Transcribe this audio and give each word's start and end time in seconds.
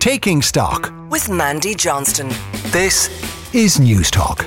Taking 0.00 0.40
Stock 0.40 0.94
with 1.10 1.28
Mandy 1.28 1.74
Johnston. 1.74 2.28
This 2.72 3.54
is 3.54 3.78
News 3.78 4.10
Talk. 4.10 4.40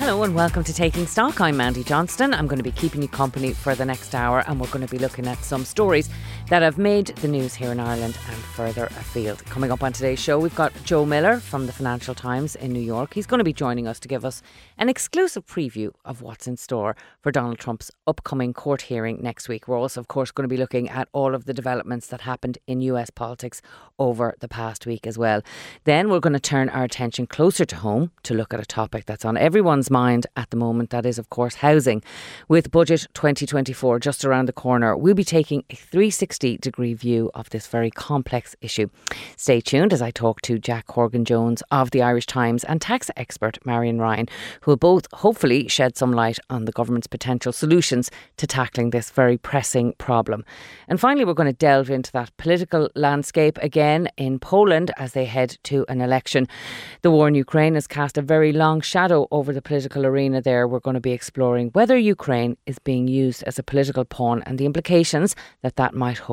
Hello 0.00 0.24
and 0.24 0.34
welcome 0.34 0.64
to 0.64 0.74
Taking 0.74 1.06
Stock. 1.06 1.40
I'm 1.40 1.56
Mandy 1.56 1.84
Johnston. 1.84 2.34
I'm 2.34 2.48
going 2.48 2.58
to 2.58 2.64
be 2.64 2.72
keeping 2.72 3.00
you 3.00 3.06
company 3.06 3.52
for 3.52 3.76
the 3.76 3.84
next 3.84 4.12
hour 4.12 4.42
and 4.48 4.60
we're 4.60 4.66
going 4.72 4.84
to 4.84 4.90
be 4.90 4.98
looking 4.98 5.28
at 5.28 5.38
some 5.44 5.64
stories 5.64 6.10
that 6.52 6.60
have 6.60 6.76
made 6.76 7.06
the 7.06 7.28
news 7.28 7.54
here 7.54 7.72
in 7.72 7.80
Ireland 7.80 8.18
and 8.28 8.36
further 8.36 8.84
afield. 8.84 9.42
Coming 9.46 9.72
up 9.72 9.82
on 9.82 9.90
today's 9.90 10.18
show, 10.18 10.38
we've 10.38 10.54
got 10.54 10.70
Joe 10.84 11.06
Miller 11.06 11.40
from 11.40 11.64
the 11.64 11.72
Financial 11.72 12.14
Times 12.14 12.56
in 12.56 12.74
New 12.74 12.80
York. 12.80 13.14
He's 13.14 13.26
going 13.26 13.38
to 13.38 13.44
be 13.44 13.54
joining 13.54 13.88
us 13.88 13.98
to 14.00 14.06
give 14.06 14.22
us 14.22 14.42
an 14.76 14.90
exclusive 14.90 15.46
preview 15.46 15.92
of 16.04 16.20
what's 16.20 16.46
in 16.46 16.58
store 16.58 16.94
for 17.22 17.32
Donald 17.32 17.58
Trump's 17.58 17.90
upcoming 18.06 18.52
court 18.52 18.82
hearing 18.82 19.22
next 19.22 19.48
week. 19.48 19.66
We're 19.66 19.78
also, 19.78 19.98
of 19.98 20.08
course, 20.08 20.30
going 20.30 20.46
to 20.46 20.54
be 20.54 20.58
looking 20.58 20.90
at 20.90 21.08
all 21.14 21.34
of 21.34 21.46
the 21.46 21.54
developments 21.54 22.08
that 22.08 22.20
happened 22.20 22.58
in 22.66 22.82
US 22.82 23.08
politics 23.08 23.62
over 23.98 24.34
the 24.40 24.48
past 24.48 24.84
week 24.84 25.06
as 25.06 25.16
well. 25.16 25.40
Then 25.84 26.10
we're 26.10 26.20
going 26.20 26.34
to 26.34 26.40
turn 26.40 26.68
our 26.68 26.84
attention 26.84 27.28
closer 27.28 27.64
to 27.64 27.76
home 27.76 28.10
to 28.24 28.34
look 28.34 28.52
at 28.52 28.60
a 28.60 28.66
topic 28.66 29.06
that's 29.06 29.24
on 29.24 29.38
everyone's 29.38 29.90
mind 29.90 30.26
at 30.36 30.50
the 30.50 30.58
moment. 30.58 30.90
That 30.90 31.06
is, 31.06 31.18
of 31.18 31.30
course, 31.30 31.54
housing. 31.54 32.02
With 32.46 32.70
Budget 32.70 33.06
2024 33.14 34.00
just 34.00 34.22
around 34.22 34.44
the 34.44 34.52
corner, 34.52 34.94
we'll 34.94 35.14
be 35.14 35.24
taking 35.24 35.64
a 35.70 35.76
360 35.76 36.41
degree 36.42 36.94
view 36.94 37.30
of 37.34 37.50
this 37.50 37.66
very 37.66 37.90
complex 37.90 38.56
issue. 38.60 38.88
Stay 39.36 39.60
tuned 39.60 39.92
as 39.92 40.02
I 40.02 40.10
talk 40.10 40.40
to 40.42 40.58
Jack 40.58 40.90
Horgan 40.90 41.24
Jones 41.24 41.62
of 41.70 41.92
the 41.92 42.02
Irish 42.02 42.26
Times 42.26 42.64
and 42.64 42.80
tax 42.80 43.10
expert 43.16 43.58
Marian 43.64 44.00
Ryan, 44.00 44.28
who 44.62 44.72
will 44.72 44.76
both 44.76 45.06
hopefully 45.12 45.68
shed 45.68 45.96
some 45.96 46.12
light 46.12 46.38
on 46.50 46.64
the 46.64 46.72
government's 46.72 47.06
potential 47.06 47.52
solutions 47.52 48.10
to 48.38 48.46
tackling 48.46 48.90
this 48.90 49.10
very 49.10 49.38
pressing 49.38 49.94
problem. 49.98 50.44
And 50.88 50.98
finally, 50.98 51.24
we're 51.24 51.34
going 51.34 51.46
to 51.46 51.52
delve 51.52 51.90
into 51.90 52.10
that 52.12 52.36
political 52.36 52.90
landscape 52.96 53.58
again 53.62 54.08
in 54.16 54.38
Poland 54.38 54.90
as 54.96 55.12
they 55.12 55.24
head 55.24 55.56
to 55.64 55.86
an 55.88 56.00
election. 56.00 56.48
The 57.02 57.10
war 57.12 57.28
in 57.28 57.34
Ukraine 57.34 57.74
has 57.74 57.86
cast 57.86 58.18
a 58.18 58.22
very 58.22 58.52
long 58.52 58.80
shadow 58.80 59.28
over 59.30 59.52
the 59.52 59.62
political 59.62 60.04
arena 60.04 60.42
there. 60.42 60.66
We're 60.66 60.80
going 60.80 60.94
to 60.94 61.00
be 61.00 61.12
exploring 61.12 61.70
whether 61.72 61.96
Ukraine 61.96 62.56
is 62.66 62.78
being 62.80 63.06
used 63.06 63.42
as 63.44 63.58
a 63.58 63.62
political 63.62 64.04
pawn 64.04 64.42
and 64.46 64.58
the 64.58 64.66
implications 64.66 65.36
that 65.62 65.76
that 65.76 65.94
might 65.94 66.18
hold 66.18 66.31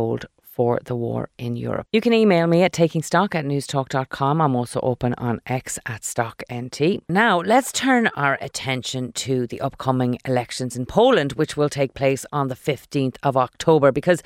for 0.60 0.78
the 0.84 0.96
war 0.96 1.30
in 1.38 1.56
Europe. 1.56 1.88
You 1.94 2.02
can 2.02 2.12
email 2.12 2.46
me 2.46 2.64
at 2.64 2.74
takingstock 2.74 3.34
at 3.34 3.46
newstalk.com. 3.46 4.42
I'm 4.42 4.58
also 4.58 4.82
open 4.82 5.14
on 5.18 5.40
X 5.46 5.80
at 5.86 6.02
StockNT. 6.02 7.00
Now, 7.08 7.40
let's 7.40 7.72
turn 7.72 8.10
our 8.18 8.38
attention 8.42 9.14
to 9.14 9.48
the 9.48 9.62
upcoming 9.62 10.18
elections 10.26 10.76
in 10.76 10.86
Poland, 10.86 11.32
which 11.34 11.56
will 11.56 11.70
take 11.70 11.94
place 11.94 12.26
on 12.34 12.50
the 12.50 12.56
15th 12.56 13.16
of 13.24 13.38
October, 13.38 13.94
because 13.94 14.22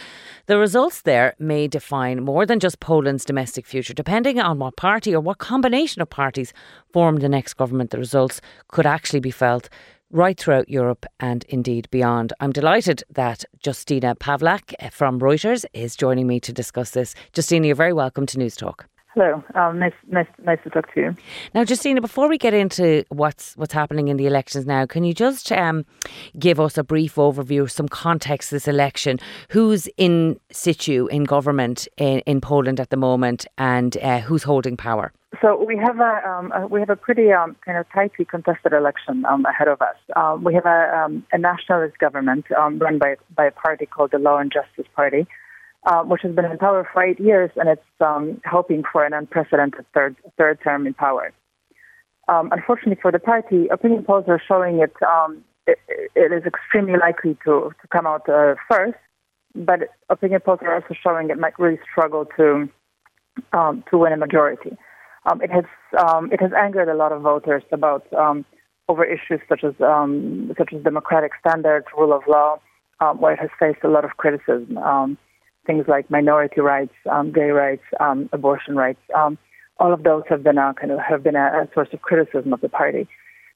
the 0.48 0.58
results 0.58 1.04
there 1.04 1.36
may 1.38 1.68
define 1.68 2.24
more 2.24 2.48
than 2.48 2.60
just 2.60 2.80
Poland's 2.80 3.26
domestic 3.26 3.68
future. 3.68 3.94
Depending 3.94 4.40
on 4.40 4.58
what 4.58 4.76
party 4.76 5.14
or 5.14 5.22
what 5.22 5.38
combination 5.38 6.02
of 6.02 6.10
parties 6.10 6.52
form 6.92 7.18
the 7.18 7.30
next 7.30 7.54
government, 7.54 7.92
the 7.92 8.00
results 8.00 8.42
could 8.70 8.88
actually 8.88 9.20
be 9.20 9.30
felt 9.30 9.70
right 10.14 10.40
throughout 10.40 10.70
Europe 10.70 11.06
and 11.20 11.44
indeed 11.50 11.90
beyond. 11.92 12.32
I'm 12.40 12.52
delighted 12.52 13.04
that 13.10 13.44
Justina 13.66 14.16
Pawlak 14.16 14.74
eh, 14.80 14.90
from 14.90 15.20
Reuters 15.20 15.66
is 15.74 15.96
joining 15.96 16.28
me 16.28 16.40
to 16.42 16.54
discuss 16.54 16.92
this. 16.92 17.16
Justina, 17.36 17.68
you're 17.68 17.76
very 17.76 17.94
welcome 17.94 18.26
to 18.28 18.38
News 18.38 18.56
Talk. 18.56 18.88
Hello, 19.16 19.44
um, 19.54 19.78
nice, 19.78 19.94
nice, 20.08 20.28
nice 20.44 20.58
to 20.64 20.72
talk 20.72 20.92
to 20.96 21.00
you. 21.00 21.16
Now, 21.54 21.62
Justina, 21.62 22.02
before 22.02 22.28
we 22.28 22.40
get 22.40 22.56
into 22.56 23.06
what's 23.10 23.56
what's 23.58 23.74
happening 23.74 24.08
in 24.08 24.18
the 24.18 24.26
elections 24.26 24.66
now, 24.66 24.88
can 24.88 25.04
you 25.04 25.14
just 25.14 25.52
um, 25.52 25.86
give 26.40 26.60
us 26.60 26.80
a 26.80 26.84
brief 26.84 27.16
overview, 27.16 27.70
some 27.70 27.88
context 27.88 28.50
this 28.50 28.68
election? 28.68 29.20
Who's 29.50 29.88
in 29.98 30.40
situ 30.52 31.08
in 31.12 31.26
government 31.26 31.88
in, 31.98 32.20
in 32.22 32.42
Poland 32.42 32.80
at 32.80 32.90
the 32.90 32.98
moment, 32.98 33.46
and 33.56 33.98
uh, 33.98 34.22
who's 34.22 34.42
holding 34.42 34.78
power? 34.78 35.14
So 35.42 35.64
we 35.64 35.78
have 35.78 36.00
a, 36.00 36.28
um, 36.28 36.52
a 36.52 36.68
we 36.68 36.80
have 36.80 36.90
a 36.90 36.96
pretty 36.96 37.32
um, 37.32 37.56
kind 37.66 37.78
of 37.78 37.86
tightly 37.94 38.26
contested 38.26 38.74
election 38.74 39.26
um, 39.26 39.46
ahead 39.46 39.68
of 39.68 39.80
us. 39.82 39.96
Um, 40.16 40.44
we 40.44 40.56
have 40.56 40.66
a, 40.66 41.04
um, 41.06 41.24
a 41.32 41.38
nationalist 41.38 42.00
government 42.00 42.46
um, 42.54 42.80
run 42.80 42.98
by 42.98 43.18
by 43.36 43.46
a 43.46 43.52
party 43.52 43.86
called 43.86 44.12
the 44.12 44.18
Law 44.18 44.38
and 44.38 44.52
Justice 44.52 44.92
Party, 44.96 45.28
uh, 45.86 46.04
which 46.04 46.22
has 46.22 46.34
been 46.34 46.46
in 46.46 46.58
power 46.58 46.88
for 46.92 47.04
eight 47.04 47.20
years, 47.20 47.52
and 47.56 47.70
it's 47.70 47.82
hoping 48.46 48.84
for 48.92 49.06
an 49.06 49.14
unprecedented 49.14 49.86
third 49.94 50.16
third 50.38 50.60
term 50.64 50.88
in 50.88 50.94
power. 50.94 51.32
unfortunately 52.28 53.00
for 53.02 53.12
the 53.12 53.20
party, 53.20 53.68
opinion 53.68 54.04
polls 54.04 54.26
are 54.28 54.42
showing 54.48 54.80
it, 54.80 54.94
it, 55.68 55.80
it 56.16 56.32
is 56.32 56.44
extremely 56.46 56.98
likely 56.98 57.38
to 57.46 57.72
to 57.82 57.88
come 57.92 58.08
out 58.08 58.28
uh, 58.30 58.56
first, 58.70 58.98
but 59.56 59.80
opinion 60.10 60.42
polls 60.42 60.60
are 60.62 60.76
also 60.76 60.94
showing 61.04 61.30
it 61.30 61.38
might 61.38 61.58
really 61.60 61.80
struggle 61.92 62.26
to 62.38 62.70
to 63.90 63.98
win 63.98 64.14
a 64.14 64.18
majority. 64.18 64.78
Um, 65.26 65.42
it 65.42 65.52
has 65.52 65.66
um, 65.98 66.32
it 66.32 66.42
has 66.42 66.52
angered 66.54 66.90
a 66.90 66.96
lot 66.96 67.12
of 67.12 67.22
voters 67.22 67.64
about 67.72 68.12
um, 68.14 68.46
over 68.90 69.06
issues 69.06 69.40
such 69.48 69.64
as 69.64 69.74
um, 69.80 70.52
such 70.58 70.74
as 70.74 70.84
democratic 70.84 71.32
standards, 71.40 71.86
rule 71.98 72.14
of 72.14 72.24
law, 72.28 72.60
um, 73.00 73.20
where 73.22 73.34
it 73.34 73.40
has 73.40 73.50
faced 73.60 73.84
a 73.84 73.88
lot 73.88 74.04
of 74.04 74.12
criticism. 74.18 74.78
Um, 75.64 75.76
things 75.76 75.88
like 75.88 76.10
minority 76.10 76.62
rights, 76.62 76.94
gay 77.34 77.50
rights, 77.50 77.84
abortion 78.32 78.76
rights. 78.76 79.00
all 79.14 79.94
of 79.94 80.04
those 80.04 80.24
have 80.30 80.44
been 80.44 80.58
a, 80.58 80.74
kind 80.74 80.92
of 80.92 81.00
have 81.00 81.24
been 81.24 81.36
a, 81.36 81.64
a 81.64 81.70
source 81.74 81.90
of 81.94 82.02
criticism 82.02 82.54
of 82.54 82.62
the 82.62 82.70
party. 82.70 83.08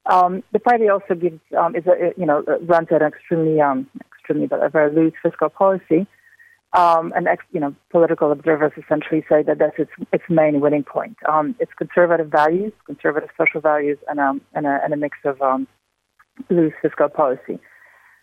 the 0.06 0.60
party 0.64 0.90
also 0.90 1.16
gives 1.16 1.40
is 1.76 1.86
a, 1.88 2.14
you 2.18 2.26
know 2.26 2.44
runs 2.62 2.88
an 2.92 3.02
extremely 3.02 3.60
extremely 4.18 4.48
but 4.48 4.64
a 4.64 4.70
very 4.70 4.94
loose 4.94 5.14
fiscal 5.22 5.50
policy. 5.50 6.08
Um, 6.74 7.14
and 7.16 7.30
ex, 7.30 7.46
you 7.54 7.62
know, 7.62 7.74
political 7.90 8.30
observers 8.32 8.74
essentially 8.78 9.24
say 9.30 9.42
that 9.44 9.58
that's 9.58 9.80
its 9.80 9.92
its 10.12 10.26
main 10.30 10.60
winning 10.60 10.84
point. 10.84 11.16
Um, 11.28 11.56
it's 11.60 11.72
conservative 11.74 12.28
values, 12.28 12.74
conservative 12.86 13.30
social 13.38 13.62
values, 13.62 13.98
and 14.10 14.20
um, 14.20 14.42
and 14.54 14.68
a, 14.68 14.80
and 14.84 14.94
a 14.94 14.98
mix 14.98 15.18
of 15.24 15.42
um, 15.42 15.66
loose 16.50 16.74
fiscal 16.82 17.08
policy. 17.08 17.58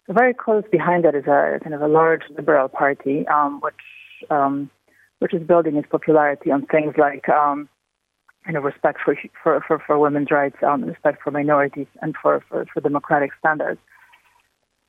Very 0.08 0.34
close 0.34 0.64
behind 0.70 1.04
that 1.04 1.14
is 1.14 1.24
a 1.24 1.58
kind 1.62 1.74
of 1.74 1.80
a 1.80 1.88
large 1.88 2.22
liberal 2.36 2.68
party, 2.68 3.26
um, 3.28 3.60
which 3.60 3.74
um, 4.30 4.70
which 5.20 5.32
is 5.32 5.42
building 5.46 5.76
its 5.76 5.88
popularity 5.90 6.50
on 6.50 6.66
things 6.66 6.94
like 6.98 7.28
um, 7.28 7.68
you 8.46 8.52
know 8.52 8.60
respect 8.60 8.98
for 9.02 9.16
for 9.42 9.62
for, 9.66 9.78
for 9.86 9.98
women's 9.98 10.30
rights, 10.30 10.56
um, 10.62 10.84
respect 10.84 11.22
for 11.22 11.30
minorities, 11.30 11.86
and 12.02 12.14
for, 12.20 12.44
for, 12.48 12.66
for 12.72 12.80
democratic 12.80 13.30
standards. 13.38 13.80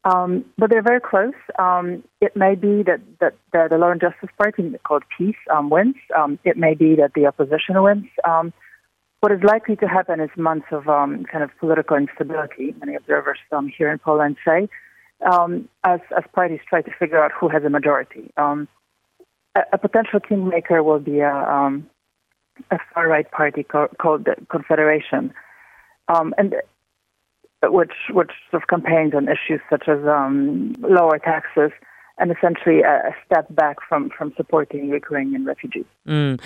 Um, 0.06 0.46
but 0.58 0.70
they're 0.70 0.84
very 0.84 1.02
close. 1.02 1.34
Um, 1.58 2.04
it 2.22 2.36
may 2.36 2.54
be 2.54 2.84
that, 2.84 3.02
that, 3.20 3.34
that 3.54 3.72
the 3.72 3.78
Law 3.78 3.90
and 3.90 4.00
Justice 4.00 4.30
Party, 4.38 4.76
called 4.86 5.02
PiS, 5.18 5.34
um, 5.52 5.72
wins. 5.72 5.96
Um, 6.16 6.38
it 6.44 6.58
may 6.58 6.76
be 6.76 6.96
that 6.96 7.14
the 7.16 7.26
opposition 7.26 7.82
wins. 7.82 8.06
Um, 8.24 8.54
what 9.22 9.32
is 9.32 9.42
likely 9.44 9.76
to 9.78 9.88
happen 9.88 10.20
is 10.20 10.30
months 10.38 10.68
of 10.72 10.88
um, 10.88 11.26
kind 11.32 11.44
of 11.44 11.50
political 11.60 11.98
instability, 11.98 12.76
many 12.80 12.94
observers 12.94 13.40
here 13.76 13.92
in 13.92 13.98
Poland 13.98 14.38
say, 14.46 14.70
as, 15.84 16.00
as 16.16 16.24
parties 16.34 16.60
try 16.70 16.82
to 16.82 16.92
figure 17.00 17.24
out 17.24 17.32
who 17.40 17.50
has 17.50 17.64
a 17.64 17.70
majority. 17.70 18.32
A, 19.56 19.62
a, 19.74 19.78
potential 19.78 20.20
kingmaker 20.20 20.84
will 20.84 21.00
be 21.00 21.20
a, 21.20 21.34
um, 21.34 21.90
a 22.72 22.78
far 22.94 23.08
right 23.08 23.30
party 23.32 23.64
co- 23.64 23.90
called 24.00 24.26
the 24.26 24.36
Confederation. 24.50 25.34
and 26.38 26.56
which 27.64 27.94
which 28.12 28.32
sort 28.52 28.62
of 28.64 28.68
campaigns 28.68 29.14
on 29.16 29.28
issues 29.28 29.62
such 29.70 29.88
as 29.88 30.06
um, 30.06 30.74
lower 30.80 31.18
taxes 31.18 31.72
and 32.18 32.32
essentially 32.32 32.82
a, 32.82 33.14
step 33.26 33.48
back 33.56 33.78
from, 33.88 34.10
from 34.16 34.34
supporting 34.38 34.88
Ukrainian 34.90 35.46
refugees. 35.46 35.86
Mm. 36.08 36.40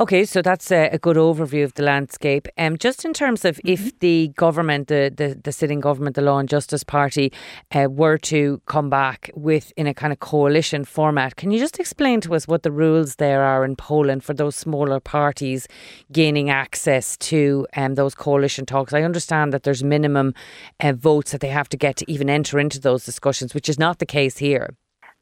Okay, 0.00 0.24
so 0.24 0.42
that's 0.42 0.70
a, 0.70 0.88
a, 0.88 0.98
good 0.98 1.16
overview 1.16 1.64
of 1.64 1.74
the 1.74 1.82
landscape. 1.82 2.48
Um, 2.58 2.76
just 2.76 3.04
in 3.04 3.12
terms 3.12 3.44
of 3.44 3.56
mm-hmm. 3.56 3.68
if 3.68 3.98
the 4.00 4.28
government, 4.36 4.88
the, 4.88 5.12
the, 5.14 5.38
the, 5.42 5.52
sitting 5.52 5.80
government, 5.80 6.16
the 6.16 6.22
Law 6.22 6.38
and 6.38 6.48
Justice 6.48 6.84
Party, 6.84 7.32
uh, 7.72 7.86
were 7.90 8.18
to 8.18 8.60
come 8.66 8.90
back 8.90 9.30
with 9.34 9.72
in 9.76 9.86
a 9.86 9.94
kind 9.94 10.12
of 10.12 10.18
coalition 10.20 10.84
format, 10.84 11.36
can 11.36 11.50
you 11.50 11.58
just 11.58 11.78
explain 11.78 12.20
to 12.22 12.34
us 12.34 12.46
what 12.46 12.62
the 12.62 12.72
rules 12.72 13.16
there 13.16 13.42
are 13.42 13.64
in 13.64 13.76
Poland 13.76 14.24
for 14.24 14.34
those 14.34 14.56
smaller 14.56 15.00
parties 15.00 15.68
gaining 16.12 16.50
access 16.50 17.16
to 17.18 17.66
um, 17.76 17.94
those 17.94 18.14
coalition 18.14 18.66
talks? 18.66 18.92
I 18.92 19.02
understand 19.02 19.52
that 19.52 19.62
there's 19.62 19.84
minimum 19.84 20.34
uh, 20.80 20.92
votes 20.92 21.32
that 21.32 21.40
they 21.40 21.48
have 21.48 21.68
to 21.70 21.76
get 21.76 21.96
to 21.96 22.10
even 22.10 22.28
enter 22.28 22.58
into 22.58 22.80
those 22.80 23.04
discussions, 23.04 23.54
which 23.54 23.68
is 23.68 23.78
not 23.78 24.00
the 24.00 24.06
case 24.06 24.38
here. 24.38 24.74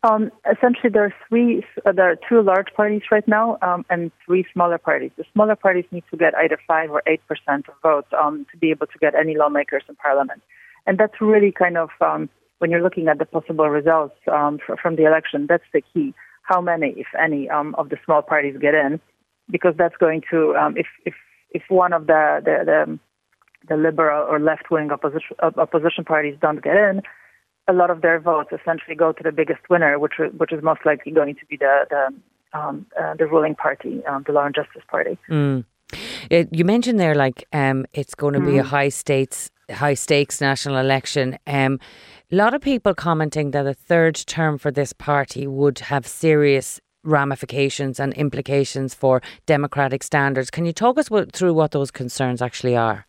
Um, 0.05 0.33
essentially, 0.51 0.91
there 0.93 1.05
are 1.05 1.15
three. 1.29 1.65
Uh, 1.87 1.93
there 1.93 2.11
are 2.11 2.17
two 2.29 2.43
large 2.43 2.69
parties 2.75 3.03
right 3.13 3.27
now, 3.29 3.57
um, 3.63 3.85
and 3.89 4.11
three 4.27 4.45
smaller 4.53 4.79
parties. 4.79 5.13
The 5.17 5.25
smaller 5.33 5.55
parties 5.55 5.85
need 5.93 6.03
to 6.11 6.17
get 6.17 6.35
either 6.35 6.59
five 6.67 6.91
or 6.91 7.05
eight 7.07 7.21
percent 7.29 7.67
of 7.69 7.75
votes 7.83 8.09
um, 8.21 8.45
to 8.51 8.59
be 8.59 8.71
able 8.71 8.89
to 8.89 8.99
get 8.99 9.15
any 9.15 9.37
lawmakers 9.37 9.85
in 9.89 9.95
parliament, 9.95 10.43
and 10.87 10.99
that's 10.99 11.21
really 11.21 11.53
kind 11.53 11.79
of 11.79 11.91
um, 12.01 12.29
when 12.59 12.73
you're 12.73 12.83
looking 12.83 13.07
at 13.07 13.19
the 13.19 13.25
possible 13.25 13.69
results 13.71 14.17
um, 14.27 14.59
for, 14.67 14.77
from 14.77 14.97
the 14.97 15.05
election. 15.05 15.47
That's 15.49 15.71
the 15.73 15.83
key. 15.95 16.15
How 16.43 16.61
many, 16.61 16.95
if 16.97 17.07
any, 17.17 17.49
um, 17.49 17.77
of 17.79 17.91
the 17.91 17.97
small 18.05 18.23
parties 18.23 18.57
get 18.61 18.75
in? 18.75 18.99
Because 19.51 19.75
that's 19.79 19.97
going 19.99 20.23
to 20.33 20.57
um, 20.57 20.77
if 20.77 20.89
if 21.07 21.15
if 21.53 21.63
one 21.69 21.93
of 21.93 22.09
the 22.09 22.41
the 22.45 22.65
the, 22.67 22.99
the 23.69 23.77
liberal 23.77 24.27
or 24.29 24.41
left 24.41 24.69
wing 24.69 24.91
opposition 24.91 25.37
opposition 25.41 26.05
parties 26.05 26.37
don't 26.41 26.61
get 26.61 26.75
in 26.75 27.03
a 27.69 27.73
lot 27.73 27.91
of 27.91 28.03
their 28.03 28.19
votes 28.21 28.51
essentially 28.53 28.97
go 28.97 29.13
to 29.13 29.23
the 29.23 29.33
biggest 29.33 29.61
winner, 29.71 29.99
which 29.99 30.15
which 30.37 30.53
is 30.53 30.63
most 30.63 30.81
likely 30.85 31.13
going 31.13 31.35
to 31.37 31.47
be 31.47 31.57
the 31.57 31.87
the, 31.91 32.59
um, 32.59 32.87
uh, 33.01 33.15
the 33.15 33.27
ruling 33.27 33.55
party, 33.55 34.05
um, 34.07 34.25
the 34.27 34.33
Law 34.33 34.47
and 34.47 34.55
Justice 34.55 34.83
Party. 34.89 35.19
Mm. 35.29 35.65
It, 36.31 36.49
you 36.53 36.65
mentioned 36.65 36.99
there, 36.99 37.15
like 37.15 37.47
um, 37.53 37.87
it's 37.93 38.15
going 38.15 38.35
to 38.35 38.41
mm. 38.41 38.47
be 38.47 38.59
a 38.59 38.63
mm. 38.63 38.67
high 38.67 38.89
states, 38.89 39.51
high 39.71 39.95
stakes 39.95 40.41
national 40.41 40.77
election. 40.77 41.39
Um, 41.47 41.79
a 42.31 42.37
lot 42.37 42.55
of 42.55 42.63
people 42.63 42.95
commenting 42.95 43.51
that 43.51 43.67
a 43.67 43.75
third 43.75 44.15
term 44.15 44.59
for 44.59 44.71
this 44.71 44.93
party 44.93 45.47
would 45.47 45.79
have 45.81 46.07
serious 46.07 46.81
ramifications 47.05 48.01
and 48.01 48.15
implications 48.15 48.95
for 48.95 49.21
democratic 49.47 50.03
standards. 50.03 50.51
Can 50.51 50.65
you 50.65 50.73
talk 50.73 50.99
us 50.99 51.09
through 51.33 51.55
what 51.55 51.73
those 51.73 51.91
concerns 51.91 52.41
actually 52.41 52.77
are? 52.77 53.07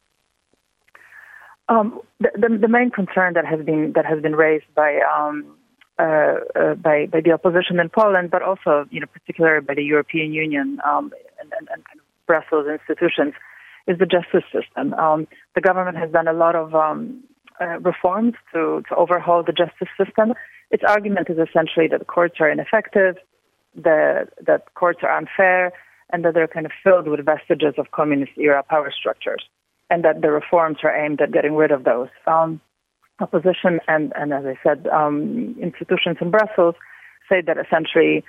Um, 1.70 2.02
the, 2.36 2.58
the, 2.62 2.68
main 2.68 2.90
concern 2.90 3.34
that 3.34 3.46
has 3.46 3.64
been 3.66 3.94
that 3.96 4.06
has 4.06 4.22
been 4.22 4.36
raised 4.36 4.66
by 4.76 5.00
um, 5.16 5.56
uh, 6.00 6.36
uh, 6.56 6.74
by 6.76 7.06
by 7.06 7.22
the 7.22 7.32
opposition 7.32 7.80
in 7.80 7.90
Poland, 7.90 8.32
but 8.32 8.42
also 8.42 8.86
you 8.90 9.00
know 9.00 9.08
particularly 9.08 9.66
by 9.66 9.74
the 9.74 9.84
European 9.84 10.34
Union 10.34 10.80
um, 10.86 11.12
and, 11.40 11.52
and, 11.60 11.68
and, 11.72 11.84
Brussels 12.26 12.68
institutions, 12.68 13.34
is 13.86 13.98
the 14.00 14.06
justice 14.06 14.48
system. 14.54 14.94
Um, 14.94 15.28
the 15.56 15.62
government 15.62 15.98
has 15.98 16.10
done 16.10 16.28
a 16.28 16.34
lot 16.34 16.56
of 16.56 16.74
um, 16.74 17.22
uh, 17.60 17.80
reforms 17.80 18.34
to 18.54 18.82
to 18.88 18.96
overhaul 18.96 19.44
the 19.44 19.52
justice 19.52 19.90
system. 19.98 20.34
Its 20.72 20.84
argument 20.88 21.30
is 21.30 21.38
essentially 21.38 21.88
that 21.90 22.08
courts 22.08 22.36
are 22.40 22.50
ineffective, 22.50 23.18
the, 23.76 24.28
that 24.46 24.74
courts 24.74 25.00
are 25.04 25.16
unfair, 25.16 25.72
and 26.12 26.24
that 26.26 26.34
they're 26.34 26.48
kind 26.48 26.66
of 26.66 26.72
filled 26.84 27.08
with 27.08 27.24
vestiges 27.26 27.74
of 27.78 27.92
communist 27.92 28.32
era 28.38 28.64
power 28.64 28.92
structures, 28.92 29.44
and 29.90 30.04
that 30.04 30.22
the 30.22 30.32
reforms 30.32 30.78
are 30.84 30.96
aimed 30.96 31.22
at 31.22 31.32
getting 31.32 31.56
rid 31.56 31.72
of 31.72 31.84
those. 31.84 32.10
Um, 32.28 32.62
opposition 33.20 33.80
and, 33.88 34.12
and 34.16 34.34
as 34.34 34.46
I 34.46 34.58
said, 34.64 34.88
um, 34.88 35.56
institutions 35.62 36.18
in 36.20 36.32
Brussels 36.32 36.76
say 37.30 37.42
that 37.42 37.58
essentially 37.58 38.24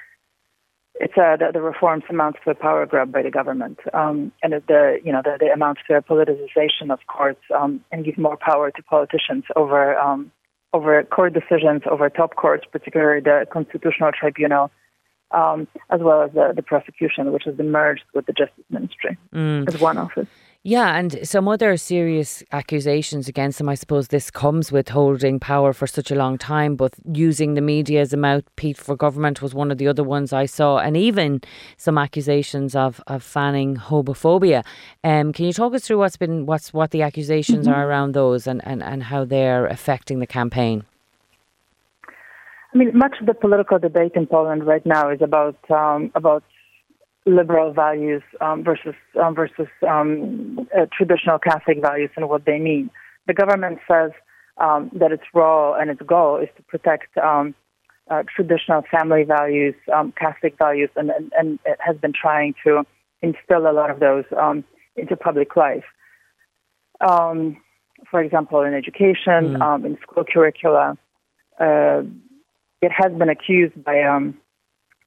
it's 0.96 1.16
a, 1.16 1.36
the, 1.38 1.50
the 1.52 1.60
reforms 1.60 2.04
amounts 2.08 2.38
to 2.44 2.50
a 2.50 2.54
power 2.54 2.86
grab 2.86 3.10
by 3.10 3.22
the 3.22 3.30
government, 3.30 3.80
um, 3.92 4.30
and 4.42 4.52
the 4.52 5.00
you 5.04 5.10
know 5.10 5.22
the, 5.24 5.36
the 5.40 5.46
amounts 5.46 5.80
to 5.88 5.96
a 5.96 6.02
politicization 6.02 6.90
of 6.90 7.00
courts 7.08 7.40
um, 7.54 7.84
and 7.90 8.04
give 8.04 8.16
more 8.16 8.36
power 8.36 8.70
to 8.70 8.82
politicians 8.84 9.44
over 9.56 9.98
um, 9.98 10.30
over 10.72 11.02
court 11.04 11.32
decisions, 11.32 11.82
over 11.90 12.08
top 12.08 12.36
courts, 12.36 12.64
particularly 12.70 13.20
the 13.20 13.46
Constitutional 13.52 14.12
Tribunal, 14.12 14.70
um, 15.32 15.66
as 15.90 16.00
well 16.00 16.22
as 16.22 16.32
the, 16.32 16.52
the 16.54 16.62
prosecution, 16.62 17.32
which 17.32 17.44
has 17.44 17.56
been 17.56 17.72
merged 17.72 18.04
with 18.14 18.26
the 18.26 18.32
Justice 18.32 18.64
Ministry 18.70 19.16
mm. 19.34 19.68
as 19.68 19.80
one 19.80 19.98
office. 19.98 20.28
Yeah, 20.66 20.96
and 20.96 21.28
some 21.28 21.46
other 21.46 21.76
serious 21.76 22.42
accusations 22.50 23.28
against 23.28 23.60
him. 23.60 23.68
I 23.68 23.74
suppose 23.74 24.08
this 24.08 24.30
comes 24.30 24.72
with 24.72 24.88
holding 24.88 25.38
power 25.38 25.74
for 25.74 25.86
such 25.86 26.10
a 26.10 26.14
long 26.14 26.38
time, 26.38 26.74
but 26.74 26.94
using 27.12 27.52
the 27.52 27.60
media 27.60 28.00
as 28.00 28.14
a 28.14 28.16
mouthpiece 28.16 28.78
for 28.78 28.96
government 28.96 29.42
was 29.42 29.54
one 29.54 29.70
of 29.70 29.76
the 29.76 29.86
other 29.86 30.02
ones 30.02 30.32
I 30.32 30.46
saw, 30.46 30.78
and 30.78 30.96
even 30.96 31.42
some 31.76 31.98
accusations 31.98 32.74
of, 32.74 33.02
of 33.06 33.22
fanning 33.22 33.76
homophobia. 33.76 34.64
Um, 35.04 35.34
can 35.34 35.44
you 35.44 35.52
talk 35.52 35.74
us 35.74 35.86
through 35.86 35.98
what's 35.98 36.16
been 36.16 36.46
what's 36.46 36.72
what 36.72 36.92
the 36.92 37.02
accusations 37.02 37.66
mm-hmm. 37.66 37.74
are 37.74 37.86
around 37.86 38.12
those 38.12 38.46
and, 38.46 38.66
and, 38.66 38.82
and 38.82 39.02
how 39.02 39.26
they're 39.26 39.66
affecting 39.66 40.20
the 40.20 40.26
campaign? 40.26 40.86
I 42.74 42.78
mean, 42.78 42.96
much 42.96 43.16
of 43.20 43.26
the 43.26 43.34
political 43.34 43.78
debate 43.78 44.12
in 44.14 44.26
Poland 44.26 44.66
right 44.66 44.84
now 44.86 45.10
is 45.10 45.20
about 45.20 45.58
um, 45.70 46.10
about 46.14 46.42
liberal 47.26 47.72
values 47.72 48.22
um, 48.40 48.62
versus 48.62 48.94
um, 49.22 49.34
versus 49.34 49.68
um, 49.88 50.68
uh, 50.76 50.86
traditional 50.92 51.38
Catholic 51.38 51.80
values 51.80 52.10
and 52.16 52.28
what 52.28 52.44
they 52.44 52.58
mean. 52.58 52.90
The 53.26 53.34
government 53.34 53.78
says 53.90 54.10
um, 54.58 54.90
that 54.94 55.12
its 55.12 55.24
role 55.32 55.74
and 55.74 55.90
its 55.90 56.02
goal 56.02 56.36
is 56.36 56.48
to 56.56 56.62
protect 56.62 57.16
um, 57.16 57.54
uh, 58.10 58.22
traditional 58.34 58.82
family 58.90 59.24
values, 59.24 59.74
um, 59.94 60.12
Catholic 60.12 60.56
values, 60.58 60.90
and, 60.96 61.10
and, 61.10 61.32
and, 61.38 61.58
it 61.64 61.78
has 61.80 61.96
been 61.96 62.12
trying 62.12 62.54
to 62.62 62.82
instill 63.22 63.66
a 63.66 63.72
lot 63.72 63.90
of 63.90 64.00
those 64.00 64.24
into 64.96 65.16
public 65.16 65.56
life. 65.56 65.84
for 67.00 68.20
example, 68.20 68.60
in 68.60 68.74
education, 68.74 69.56
mm. 69.56 69.86
in 69.86 69.96
school 70.02 70.24
curricula, 70.30 70.98
uh, 71.58 72.02
it 72.82 72.92
has 72.92 73.10
been 73.12 73.30
accused 73.30 73.82
by 73.82 74.02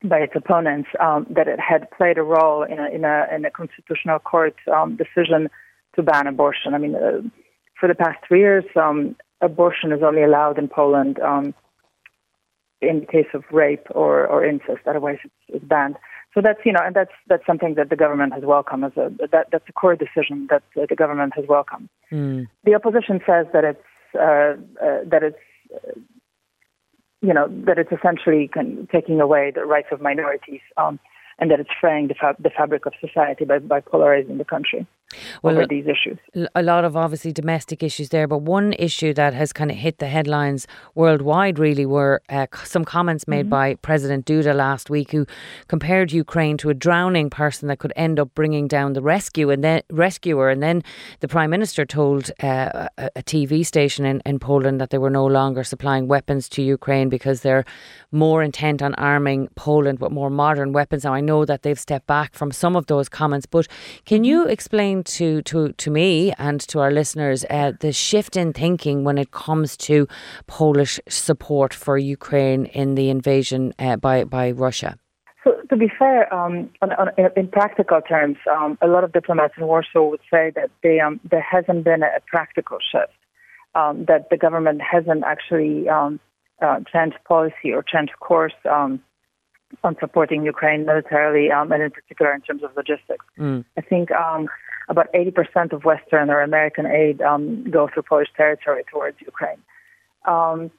by 0.04 0.20
its 0.20 0.34
opponents 0.36 0.90
um, 1.00 1.26
that 1.30 1.48
it 1.48 1.60
had 1.60 1.90
played 1.92 2.18
a 2.18 2.24
role 2.24 2.64
in 2.64 2.80
a, 2.80 2.90
in 2.90 3.04
a, 3.04 3.28
in 3.34 3.46
a 3.46 3.52
constitutional 3.52 4.20
court 4.20 4.56
um, 4.72 4.96
decision 4.96 5.50
to 5.96 6.04
ban 6.04 6.28
abortion. 6.28 6.74
I 6.74 6.78
mean, 6.78 6.96
uh, 6.96 7.22
for 7.80 7.88
the 7.88 7.96
past 7.96 8.18
three 8.28 8.40
years, 8.40 8.66
um, 8.76 9.16
abortion 9.42 9.92
is 9.92 10.02
only 10.04 10.24
allowed 10.24 10.58
in 10.58 10.68
Poland 10.68 11.20
um, 11.20 11.54
in 12.82 13.02
the 13.02 13.06
case 13.08 13.28
of 13.34 13.44
rape 13.52 13.88
or, 13.92 14.28
or 14.28 14.46
incest. 14.46 14.82
Otherwise, 14.86 15.18
it's, 15.24 15.34
it's 15.48 15.66
banned. 15.66 15.96
So 16.34 16.42
that's 16.42 16.60
you 16.66 16.72
know, 16.72 16.82
and 16.84 16.96
that's 16.96 17.14
that's 17.28 17.46
something 17.48 17.74
that 17.76 17.90
the 17.90 17.96
government 17.96 18.34
has 18.34 18.44
welcomed 18.44 18.84
as 18.84 18.92
a 18.96 19.12
that 19.32 19.48
that's 19.52 19.68
a 19.68 19.74
core 19.74 19.96
decision 19.96 20.48
that 20.52 20.62
uh, 20.80 20.86
the 20.88 20.96
government 20.96 21.34
has 21.36 21.46
welcomed. 21.48 21.90
Mm. 22.12 22.48
The 22.64 22.76
opposition 22.76 23.20
says 23.26 23.48
that 23.54 23.64
it's 23.64 23.80
uh, 24.14 24.54
uh 24.86 25.04
that 25.06 25.24
it's 25.24 25.38
uh, 25.74 26.00
you 27.22 27.34
know, 27.34 27.48
that 27.66 27.78
it's 27.78 27.92
essentially 27.92 28.50
taking 28.92 29.22
away 29.22 29.52
the 29.54 29.66
rights 29.66 29.88
of 29.92 30.02
minorities. 30.02 30.62
Um, 30.78 31.00
and 31.40 31.52
that 31.52 31.60
it's 31.60 31.70
fraying 31.80 32.08
the, 32.08 32.16
fa- 32.16 32.36
the 32.40 32.50
fabric 32.50 32.86
of 32.86 32.94
society 33.00 33.46
by, 33.46 33.60
by 33.60 33.80
polarizing 33.80 34.38
the 34.38 34.46
country 34.46 34.88
well, 35.42 35.56
over 35.56 35.68
these 35.68 35.86
issues. 35.86 36.18
A 36.54 36.62
lot 36.62 36.84
of 36.84 36.98
obviously 36.98 37.32
domestic 37.32 37.82
issues 37.82 38.10
there, 38.10 38.28
but 38.28 38.40
one 38.40 38.74
issue 38.74 39.14
that 39.14 39.34
has 39.34 39.54
kind 39.54 39.72
of 39.72 39.78
hit 39.78 40.00
the 40.00 40.08
headlines 40.08 40.68
worldwide 40.96 41.60
really 41.60 41.86
were 41.86 42.22
uh, 42.30 42.48
some 42.64 42.84
comments 42.84 43.28
made 43.28 43.44
mm-hmm. 43.44 43.50
by 43.50 43.76
President 43.76 44.26
Duda 44.26 44.54
last 44.54 44.90
week, 44.90 45.12
who 45.12 45.26
compared 45.68 46.12
Ukraine 46.12 46.58
to 46.58 46.70
a 46.70 46.74
drowning 46.74 47.30
person 47.30 47.68
that 47.70 47.80
could 47.80 47.94
end 47.96 48.20
up 48.20 48.34
bringing 48.36 48.68
down 48.68 48.94
the 48.94 49.02
rescue 49.02 49.50
and 49.50 49.64
then 49.64 49.82
rescuer. 49.90 50.50
And 50.50 50.62
then 50.62 50.84
the 51.22 51.28
Prime 51.28 51.50
Minister 51.50 51.86
told 51.86 52.32
uh, 52.44 52.90
a, 52.98 53.10
a 53.16 53.24
TV 53.24 53.66
station 53.66 54.06
in, 54.06 54.22
in 54.26 54.40
Poland 54.40 54.82
that 54.82 54.90
they 54.90 54.98
were 54.98 55.10
no 55.10 55.26
longer 55.26 55.64
supplying 55.64 56.08
weapons 56.08 56.50
to 56.50 56.62
Ukraine 56.62 57.08
because 57.08 57.42
they're 57.42 57.66
more 58.12 58.44
intent 58.44 58.82
on 58.82 58.94
arming 58.96 59.48
Poland 59.56 60.00
with 60.00 60.12
more 60.12 60.30
modern 60.30 60.74
weapons. 60.74 61.06
Now 61.06 61.14
I 61.14 61.22
know 61.22 61.46
that 61.46 61.62
they've 61.62 61.80
stepped 61.80 62.08
back 62.08 62.34
from 62.34 62.52
some 62.52 62.76
of 62.76 62.88
those 62.88 63.08
comments, 63.08 63.46
but 63.46 63.68
can 64.06 64.24
you 64.24 64.46
explain 64.46 64.97
to 65.04 65.42
to 65.44 65.72
to 65.74 65.92
me 65.92 66.34
and 66.38 66.60
to 66.62 66.80
our 66.80 66.92
listeners 66.92 67.46
uh, 67.50 67.74
the 67.80 67.92
shift 67.92 68.36
in 68.36 68.54
thinking 68.54 69.04
when 69.04 69.18
it 69.18 69.32
comes 69.32 69.78
to 69.78 70.08
Polish 70.48 71.00
support 71.08 71.74
for 71.74 71.98
Ukraine 71.98 72.66
in 72.68 72.96
the 72.96 73.10
invasion 73.10 73.74
uh, 73.80 73.96
by 73.98 74.24
by 74.24 74.52
Russia? 74.52 74.98
So, 75.44 75.54
to 75.70 75.78
be 75.78 75.90
fair, 75.98 76.34
um, 76.34 76.70
on, 76.82 76.92
on, 76.94 77.10
in 77.38 77.48
practical 77.48 78.02
terms, 78.02 78.38
um, 78.52 78.78
a 78.82 78.88
lot 78.88 79.04
of 79.04 79.14
diplomats 79.14 79.54
in 79.58 79.66
Warsaw 79.66 80.10
would 80.10 80.20
say 80.30 80.52
that 80.56 80.70
they, 80.84 81.00
um, 81.00 81.22
there 81.30 81.42
hasn't 81.42 81.86
been 81.86 82.04
a, 82.04 82.20
practical 82.28 82.80
shift, 82.92 83.14
um, 83.74 84.06
that 84.06 84.30
the 84.30 84.36
government 84.36 84.82
hasn't 84.82 85.24
actually 85.24 85.88
um, 85.88 86.20
uh, 86.62 86.80
changed 86.92 87.18
policy 87.26 87.72
or 87.72 87.82
changed 87.84 88.14
course 88.20 88.54
um, 88.70 89.02
on 89.84 89.96
supporting 90.00 90.44
Ukraine 90.44 90.86
militarily, 90.86 91.52
um, 91.52 91.72
and 91.72 91.84
in 91.84 91.92
particular 91.92 92.34
in 92.34 92.42
terms 92.42 92.64
of 92.64 92.76
logistics. 92.76 93.26
Mm. 93.38 93.66
I 93.78 93.82
think 93.82 94.12
um, 94.12 94.48
about 94.90 95.12
80% 95.14 95.74
of 95.74 95.84
Western 95.84 96.30
or 96.30 96.42
American 96.42 96.86
aid 96.86 97.22
um, 97.22 97.70
go 97.70 97.90
through 97.94 98.04
Polish 98.04 98.30
territory 98.36 98.84
towards 98.92 99.18
Ukraine. 99.22 99.62
Um, 100.26 100.72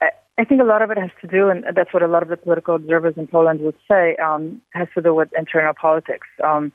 I, 0.00 0.10
I, 0.38 0.44
think 0.44 0.60
a 0.60 0.64
lot 0.64 0.82
of 0.82 0.90
it 0.90 0.98
has 0.98 1.10
to 1.20 1.26
do, 1.26 1.48
and 1.48 1.64
that's 1.74 1.92
what 1.92 2.02
a 2.02 2.08
lot 2.08 2.22
of 2.22 2.28
the 2.28 2.36
political 2.36 2.74
observers 2.74 3.14
in 3.16 3.26
Poland 3.26 3.60
would 3.60 3.76
say, 3.90 4.16
um, 4.16 4.60
has 4.70 4.88
to 4.94 5.02
do 5.02 5.14
with 5.14 5.28
internal 5.36 5.74
politics. 5.74 6.26
Um, 6.42 6.72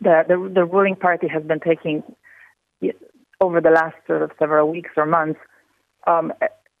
the, 0.00 0.24
the, 0.28 0.50
the 0.54 0.64
ruling 0.64 0.96
party 0.96 1.28
has 1.28 1.42
been 1.42 1.60
taking 1.60 2.02
over 3.40 3.60
the 3.60 3.70
last 3.70 3.96
sort 4.06 4.22
of 4.22 4.30
several 4.38 4.70
weeks 4.70 4.90
or 4.96 5.06
months 5.06 5.40
um, 6.06 6.32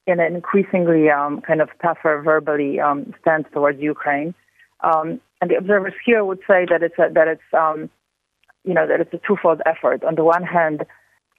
in 0.08 0.20
an 0.20 0.34
increasingly 0.34 1.10
um, 1.10 1.42
kind 1.42 1.60
of 1.60 1.68
tougher 1.82 2.22
verbally 2.24 2.80
um, 2.80 3.14
stance 3.20 3.46
towards 3.52 3.78
Ukraine. 3.80 4.34
Um, 4.80 5.20
and 5.40 5.50
the 5.50 5.56
observers 5.56 5.92
here 6.04 6.24
would 6.24 6.40
say 6.48 6.66
that 6.70 6.82
it's 6.82 6.98
a, 6.98 7.12
that 7.12 7.28
it's 7.28 7.48
um, 7.52 7.90
you 8.64 8.74
know 8.74 8.86
that 8.88 9.00
it's 9.00 9.12
a 9.12 9.20
twofold 9.26 9.60
effort. 9.66 10.02
On 10.02 10.14
the 10.14 10.24
one 10.24 10.42
hand, 10.42 10.84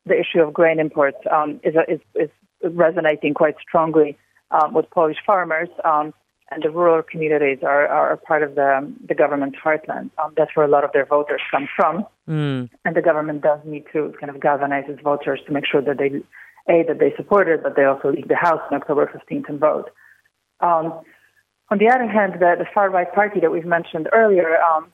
the 0.06 0.18
issue 0.20 0.42
of 0.42 0.54
grain 0.54 0.80
imports 0.80 1.18
um, 1.32 1.60
is, 1.64 1.76
a, 1.76 1.92
is, 1.92 2.00
is 2.16 2.30
resonating 2.64 3.34
quite 3.34 3.56
strongly 3.60 4.18
um, 4.52 4.74
with 4.74 4.90
Polish 4.92 5.18
farmers, 5.26 5.70
and 5.84 6.64
the 6.64 6.70
rural 6.70 7.04
communities 7.04 7.60
are, 7.64 7.88
are 7.88 8.18
part 8.18 8.44
of 8.44 8.56
the 8.56 8.72
the 9.08 9.16
government's 9.16 9.58
heartland. 9.64 10.12
that's 10.38 10.56
where 10.56 10.66
a 10.66 10.70
lot 10.70 10.84
of 10.84 10.92
their 10.94 11.06
voters 11.06 11.42
come 11.52 11.68
from, 11.76 12.06
mm. 12.28 12.70
and 12.86 12.96
the 12.96 13.02
government 13.02 13.42
does 13.42 13.60
need 13.66 13.86
to 13.94 14.14
kind 14.20 14.30
of 14.34 14.40
galvanize 14.40 14.86
its 14.88 15.02
voters 15.02 15.40
to 15.48 15.52
make 15.52 15.66
sure 15.66 15.82
that 15.82 15.98
they 15.98 16.12
a, 16.70 16.84
that 16.88 17.00
they 17.00 17.14
supported, 17.18 17.64
but 17.64 17.76
they 17.76 17.84
also 17.84 18.12
leave 18.12 18.28
the 18.28 18.36
House 18.36 18.62
on 18.72 18.78
October 18.78 19.10
15th 19.14 19.50
and 19.50 19.60
vote. 19.60 19.90
Um, 20.62 21.02
on 21.72 21.78
the 21.78 21.88
other 21.88 22.08
hand, 22.08 22.34
the, 22.34 22.56
the 22.58 22.66
far 22.74 22.90
right 22.90 23.12
party 23.14 23.40
that 23.40 23.52
we've 23.52 23.66
mentioned 23.66 24.10
earlier, 24.14 24.58
um, 24.62 24.92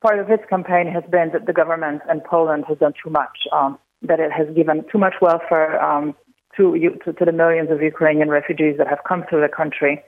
part 0.00 0.18
of 0.18 0.30
its 0.30 0.42
campaign 0.48 0.86
has 0.86 1.04
been 1.10 1.30
that 1.32 1.46
the 1.46 1.52
government 1.52 2.02
and 2.08 2.22
Poland 2.24 2.64
has 2.68 2.78
done 2.78 2.94
too 3.02 3.10
much, 3.10 3.46
um, 3.52 3.78
that 4.02 4.20
it 4.20 4.32
has 4.32 4.46
given 4.54 4.84
too 4.90 4.98
much 4.98 5.14
welfare 5.20 5.82
um, 5.82 6.14
to, 6.56 6.78
to, 7.04 7.12
to, 7.12 7.24
the 7.24 7.32
millions 7.32 7.70
of 7.70 7.82
Ukrainian 7.82 8.30
refugees 8.30 8.76
that 8.78 8.88
have 8.88 9.00
come 9.06 9.24
to 9.30 9.36
the 9.36 9.48
country, 9.54 10.02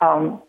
um, 0.00 0.42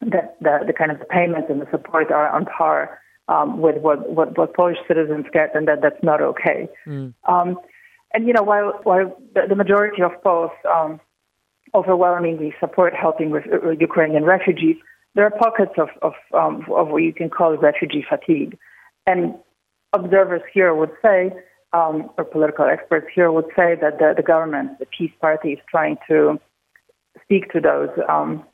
that 0.00 0.36
the, 0.40 0.60
the 0.66 0.72
kind 0.72 0.90
of 0.90 0.98
the 0.98 1.04
payments 1.04 1.48
and 1.50 1.60
the 1.60 1.66
support 1.70 2.10
are 2.10 2.28
on 2.30 2.46
par 2.46 2.98
um, 3.28 3.60
with 3.60 3.76
what, 3.76 4.08
what, 4.10 4.36
what 4.38 4.54
Polish 4.54 4.78
citizens 4.88 5.26
get, 5.32 5.54
and 5.54 5.68
that 5.68 5.82
that's 5.82 6.02
not 6.02 6.20
okay. 6.22 6.68
Mm. 6.86 7.14
And 8.12 8.26
you 8.26 8.32
know, 8.32 8.42
while 8.42 8.80
while 8.84 9.16
the, 9.34 9.54
majority 9.54 10.02
of 10.02 10.12
Poles 10.22 10.50
um, 10.72 11.00
overwhelmingly 11.74 12.54
support 12.60 12.94
helping 12.94 13.30
with 13.30 13.44
Ukrainian 13.80 14.24
refugees, 14.24 14.76
there 15.14 15.24
are 15.24 15.30
pockets 15.30 15.72
of 15.78 15.88
of, 16.02 16.14
um, 16.32 16.64
of 16.74 16.88
what 16.88 17.02
you 17.02 17.12
can 17.12 17.28
call 17.30 17.56
refugee 17.56 18.04
fatigue, 18.08 18.56
and 19.06 19.34
observers 19.92 20.42
here 20.52 20.74
would 20.74 20.92
say, 21.02 21.30
um, 21.72 22.10
or 22.16 22.24
political 22.24 22.64
experts 22.64 23.08
here 23.14 23.30
would 23.32 23.46
say 23.56 23.74
that 23.80 23.98
the, 23.98 24.14
the 24.16 24.22
government, 24.22 24.78
the 24.78 24.86
PiS 24.86 25.10
party, 25.20 25.52
is 25.52 25.58
trying 25.68 25.96
to 26.08 26.40
speak 27.22 27.50
to 27.52 27.60
those 27.60 27.90
um, 28.08 28.44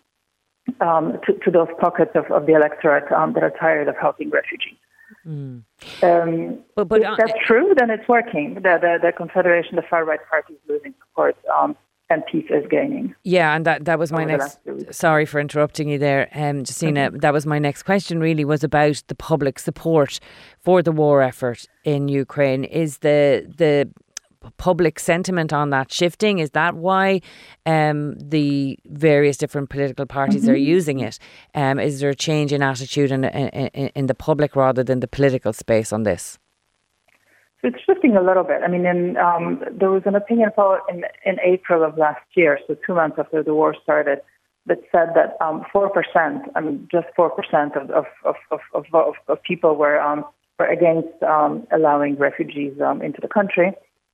um, 0.80 1.18
to, 1.26 1.32
to, 1.44 1.50
those 1.50 1.68
pockets 1.80 2.12
of, 2.14 2.24
of 2.30 2.46
the 2.46 2.54
electorate 2.54 3.10
um, 3.12 3.32
that 3.34 3.42
are 3.42 3.52
tired 3.58 3.88
of 3.88 3.96
helping 4.00 4.30
refugees. 4.30 4.78
Mm. 5.26 5.62
Um, 6.02 6.58
but, 6.74 6.88
but, 6.88 7.00
if 7.00 7.06
uh, 7.06 7.16
that's 7.18 7.32
true, 7.46 7.74
then 7.76 7.90
it's 7.90 8.08
working. 8.08 8.54
The, 8.54 8.78
the, 8.80 8.98
the 9.02 9.12
Confederation, 9.16 9.76
the 9.76 9.82
far 9.82 10.04
right 10.04 10.20
party, 10.28 10.54
is 10.54 10.60
losing 10.68 10.94
support. 11.08 11.36
Um, 11.54 11.76
and 12.12 12.24
PiS 12.26 12.44
is 12.50 12.64
gaining. 12.70 13.14
Yeah, 13.24 13.54
and 13.56 13.64
that, 13.64 13.86
that 13.86 13.98
was 13.98 14.12
my 14.12 14.24
next. 14.24 14.58
Sorry 14.90 15.24
for 15.24 15.40
interrupting 15.40 15.88
you 15.88 15.98
there, 15.98 16.28
um, 16.34 16.58
Justina. 16.58 17.10
that 17.10 17.32
was 17.32 17.46
my 17.46 17.58
next 17.58 17.84
question. 17.84 18.20
Really, 18.20 18.44
was 18.44 18.62
about 18.62 19.02
the 19.06 19.14
public 19.14 19.58
support 19.58 20.20
for 20.60 20.82
the 20.82 20.92
war 20.92 21.22
effort 21.22 21.64
in 21.84 22.08
Ukraine. 22.08 22.64
Is 22.64 22.98
the 22.98 23.46
the 23.56 23.88
public 24.50 24.98
sentiment 24.98 25.52
on 25.52 25.70
that 25.70 25.92
shifting? 25.92 26.38
Is 26.38 26.50
that 26.50 26.74
why 26.74 27.20
um, 27.66 28.16
the 28.18 28.78
various 28.86 29.36
different 29.36 29.70
political 29.70 30.06
parties 30.06 30.42
mm-hmm. 30.42 30.52
are 30.52 30.56
using 30.56 31.00
it? 31.00 31.18
Um, 31.54 31.78
is 31.78 32.00
there 32.00 32.10
a 32.10 32.14
change 32.14 32.52
in 32.52 32.62
attitude 32.62 33.10
in, 33.10 33.24
in, 33.24 33.88
in 33.94 34.06
the 34.06 34.14
public 34.14 34.56
rather 34.56 34.82
than 34.82 35.00
the 35.00 35.08
political 35.08 35.52
space 35.52 35.92
on 35.92 36.02
this? 36.02 36.38
So 37.60 37.68
it's 37.68 37.78
shifting 37.86 38.16
a 38.16 38.22
little 38.22 38.42
bit. 38.42 38.62
I 38.64 38.68
mean, 38.68 38.84
in, 38.86 39.16
um, 39.16 39.62
there 39.70 39.90
was 39.90 40.02
an 40.04 40.16
opinion 40.16 40.50
poll 40.54 40.78
in, 40.88 41.04
in 41.24 41.38
April 41.44 41.84
of 41.84 41.96
last 41.96 42.24
year, 42.34 42.58
so 42.66 42.76
two 42.84 42.94
months 42.94 43.16
after 43.20 43.42
the 43.42 43.54
war 43.54 43.74
started, 43.82 44.20
that 44.66 44.78
said 44.90 45.10
that 45.14 45.36
um, 45.44 45.64
4%, 45.74 45.90
I 46.54 46.60
mean, 46.60 46.88
just 46.90 47.06
4% 47.16 47.30
of, 47.76 47.90
of, 47.90 48.04
of, 48.24 48.34
of, 48.74 48.84
of, 48.92 49.14
of 49.28 49.42
people 49.42 49.76
were, 49.76 50.00
um, 50.00 50.24
were 50.58 50.66
against 50.66 51.22
um, 51.22 51.66
allowing 51.72 52.16
refugees 52.16 52.80
um, 52.80 53.00
into 53.02 53.20
the 53.20 53.28
country 53.28 53.72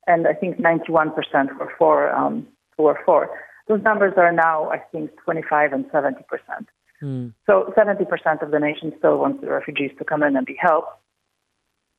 and 0.09 0.27
I 0.27 0.33
think 0.33 0.57
91% 0.57 1.15
were 1.57 1.71
for. 1.77 2.09
Um, 2.13 2.47
were 2.79 2.99
for. 3.05 3.29
Those 3.67 3.83
numbers 3.83 4.13
are 4.17 4.31
now, 4.31 4.69
I 4.71 4.79
think, 4.91 5.11
25 5.23 5.73
and 5.73 5.85
70 5.91 6.23
percent. 6.27 6.67
Mm. 7.01 7.33
So 7.45 7.71
70 7.75 8.05
percent 8.05 8.41
of 8.41 8.51
the 8.51 8.59
nation 8.59 8.93
still 8.97 9.17
wants 9.17 9.41
the 9.41 9.49
refugees 9.49 9.91
to 9.99 10.05
come 10.05 10.23
in 10.23 10.35
and 10.35 10.45
be 10.45 10.57
helped, 10.59 10.89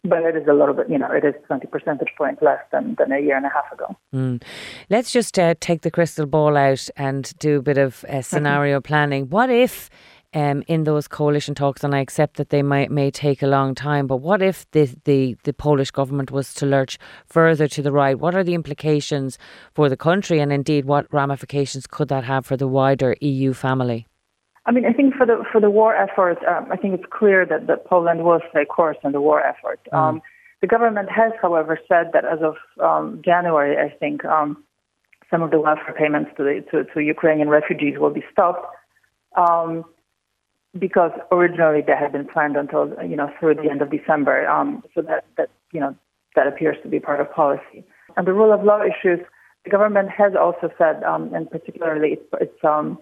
but 0.04 0.22
it 0.24 0.36
is 0.36 0.46
a 0.48 0.52
little 0.52 0.74
bit, 0.74 0.90
you 0.90 0.98
know, 0.98 1.10
it 1.12 1.24
is 1.24 1.34
20 1.46 1.66
percentage 1.68 2.08
point 2.18 2.42
less 2.42 2.60
than, 2.72 2.96
than 2.98 3.12
a 3.12 3.20
year 3.20 3.36
and 3.36 3.46
a 3.46 3.50
half 3.50 3.70
ago. 3.72 3.96
Mm. 4.14 4.42
Let's 4.90 5.12
just 5.12 5.38
uh, 5.38 5.54
take 5.60 5.82
the 5.82 5.90
crystal 5.90 6.26
ball 6.26 6.56
out 6.56 6.88
and 6.96 7.32
do 7.38 7.58
a 7.58 7.62
bit 7.62 7.78
of 7.78 8.04
uh, 8.04 8.20
scenario 8.30 8.80
planning. 8.80 9.30
What 9.30 9.50
if 9.50 9.88
um, 10.32 10.62
in 10.68 10.84
those 10.84 11.08
coalition 11.08 11.54
talks, 11.54 11.82
and 11.82 11.94
I 11.94 12.00
accept 12.00 12.36
that 12.36 12.50
they 12.50 12.62
might 12.62 12.90
may 12.90 13.10
take 13.10 13.42
a 13.42 13.46
long 13.46 13.74
time. 13.74 14.06
But 14.06 14.18
what 14.18 14.42
if 14.42 14.70
the, 14.70 14.88
the 15.04 15.36
the 15.44 15.52
Polish 15.52 15.90
government 15.90 16.30
was 16.30 16.54
to 16.54 16.66
lurch 16.66 16.98
further 17.26 17.66
to 17.68 17.82
the 17.82 17.92
right? 17.92 18.18
What 18.18 18.34
are 18.34 18.44
the 18.44 18.54
implications 18.54 19.38
for 19.74 19.88
the 19.88 19.96
country, 19.96 20.40
and 20.40 20.52
indeed, 20.52 20.84
what 20.84 21.12
ramifications 21.12 21.86
could 21.86 22.08
that 22.08 22.24
have 22.24 22.46
for 22.46 22.56
the 22.56 22.68
wider 22.68 23.16
EU 23.20 23.52
family? 23.52 24.06
I 24.66 24.72
mean, 24.72 24.84
I 24.84 24.92
think 24.92 25.14
for 25.14 25.26
the 25.26 25.44
for 25.50 25.60
the 25.60 25.70
war 25.70 25.96
effort, 25.96 26.38
um, 26.46 26.70
I 26.70 26.76
think 26.76 26.94
it's 26.94 27.10
clear 27.10 27.44
that, 27.46 27.66
that 27.66 27.86
Poland 27.86 28.24
will 28.24 28.40
stay 28.50 28.64
course 28.64 28.98
in 29.02 29.12
the 29.12 29.20
war 29.20 29.44
effort. 29.44 29.80
Mm. 29.92 29.98
Um, 29.98 30.22
the 30.60 30.66
government 30.66 31.08
has, 31.10 31.32
however, 31.40 31.78
said 31.88 32.10
that 32.12 32.24
as 32.24 32.40
of 32.42 32.56
um, 32.80 33.22
January, 33.24 33.76
I 33.78 33.94
think 33.96 34.24
um, 34.26 34.62
some 35.30 35.42
of 35.42 35.50
the 35.50 35.58
welfare 35.58 35.94
payments 35.98 36.30
to, 36.36 36.42
the, 36.42 36.64
to, 36.70 36.84
to 36.92 37.00
Ukrainian 37.00 37.48
refugees 37.48 37.98
will 37.98 38.12
be 38.12 38.22
stopped. 38.30 38.66
Um, 39.36 39.84
because 40.78 41.10
originally 41.32 41.82
they 41.86 41.96
had 41.96 42.12
been 42.12 42.26
planned 42.26 42.56
until 42.56 42.92
you 43.06 43.16
know 43.16 43.30
through 43.38 43.54
the 43.54 43.70
end 43.70 43.82
of 43.82 43.90
December. 43.90 44.48
Um, 44.48 44.82
so 44.94 45.02
that 45.02 45.24
that 45.36 45.50
you 45.72 45.80
know 45.80 45.96
that 46.36 46.46
appears 46.46 46.76
to 46.82 46.88
be 46.88 47.00
part 47.00 47.20
of 47.20 47.32
policy. 47.32 47.84
And 48.16 48.26
the 48.26 48.32
rule 48.32 48.52
of 48.52 48.64
law 48.64 48.80
issues, 48.82 49.20
the 49.64 49.70
government 49.70 50.10
has 50.10 50.32
also 50.38 50.70
said, 50.78 51.02
um, 51.04 51.32
and 51.34 51.50
particularly 51.50 52.12
it's, 52.12 52.28
it's 52.40 52.64
um, 52.64 52.98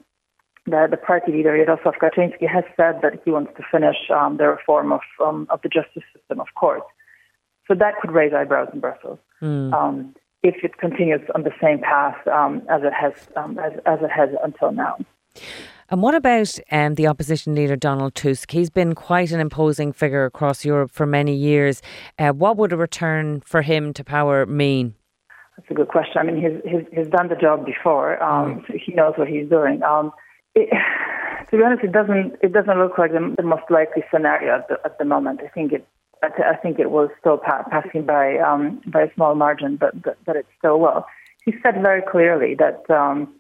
the, 0.66 0.87
the 0.90 0.96
party 0.96 1.32
leader 1.32 1.56
Jarosław 1.56 1.94
Kaczynski 2.00 2.48
has 2.48 2.64
said 2.76 3.00
that 3.02 3.20
he 3.25 3.30
wants 3.30 3.52
to 3.56 3.62
finish 3.70 3.96
um, 4.14 4.37
the 4.37 4.48
reform 4.48 4.92
of 4.92 5.00
um, 5.25 5.46
of 5.50 5.60
the 5.62 5.68
justice 5.68 6.04
system, 6.14 6.40
of 6.40 6.48
course. 6.58 6.82
So 7.66 7.75
that 7.75 7.94
could 8.00 8.12
raise 8.12 8.32
eyebrows 8.32 8.68
in 8.72 8.80
Brussels. 8.80 9.18
Mm. 9.42 9.72
Um, 9.72 10.14
if 10.42 10.56
it 10.62 10.78
continues 10.78 11.20
on 11.34 11.42
the 11.42 11.52
same 11.60 11.80
path 11.80 12.26
um, 12.28 12.62
as 12.70 12.82
it 12.82 12.92
has 12.92 13.12
um, 13.37 13.58
as, 13.58 13.72
as 13.87 13.98
it 14.02 14.10
has 14.10 14.30
until 14.42 14.72
now. 14.72 14.96
And 15.90 16.02
what 16.02 16.14
about 16.14 16.59
um, 16.71 16.97
the 16.97 17.07
opposition 17.07 17.54
leader 17.54 17.75
Donald 17.75 18.14
Tusk? 18.14 18.50
He's 18.50 18.68
been 18.68 18.95
quite 18.95 19.33
an 19.33 19.40
imposing 19.40 19.92
figure 19.92 20.26
across 20.26 20.64
Europe 20.64 20.90
for 20.90 21.07
many 21.07 21.35
years. 21.35 21.80
Uh, 22.18 22.30
what 22.30 22.59
would 22.59 22.73
a 22.73 22.76
return 22.76 23.40
for 23.40 23.62
him 23.62 23.95
to 23.95 24.04
power 24.04 24.45
mean? 24.45 24.95
That's 25.57 25.71
a 25.71 25.75
good 25.75 25.88
question. 25.88 26.18
I 26.18 26.25
mean, 26.25 26.37
he's 26.37 26.71
he's, 26.71 26.87
he's 26.92 27.09
done 27.09 27.28
the 27.28 27.37
job 27.37 27.64
before, 27.64 28.23
um, 28.23 28.61
mm. 28.61 28.66
so 28.66 28.75
he 28.85 28.92
knows 28.92 29.14
what 29.16 29.28
he's 29.28 29.49
doing. 29.49 29.83
Um, 29.83 30.12
it, 30.54 30.68
to 31.50 31.57
be 31.57 31.64
honest, 31.64 31.83
it 31.83 31.92
doesn't 31.92 32.37
it 32.42 32.52
doesn't 32.52 32.78
look 32.78 32.99
like 32.99 33.12
the, 33.12 33.35
the 33.37 33.42
most 33.42 33.64
likely 33.71 34.04
scenario 34.12 34.57
at 34.57 34.68
the, 34.68 34.78
at 34.85 34.99
the 34.99 35.04
moment. 35.07 35.40
I 35.42 35.49
think 35.49 35.73
it 35.73 35.87
I, 36.23 36.57
think 36.57 36.78
it 36.78 36.90
was 36.90 37.11
still 37.21 37.38
pa- 37.38 37.64
passing 37.71 38.04
by 38.04 38.37
um, 38.38 38.80
by 38.87 39.02
a 39.02 39.14
small 39.14 39.35
margin, 39.35 39.76
but, 39.76 40.00
but 40.02 40.18
but 40.25 40.37
it 40.37 40.47
still 40.59 40.80
will. 40.80 41.07
He 41.45 41.54
said 41.62 41.83
very 41.83 42.02
clearly 42.02 42.54
that 42.57 42.88
um, 42.90 43.33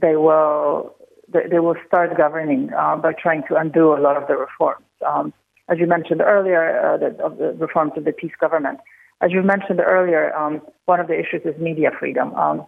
they 0.00 0.16
will 0.16 0.94
they 1.32 1.58
will 1.58 1.76
start 1.86 2.16
governing 2.16 2.70
uh, 2.72 2.96
by 2.96 3.12
trying 3.12 3.42
to 3.48 3.56
undo 3.56 3.94
a 3.94 4.00
lot 4.00 4.16
of 4.16 4.28
the 4.28 4.36
reforms. 4.36 4.84
Um, 5.06 5.32
as 5.68 5.78
you 5.78 5.86
mentioned 5.86 6.20
earlier, 6.20 6.62
uh, 6.80 6.96
the, 6.98 7.24
of 7.24 7.38
the 7.38 7.52
reforms 7.58 7.92
of 7.96 8.04
the 8.04 8.12
PiS 8.12 8.32
government. 8.40 8.80
As 9.20 9.30
you 9.30 9.42
mentioned 9.42 9.80
earlier, 9.80 10.34
um, 10.34 10.60
one 10.86 11.00
of 11.00 11.06
the 11.06 11.14
issues 11.14 11.42
is 11.44 11.58
media 11.60 11.90
freedom. 11.98 12.34
Um, 12.34 12.66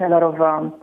a 0.00 0.08
lot 0.08 0.22
of 0.22 0.40
um, 0.40 0.80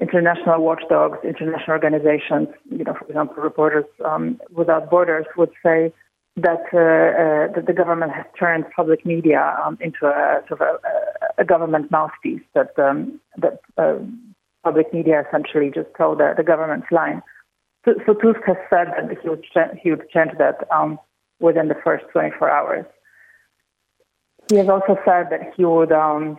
international 0.00 0.62
watchdogs, 0.62 1.18
international 1.24 1.70
organizations, 1.70 2.48
you 2.70 2.84
know, 2.84 2.94
for 2.94 3.06
example, 3.06 3.42
Reporters 3.42 3.86
um, 4.04 4.38
Without 4.52 4.90
Borders 4.90 5.26
would 5.36 5.50
say 5.64 5.92
that, 6.36 6.64
uh, 6.74 6.78
uh, 6.78 7.54
that 7.54 7.64
the 7.66 7.72
government 7.72 8.12
has 8.12 8.26
turned 8.38 8.66
public 8.74 9.06
media 9.06 9.56
um, 9.64 9.78
into 9.80 10.06
a 10.06 10.42
sort 10.46 10.60
of 10.60 10.68
a, 10.68 11.42
a 11.42 11.44
government 11.44 11.90
mouthpiece 11.90 12.42
that 12.54 12.76
that 12.76 13.60
uh, 13.78 13.94
public 14.66 14.92
media 14.92 15.22
essentially 15.26 15.70
just 15.72 15.90
told 15.96 16.18
the, 16.18 16.34
the 16.36 16.42
government's 16.42 16.90
line. 16.90 17.22
So, 17.84 17.94
so, 18.04 18.14
Tusk 18.14 18.40
has 18.46 18.56
said 18.68 18.88
that 18.96 19.16
he 19.22 19.28
would, 19.28 19.44
ch- 19.44 19.74
he 19.80 19.90
would 19.90 20.08
change 20.10 20.32
that 20.38 20.56
um, 20.76 20.98
within 21.38 21.68
the 21.68 21.78
first 21.84 22.04
24 22.12 22.50
hours. 22.50 22.86
He 24.50 24.56
has 24.56 24.68
also 24.68 24.96
said 25.04 25.26
that 25.30 25.52
he 25.56 25.64
would, 25.64 25.92
um, 25.92 26.38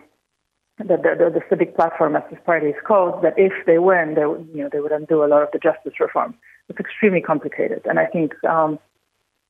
that 0.77 1.03
the, 1.03 1.11
the, 1.19 1.39
the, 1.39 1.41
civic 1.49 1.73
platform, 1.77 2.17
as 2.17 2.23
this 2.29 2.39
party 2.45 2.67
is 2.67 2.75
called, 2.85 3.23
that 3.23 3.35
if 3.37 3.53
they 3.65 3.77
win, 3.77 4.15
they 4.15 4.25
would, 4.25 4.45
you 4.53 4.61
know, 4.63 4.69
they 4.69 4.81
would 4.81 4.91
undo 4.91 5.23
a 5.23 5.29
lot 5.33 5.41
of 5.41 5.49
the 5.53 5.59
justice 5.59 5.93
reform. 6.01 6.35
It's 6.67 6.79
extremely 6.81 7.21
complicated, 7.21 7.81
and 7.85 7.97
I 7.97 8.07
think 8.07 8.33
um, 8.43 8.77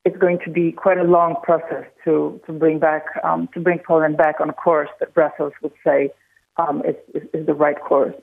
it's 0.05 0.17
going 0.17 0.37
to 0.45 0.51
be 0.51 0.71
quite 0.71 0.99
a 0.99 1.03
long 1.03 1.35
process 1.41 1.85
to 2.05 2.39
to 2.45 2.53
bring 2.53 2.77
back 2.77 3.05
um, 3.23 3.49
to 3.55 3.59
bring 3.59 3.79
Poland 3.79 4.17
back 4.17 4.35
on 4.39 4.51
a 4.51 4.53
course 4.53 4.89
that 4.99 5.15
Brussels 5.15 5.53
would 5.63 5.73
say 5.83 6.11
um, 6.57 6.83
is, 6.87 6.95
is, 7.15 7.27
is 7.33 7.45
the 7.47 7.55
right 7.55 7.79
course. 7.81 8.13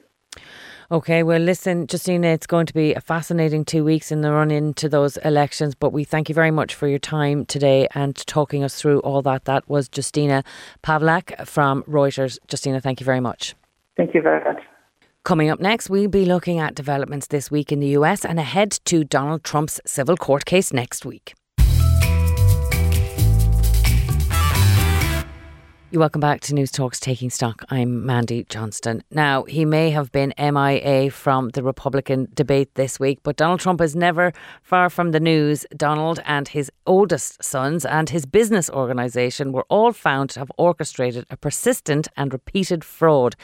Okay, 0.95 1.25
well, 1.25 1.41
listen, 1.41 1.89
Justina, 1.91 2.29
it's 2.29 2.47
going 2.47 2.67
to 2.67 2.73
be 2.73 2.95
a 2.95 3.01
fascinating 3.01 3.65
two 3.65 3.83
weeks 3.83 4.13
in 4.13 4.21
the 4.21 4.31
run 4.31 4.53
into 4.53 4.89
those 4.89 5.17
elections, 5.25 5.75
but 5.75 5.93
we 5.93 6.05
thank 6.05 6.29
you 6.29 6.37
very 6.37 6.53
much 6.53 6.73
for 6.73 6.87
your 6.87 7.01
time 7.01 7.45
today 7.47 7.89
and 7.97 8.15
talking 8.29 8.63
us 8.63 8.81
through 8.81 9.01
all 9.01 9.21
that. 9.23 9.45
That 9.47 9.69
was 9.69 9.91
Justina 9.93 10.45
Pawlak 10.85 11.49
from 11.49 11.83
Reuters. 11.89 12.39
Justina, 12.49 12.81
thank 12.81 13.01
you 13.01 13.05
very 13.05 13.19
much. 13.19 13.57
Thank 13.97 14.15
you 14.15 14.23
very 14.23 14.45
much. 14.45 14.63
Coming 15.25 15.51
up 15.51 15.59
next, 15.59 15.91
we'll 15.91 16.07
be 16.07 16.25
looking 16.25 16.61
at 16.61 16.77
developments 16.77 17.27
this 17.27 17.51
week 17.51 17.73
in 17.73 17.81
the 17.81 17.89
US 17.99 18.25
and 18.25 18.39
ahead 18.39 18.71
to 18.85 19.03
Donald 19.03 19.43
Trump's 19.43 19.81
civil 19.85 20.17
court 20.17 20.45
case 20.45 20.73
next 20.73 21.05
week. 21.05 21.35
You're 25.95 26.01
welcome 26.01 26.21
back 26.21 26.41
to 26.41 26.55
News 26.57 26.73
Talks 26.73 26.99
Taking 26.99 27.31
Stock. 27.31 27.65
I'm 27.71 28.05
Mandy 28.05 28.43
Johnston. 28.49 29.05
Now, 29.13 29.45
he 29.45 29.65
may 29.65 29.91
have 29.91 30.11
been 30.11 30.35
MIA 30.37 31.09
from 31.13 31.51
the 31.51 31.63
Republican 31.63 32.27
debate 32.35 32.75
this 32.75 32.99
week, 32.99 33.21
but 33.23 33.37
Donald 33.37 33.61
Trump 33.61 33.81
is 33.81 33.95
never 33.95 34.33
far 34.65 34.91
from 34.91 35.13
the 35.13 35.21
news. 35.21 35.65
Donald 35.77 36.19
and 36.25 36.49
his 36.49 36.69
oldest 36.85 37.45
sons 37.45 37.85
and 37.85 38.11
his 38.11 38.27
business 38.27 38.69
organisation 38.71 39.53
were 39.53 39.67
all 39.69 39.93
found 39.93 40.31
to 40.31 40.41
have 40.41 40.51
orchestrated 40.59 41.27
a 41.31 41.37
persistent 41.37 42.09
and 42.17 42.33
repeated 42.33 42.83
fraud 42.83 43.37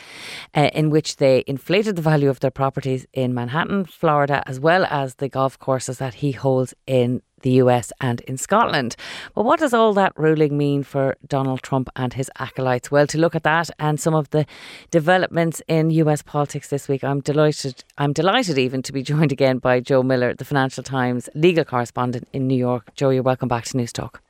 uh, 0.52 0.70
in 0.74 0.90
which 0.90 1.18
they 1.18 1.44
inflated 1.46 1.94
the 1.94 2.02
value 2.02 2.28
of 2.28 2.40
their 2.40 2.50
properties 2.50 3.06
in 3.12 3.32
Manhattan, 3.32 3.84
Florida, 3.84 4.42
as 4.48 4.58
well 4.58 4.84
as 4.90 5.14
the 5.14 5.28
golf 5.28 5.56
courses 5.56 5.98
that 5.98 6.14
he 6.14 6.32
holds 6.32 6.74
in 6.88 7.22
the 7.40 7.52
US 7.62 7.92
and 8.00 8.20
in 8.22 8.36
Scotland. 8.36 8.96
But 9.34 9.44
what 9.44 9.60
does 9.60 9.74
all 9.74 9.92
that 9.94 10.12
ruling 10.16 10.56
mean 10.56 10.82
for 10.82 11.16
Donald 11.26 11.62
Trump 11.62 11.88
and 11.96 12.12
his 12.12 12.30
acolytes? 12.38 12.90
Well, 12.90 13.06
to 13.08 13.18
look 13.18 13.34
at 13.34 13.42
that 13.44 13.70
and 13.78 13.98
some 13.98 14.14
of 14.14 14.30
the 14.30 14.46
developments 14.90 15.62
in 15.68 15.90
US 15.90 16.22
politics 16.22 16.68
this 16.68 16.88
week, 16.88 17.04
I'm 17.04 17.20
delighted 17.20 17.84
I'm 17.98 18.12
delighted 18.12 18.58
even 18.58 18.82
to 18.82 18.92
be 18.92 19.02
joined 19.12 19.32
again 19.32 19.58
by 19.58 19.80
Joe 19.80 20.02
Miller, 20.02 20.34
the 20.34 20.44
Financial 20.44 20.82
Times 20.82 21.28
legal 21.34 21.64
correspondent 21.64 22.28
in 22.32 22.46
New 22.46 22.56
York. 22.56 22.94
Joe, 22.94 23.10
you're 23.10 23.22
welcome 23.22 23.48
back 23.48 23.64
to 23.64 23.76
Newstalk. 23.76 24.20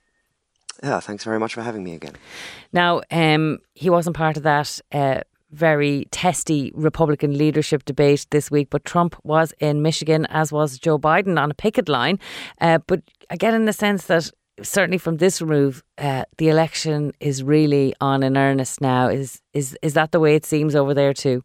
Yeah, 0.83 1.01
thanks 1.01 1.25
very 1.25 1.39
much 1.39 1.55
for 1.55 1.63
having 1.63 1.85
me 1.85 1.95
again. 1.95 2.15
Now, 2.73 3.03
um, 3.11 3.59
he 3.75 3.91
wasn't 3.91 4.17
part 4.17 4.39
of 4.39 4.45
that 4.45 4.81
uh, 4.93 5.21
very 5.53 6.07
testy 6.11 6.73
Republican 6.75 7.37
leadership 7.37 7.85
debate 7.85 8.27
this 8.31 8.51
week, 8.51 8.69
but 8.71 8.85
Trump 8.85 9.17
was 9.25 9.53
in 9.59 9.83
Michigan, 9.83 10.27
as 10.27 10.53
was 10.53 10.79
Joe 10.79 10.99
Biden, 10.99 11.41
on 11.41 11.51
a 11.51 11.55
picket 11.55 11.89
line. 11.89 12.19
Uh, 12.61 12.79
but 12.87 13.03
get 13.39 13.55
in 13.55 13.65
the 13.65 13.73
sense 13.73 14.07
that 14.07 14.31
certainly 14.63 14.99
from 14.99 15.17
this 15.17 15.41
move, 15.41 15.83
uh, 15.99 16.25
the 16.39 16.49
election 16.49 17.13
is 17.21 17.43
really 17.43 17.95
on 18.01 18.23
in 18.23 18.37
earnest 18.37 18.81
now. 18.81 19.09
Is 19.09 19.41
is 19.53 19.77
is 19.83 19.95
that 19.95 20.13
the 20.13 20.21
way 20.21 20.35
it 20.35 20.47
seems 20.47 20.75
over 20.75 20.95
there 20.95 21.15
too? 21.15 21.43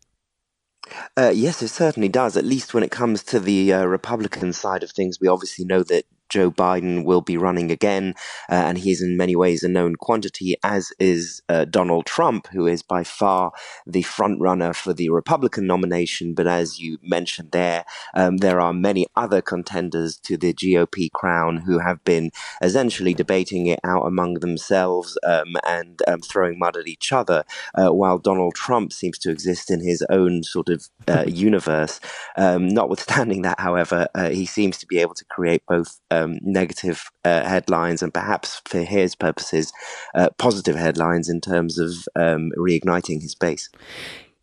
Uh, 1.17 1.31
yes, 1.33 1.61
it 1.61 1.69
certainly 1.69 2.09
does. 2.09 2.37
At 2.37 2.45
least 2.45 2.73
when 2.73 2.83
it 2.83 2.91
comes 2.91 3.23
to 3.23 3.39
the 3.39 3.73
uh, 3.73 3.85
Republican 3.85 4.53
side 4.53 4.83
of 4.83 4.91
things, 4.91 5.19
we 5.19 5.27
obviously 5.27 5.65
know 5.65 5.81
that 5.83 6.05
Joe 6.29 6.51
Biden 6.51 7.05
will 7.05 7.21
be 7.21 7.37
running 7.37 7.71
again, 7.71 8.15
uh, 8.49 8.55
and 8.55 8.77
he 8.77 8.91
is 8.91 9.01
in 9.01 9.17
many 9.17 9.35
ways 9.35 9.63
a 9.63 9.69
known 9.69 9.95
quantity, 9.95 10.55
as 10.63 10.91
is 10.99 11.41
uh, 11.49 11.65
Donald 11.65 12.05
Trump, 12.05 12.47
who 12.47 12.67
is 12.67 12.81
by 12.81 13.03
far 13.03 13.51
the 13.85 14.01
front 14.01 14.39
runner 14.41 14.73
for 14.73 14.93
the 14.93 15.09
Republican 15.09 15.67
nomination. 15.67 16.33
But 16.33 16.47
as 16.47 16.79
you 16.79 16.97
mentioned 17.01 17.51
there, 17.51 17.85
um, 18.13 18.37
there 18.37 18.61
are 18.61 18.73
many 18.73 19.05
other 19.15 19.41
contenders 19.41 20.17
to 20.19 20.37
the 20.37 20.53
GOP 20.53 21.11
crown 21.11 21.57
who 21.57 21.79
have 21.79 22.03
been 22.03 22.31
essentially 22.61 23.13
debating 23.13 23.67
it 23.67 23.79
out 23.83 24.05
among 24.05 24.35
themselves 24.35 25.17
um, 25.25 25.55
and 25.67 26.01
um, 26.07 26.21
throwing 26.21 26.59
mud 26.59 26.77
at 26.77 26.87
each 26.87 27.11
other, 27.11 27.43
uh, 27.75 27.89
while 27.89 28.17
Donald 28.17 28.55
Trump 28.55 28.91
seems 28.91 29.17
to 29.19 29.31
exist 29.31 29.71
in 29.71 29.79
his 29.81 30.03
own 30.09 30.43
sort 30.43 30.69
of 30.69 30.87
uh, 31.07 31.25
universe. 31.27 31.99
Um, 32.37 32.67
notwithstanding 32.67 33.43
that, 33.43 33.59
however, 33.59 34.07
uh, 34.15 34.29
he 34.29 34.45
seems 34.45 34.77
to 34.79 34.85
be 34.85 34.99
able 34.99 35.13
to 35.15 35.25
create 35.25 35.63
both 35.67 35.99
um, 36.25 36.39
negative 36.41 37.09
uh, 37.23 37.43
headlines 37.43 38.01
and 38.01 38.13
perhaps 38.13 38.61
for 38.65 38.79
his 38.79 39.15
purposes, 39.15 39.71
uh, 40.15 40.29
positive 40.37 40.75
headlines 40.75 41.29
in 41.29 41.41
terms 41.41 41.79
of 41.79 41.91
um, 42.15 42.51
reigniting 42.57 43.21
his 43.21 43.35
base. 43.35 43.69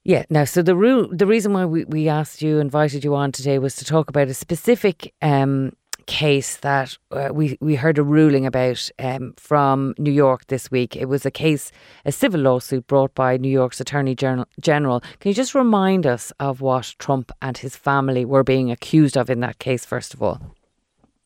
Yeah. 0.04 0.24
Now, 0.30 0.44
so 0.44 0.62
the 0.62 0.74
ru- 0.74 1.08
the 1.12 1.26
reason 1.26 1.52
why 1.52 1.64
we, 1.64 1.84
we 1.84 2.08
asked 2.08 2.42
you, 2.42 2.58
invited 2.58 3.04
you 3.04 3.14
on 3.14 3.30
today, 3.30 3.58
was 3.58 3.76
to 3.76 3.84
talk 3.84 4.08
about 4.08 4.28
a 4.28 4.34
specific 4.34 5.14
um, 5.22 5.76
case 6.06 6.56
that 6.58 6.98
uh, 7.12 7.28
we 7.32 7.56
we 7.60 7.76
heard 7.76 7.98
a 7.98 8.02
ruling 8.02 8.44
about 8.44 8.90
um, 8.98 9.34
from 9.36 9.94
New 9.98 10.10
York 10.10 10.46
this 10.48 10.70
week. 10.70 10.96
It 10.96 11.06
was 11.06 11.24
a 11.24 11.30
case, 11.30 11.70
a 12.04 12.10
civil 12.10 12.40
lawsuit 12.40 12.86
brought 12.88 13.14
by 13.14 13.36
New 13.36 13.48
York's 13.48 13.80
Attorney 13.80 14.16
General. 14.16 14.48
General. 14.60 15.00
Can 15.20 15.28
you 15.28 15.34
just 15.34 15.54
remind 15.54 16.04
us 16.04 16.32
of 16.40 16.60
what 16.60 16.94
Trump 16.98 17.30
and 17.40 17.56
his 17.56 17.76
family 17.76 18.24
were 18.24 18.42
being 18.42 18.72
accused 18.72 19.16
of 19.16 19.30
in 19.30 19.40
that 19.40 19.60
case, 19.60 19.84
first 19.84 20.14
of 20.14 20.22
all? 20.22 20.40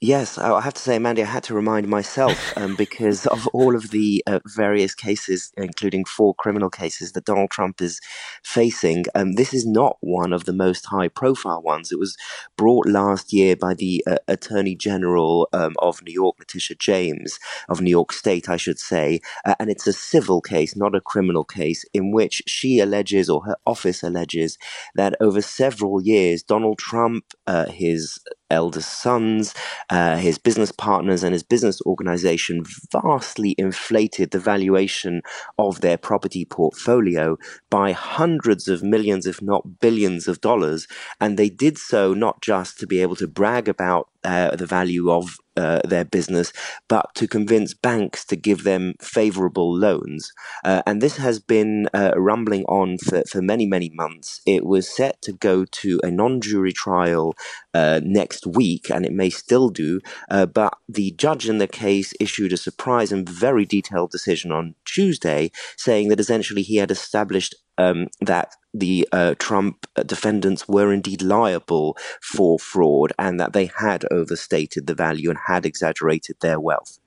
Yes, 0.02 0.36
I 0.36 0.60
have 0.60 0.74
to 0.74 0.80
say, 0.80 1.00
Mandy, 1.00 1.22
I 1.22 1.26
had 1.26 1.42
to 1.44 1.54
remind 1.54 1.88
myself 1.88 2.56
um, 2.56 2.76
because 2.76 3.26
of 3.26 3.48
all 3.54 3.74
of 3.74 3.90
the 3.92 4.22
uh, 4.28 4.40
various 4.46 4.94
cases, 4.94 5.52
including 5.56 6.04
four 6.04 6.36
criminal 6.36 6.70
cases 6.70 7.12
that 7.12 7.24
Donald 7.24 7.50
Trump 7.50 7.80
is 7.80 8.00
facing. 8.44 9.06
Um, 9.14 9.32
this 9.32 9.54
is 9.54 9.66
not 9.66 9.96
one 10.00 10.34
of 10.34 10.44
the 10.44 10.52
most 10.52 10.86
high 10.86 11.08
profile 11.08 11.62
ones. 11.62 11.92
It 11.92 11.98
was 11.98 12.14
brought 12.58 12.86
last 12.86 13.32
year 13.32 13.56
by 13.56 13.74
the 13.74 14.04
uh, 14.06 14.18
Attorney 14.28 14.76
General 14.76 15.48
um, 15.54 15.74
of 15.80 16.02
New 16.04 16.12
York, 16.12 16.36
Letitia 16.40 16.76
James, 16.78 17.40
of 17.70 17.80
New 17.80 17.90
York 17.90 18.12
State, 18.12 18.50
I 18.50 18.58
should 18.58 18.78
say. 18.78 19.20
Uh, 19.46 19.54
and 19.58 19.70
it's 19.70 19.86
a 19.86 19.94
civil 19.94 20.42
case, 20.42 20.76
not 20.76 20.94
a 20.94 21.00
criminal 21.00 21.44
case, 21.44 21.86
in 21.94 22.12
which 22.12 22.42
she 22.46 22.80
alleges, 22.80 23.30
or 23.30 23.44
her 23.46 23.56
office 23.66 24.02
alleges, 24.02 24.58
that 24.94 25.16
over 25.22 25.40
several 25.40 26.02
years, 26.02 26.42
Donald 26.42 26.78
Trump, 26.78 27.24
uh, 27.46 27.64
his 27.70 28.20
eldest 28.50 29.00
sons, 29.02 29.54
uh, 29.90 30.16
his 30.16 30.38
business 30.38 30.72
partners, 30.72 31.22
and 31.22 31.32
his 31.32 31.42
business 31.42 31.80
organization 31.82 32.64
vastly 32.92 33.54
inflated 33.58 34.30
the 34.30 34.38
valuation 34.38 35.22
of 35.58 35.80
their 35.80 35.96
property 35.96 36.44
portfolio 36.44 37.36
by 37.70 37.92
hundreds 37.92 38.68
of 38.68 38.82
millions, 38.82 39.26
if 39.26 39.42
not 39.42 39.80
billions 39.80 40.28
of 40.28 40.40
dollars. 40.40 40.86
And 41.20 41.36
they 41.36 41.48
did 41.48 41.78
so 41.78 42.14
not 42.14 42.40
just 42.42 42.78
to 42.80 42.86
be 42.86 43.00
able 43.02 43.16
to 43.16 43.26
brag 43.28 43.68
about 43.68 44.08
uh, 44.26 44.56
the 44.56 44.66
value 44.66 45.10
of 45.10 45.36
uh, 45.56 45.80
their 45.84 46.04
business, 46.04 46.52
but 46.88 47.06
to 47.14 47.26
convince 47.28 47.72
banks 47.72 48.24
to 48.26 48.36
give 48.36 48.64
them 48.64 48.94
favorable 49.00 49.72
loans. 49.72 50.32
Uh, 50.64 50.82
and 50.84 51.00
this 51.00 51.16
has 51.16 51.38
been 51.38 51.88
uh, 51.94 52.12
rumbling 52.16 52.64
on 52.64 52.98
for, 52.98 53.22
for 53.30 53.40
many, 53.40 53.66
many 53.66 53.88
months. 53.94 54.40
It 54.44 54.66
was 54.66 54.94
set 54.94 55.22
to 55.22 55.32
go 55.32 55.64
to 55.64 56.00
a 56.02 56.10
non 56.10 56.40
jury 56.40 56.72
trial 56.72 57.34
uh, 57.72 58.00
next 58.02 58.46
week, 58.46 58.90
and 58.90 59.06
it 59.06 59.12
may 59.12 59.30
still 59.30 59.70
do. 59.70 60.00
But 60.28 60.76
the 60.88 61.12
judge 61.12 61.48
in 61.48 61.58
the 61.58 61.68
case 61.68 62.12
issued 62.20 62.52
a 62.52 62.56
surprise 62.56 63.12
and 63.12 63.28
very 63.28 63.64
detailed 63.64 64.10
decision 64.10 64.50
on 64.52 64.74
Tuesday, 64.84 65.50
saying 65.76 66.08
that 66.08 66.20
essentially 66.20 66.62
he 66.62 66.76
had 66.76 66.90
established 66.90 67.54
um, 67.78 68.08
that 68.20 68.54
the 68.78 69.08
uh, 69.12 69.34
Trump 69.38 69.86
defendants 70.04 70.68
were 70.68 70.92
indeed 70.92 71.22
liable 71.22 71.96
for 72.20 72.58
fraud 72.58 73.12
and 73.18 73.40
that 73.40 73.52
they 73.52 73.70
had 73.78 74.04
overstated 74.10 74.86
the 74.86 74.94
value 74.94 75.30
and 75.30 75.38
had 75.46 75.64
exaggerated 75.64 76.36
their 76.40 76.60
wealth. 76.60 76.98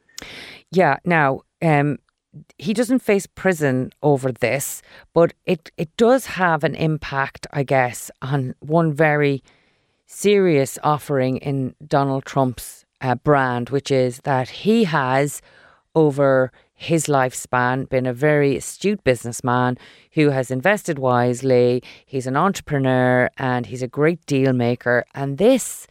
Yeah. 0.72 0.98
Now, 1.06 1.42
um, 1.62 2.00
he 2.58 2.74
doesn't 2.74 3.00
face 3.00 3.26
prison 3.26 3.92
over 4.04 4.32
this, 4.32 4.82
but 5.14 5.34
it, 5.46 5.72
it 5.78 5.96
does 5.98 6.26
have 6.26 6.64
an 6.64 6.76
impact, 6.76 7.48
I 7.52 7.64
guess, 7.64 8.12
on 8.22 8.56
one 8.60 8.94
very 8.94 9.44
serious 10.06 10.78
offering 10.84 11.38
in 11.38 11.76
Donald 11.86 12.26
Trump's 12.26 12.86
uh, 13.02 13.16
brand, 13.16 13.70
which 13.70 13.92
is 13.92 14.20
that 14.24 14.50
he 14.50 14.84
has 14.86 15.42
over 15.96 16.52
his 16.80 17.08
lifespan, 17.08 17.90
been 17.90 18.06
a 18.06 18.14
very 18.14 18.56
astute 18.56 19.04
businessman 19.04 19.78
who 20.14 20.30
has 20.30 20.50
invested 20.50 20.98
wisely. 20.98 21.84
He's 22.06 22.26
an 22.26 22.38
entrepreneur 22.38 23.30
and 23.38 23.66
he's 23.66 23.82
a 23.82 23.88
great 23.88 24.26
deal 24.26 24.54
maker. 24.54 25.04
And 25.14 25.38
this 25.38 25.88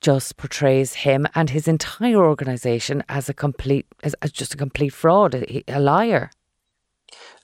just 0.00 0.36
portrays 0.36 0.94
him 0.94 1.28
and 1.36 1.50
his 1.50 1.68
entire 1.68 2.16
organization 2.16 3.04
as 3.08 3.28
a 3.28 3.34
complete, 3.34 3.86
as, 4.02 4.14
as 4.14 4.32
just 4.32 4.52
a 4.52 4.56
complete 4.56 4.92
fraud, 4.92 5.36
a, 5.36 5.62
a 5.68 5.78
liar. 5.78 6.30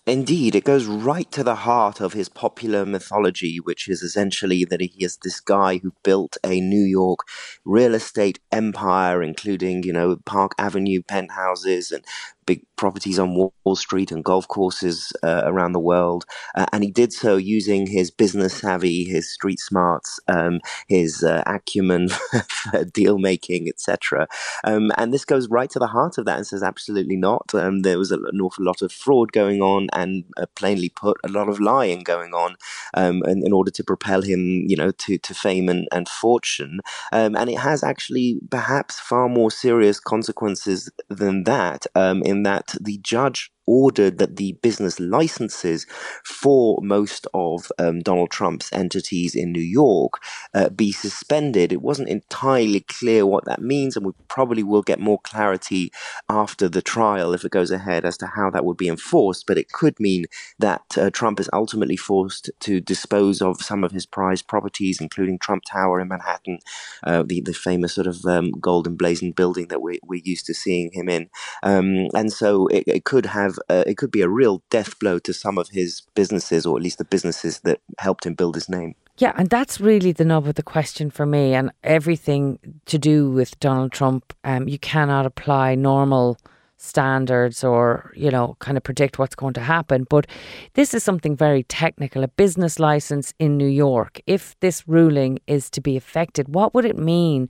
Indeed, 0.08 0.54
it 0.54 0.64
goes 0.64 0.86
right 0.86 1.30
to 1.32 1.44
the 1.44 1.54
heart 1.54 2.00
of 2.00 2.14
his 2.14 2.30
popular 2.30 2.86
mythology, 2.86 3.58
which 3.58 3.88
is 3.88 4.00
essentially 4.00 4.64
that 4.64 4.80
he 4.80 5.04
is 5.04 5.18
this 5.18 5.38
guy 5.38 5.76
who 5.78 5.92
built 6.02 6.38
a 6.42 6.62
New 6.62 6.82
York 6.82 7.20
real 7.66 7.94
estate 7.94 8.38
empire, 8.50 9.22
including, 9.22 9.82
you 9.82 9.92
know, 9.92 10.16
Park 10.24 10.52
Avenue 10.56 11.02
penthouses 11.02 11.92
and 11.92 12.06
big 12.48 12.64
properties 12.76 13.18
on 13.18 13.34
Wall 13.34 13.76
Street 13.76 14.10
and 14.10 14.24
golf 14.24 14.48
courses 14.48 15.12
uh, 15.22 15.42
around 15.44 15.72
the 15.72 15.78
world. 15.78 16.24
Uh, 16.56 16.64
and 16.72 16.82
he 16.82 16.90
did 16.90 17.12
so 17.12 17.36
using 17.36 17.86
his 17.86 18.10
business 18.10 18.54
savvy, 18.54 19.04
his 19.04 19.30
street 19.30 19.60
smarts, 19.60 20.18
um, 20.28 20.60
his 20.86 21.22
uh, 21.22 21.42
acumen 21.46 22.08
for 22.48 22.84
deal 22.86 23.18
making, 23.18 23.68
etc. 23.68 24.26
Um, 24.64 24.90
and 24.96 25.12
this 25.12 25.26
goes 25.26 25.50
right 25.50 25.68
to 25.68 25.78
the 25.78 25.88
heart 25.88 26.16
of 26.16 26.24
that 26.24 26.38
and 26.38 26.46
says 26.46 26.62
absolutely 26.62 27.16
not. 27.16 27.54
Um, 27.54 27.82
there 27.82 27.98
was 27.98 28.10
an 28.10 28.40
awful 28.40 28.64
lot 28.64 28.80
of 28.80 28.92
fraud 28.92 29.32
going 29.32 29.60
on, 29.60 29.88
and 29.92 30.24
uh, 30.38 30.46
plainly 30.54 30.88
put, 30.88 31.18
a 31.24 31.28
lot 31.28 31.50
of 31.50 31.60
lying 31.60 32.02
going 32.02 32.32
on 32.32 32.56
um, 32.94 33.22
in, 33.26 33.44
in, 33.44 33.52
order 33.52 33.70
to 33.72 33.84
propel 33.84 34.22
him, 34.22 34.64
you 34.66 34.76
know, 34.76 34.90
to, 34.92 35.18
to 35.18 35.34
fame 35.34 35.68
and, 35.68 35.86
and 35.92 36.08
fortune. 36.08 36.80
Um, 37.12 37.36
and 37.36 37.50
it 37.50 37.58
has 37.58 37.84
actually 37.84 38.40
perhaps 38.50 38.98
far 38.98 39.28
more 39.28 39.50
serious 39.50 40.00
consequences 40.00 40.90
than 41.10 41.44
that. 41.44 41.86
Um, 41.94 42.22
that 42.44 42.74
the 42.80 42.98
judge 42.98 43.50
ordered 43.68 44.16
that 44.18 44.36
the 44.36 44.52
business 44.62 44.98
licenses 44.98 45.86
for 46.24 46.78
most 46.82 47.26
of 47.34 47.70
um, 47.78 48.00
Donald 48.00 48.30
Trump's 48.30 48.72
entities 48.72 49.34
in 49.34 49.52
New 49.52 49.60
York 49.60 50.14
uh, 50.54 50.70
be 50.70 50.90
suspended. 50.90 51.72
It 51.72 51.82
wasn't 51.82 52.08
entirely 52.08 52.80
clear 52.80 53.26
what 53.26 53.44
that 53.44 53.60
means, 53.60 53.96
and 53.96 54.06
we 54.06 54.12
probably 54.28 54.62
will 54.62 54.82
get 54.82 55.00
more 55.00 55.20
clarity 55.20 55.92
after 56.28 56.68
the 56.68 56.82
trial 56.82 57.34
if 57.34 57.44
it 57.44 57.52
goes 57.52 57.70
ahead 57.70 58.04
as 58.04 58.16
to 58.18 58.26
how 58.26 58.50
that 58.50 58.64
would 58.64 58.78
be 58.78 58.88
enforced. 58.88 59.46
But 59.46 59.58
it 59.58 59.70
could 59.70 60.00
mean 60.00 60.24
that 60.58 60.82
uh, 60.96 61.10
Trump 61.10 61.38
is 61.38 61.50
ultimately 61.52 61.96
forced 61.96 62.50
to 62.60 62.80
dispose 62.80 63.42
of 63.42 63.60
some 63.60 63.84
of 63.84 63.92
his 63.92 64.06
prized 64.06 64.46
properties, 64.46 65.00
including 65.00 65.38
Trump 65.38 65.64
Tower 65.64 66.00
in 66.00 66.08
Manhattan, 66.08 66.58
uh, 67.04 67.22
the 67.22 67.40
the 67.40 67.52
famous 67.52 67.94
sort 67.94 68.06
of 68.06 68.24
um, 68.24 68.52
golden 68.52 68.96
blazing 68.96 69.32
building 69.32 69.68
that 69.68 69.82
we, 69.82 69.98
we're 70.02 70.22
used 70.24 70.46
to 70.46 70.54
seeing 70.54 70.90
him 70.92 71.08
in. 71.08 71.28
Um, 71.62 72.08
and 72.14 72.32
so 72.32 72.66
it, 72.68 72.84
it 72.86 73.04
could 73.04 73.26
have 73.26 73.57
uh, 73.68 73.84
it 73.86 73.96
could 73.96 74.10
be 74.10 74.22
a 74.22 74.28
real 74.28 74.62
death 74.70 74.98
blow 74.98 75.18
to 75.20 75.32
some 75.32 75.58
of 75.58 75.68
his 75.70 76.02
businesses, 76.14 76.66
or 76.66 76.76
at 76.76 76.82
least 76.82 76.98
the 76.98 77.04
businesses 77.04 77.60
that 77.60 77.80
helped 77.98 78.26
him 78.26 78.34
build 78.34 78.54
his 78.54 78.68
name. 78.68 78.94
Yeah, 79.18 79.32
and 79.36 79.50
that's 79.50 79.80
really 79.80 80.12
the 80.12 80.24
nub 80.24 80.46
of 80.46 80.54
the 80.54 80.62
question 80.62 81.10
for 81.10 81.26
me. 81.26 81.52
And 81.52 81.72
everything 81.82 82.80
to 82.86 82.98
do 82.98 83.30
with 83.30 83.58
Donald 83.58 83.90
Trump, 83.90 84.32
um, 84.44 84.68
you 84.68 84.78
cannot 84.78 85.26
apply 85.26 85.74
normal 85.74 86.38
standards 86.78 87.64
or, 87.64 88.12
you 88.14 88.30
know, 88.30 88.56
kind 88.60 88.76
of 88.76 88.84
predict 88.84 89.18
what's 89.18 89.34
going 89.34 89.54
to 89.54 89.60
happen. 89.60 90.06
But 90.08 90.28
this 90.74 90.94
is 90.94 91.02
something 91.02 91.36
very 91.36 91.64
technical 91.64 92.22
a 92.22 92.28
business 92.28 92.78
license 92.78 93.34
in 93.40 93.56
New 93.56 93.66
York. 93.66 94.20
If 94.26 94.58
this 94.60 94.86
ruling 94.86 95.40
is 95.48 95.68
to 95.70 95.80
be 95.80 95.96
affected, 95.96 96.54
what 96.54 96.74
would 96.74 96.84
it 96.84 96.96
mean 96.96 97.48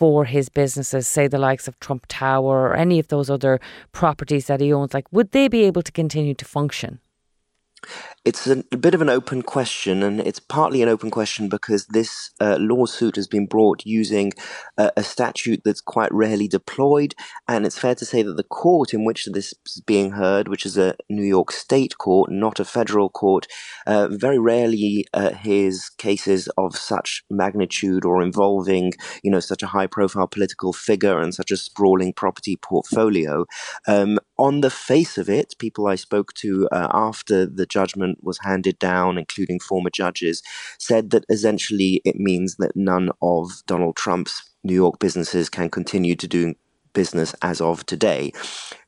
for 0.00 0.24
his 0.24 0.48
businesses, 0.48 1.06
say 1.06 1.28
the 1.28 1.38
likes 1.38 1.68
of 1.68 1.78
Trump 1.78 2.06
Tower 2.08 2.70
or 2.70 2.74
any 2.74 2.98
of 2.98 3.08
those 3.08 3.28
other 3.28 3.60
properties 3.92 4.46
that 4.46 4.58
he 4.58 4.72
owns? 4.72 4.94
Like, 4.94 5.06
would 5.12 5.32
they 5.32 5.46
be 5.46 5.64
able 5.64 5.82
to 5.82 5.92
continue 5.92 6.32
to 6.32 6.44
function? 6.46 7.00
It's 8.24 8.46
a, 8.46 8.62
a, 8.70 8.76
bit 8.76 8.94
of 8.94 9.00
an 9.00 9.08
open 9.08 9.40
question, 9.42 10.02
and 10.02 10.20
it's 10.20 10.38
partly 10.38 10.82
an 10.82 10.88
open 10.88 11.10
question 11.10 11.48
because 11.48 11.86
this 11.86 12.30
uh, 12.38 12.58
lawsuit 12.60 13.16
has 13.16 13.26
been 13.26 13.46
brought 13.46 13.86
using 13.86 14.32
uh, 14.76 14.90
a 14.96 15.02
statute 15.02 15.62
that's 15.64 15.80
quite 15.80 16.12
rarely 16.12 16.46
deployed. 16.46 17.14
And 17.48 17.64
it's 17.64 17.78
fair 17.78 17.94
to 17.94 18.04
say 18.04 18.22
that 18.22 18.36
the 18.36 18.42
court 18.42 18.92
in 18.92 19.04
which 19.04 19.26
this 19.32 19.54
is 19.64 19.82
being 19.86 20.12
heard, 20.12 20.48
which 20.48 20.66
is 20.66 20.76
a 20.76 20.96
New 21.08 21.24
York 21.24 21.50
state 21.50 21.96
court, 21.96 22.30
not 22.30 22.60
a 22.60 22.64
federal 22.64 23.08
court, 23.08 23.46
uh, 23.86 24.08
very 24.10 24.38
rarely 24.38 25.06
uh, 25.14 25.30
hears 25.30 25.88
cases 25.88 26.48
of 26.58 26.76
such 26.76 27.24
magnitude 27.30 28.04
or 28.04 28.22
involving, 28.22 28.92
you 29.22 29.30
know, 29.30 29.40
such 29.40 29.62
a 29.62 29.68
high 29.68 29.86
profile 29.86 30.28
political 30.28 30.74
figure 30.74 31.18
and 31.18 31.34
such 31.34 31.50
a 31.50 31.56
sprawling 31.56 32.12
property 32.12 32.56
portfolio. 32.56 33.46
Um, 33.86 34.18
on 34.40 34.62
the 34.62 34.70
face 34.70 35.18
of 35.18 35.28
it, 35.28 35.54
people 35.58 35.86
I 35.86 35.96
spoke 35.96 36.32
to 36.34 36.66
uh, 36.72 36.88
after 36.92 37.44
the 37.44 37.66
judgment 37.66 38.24
was 38.24 38.38
handed 38.42 38.78
down, 38.78 39.18
including 39.18 39.60
former 39.60 39.90
judges, 39.90 40.42
said 40.78 41.10
that 41.10 41.26
essentially 41.28 42.00
it 42.06 42.16
means 42.16 42.56
that 42.56 42.74
none 42.74 43.10
of 43.20 43.50
Donald 43.66 43.96
Trump's 43.96 44.50
New 44.64 44.74
York 44.74 44.98
businesses 44.98 45.50
can 45.50 45.68
continue 45.68 46.16
to 46.16 46.26
do 46.26 46.54
business 46.94 47.34
as 47.42 47.60
of 47.60 47.84
today. 47.84 48.32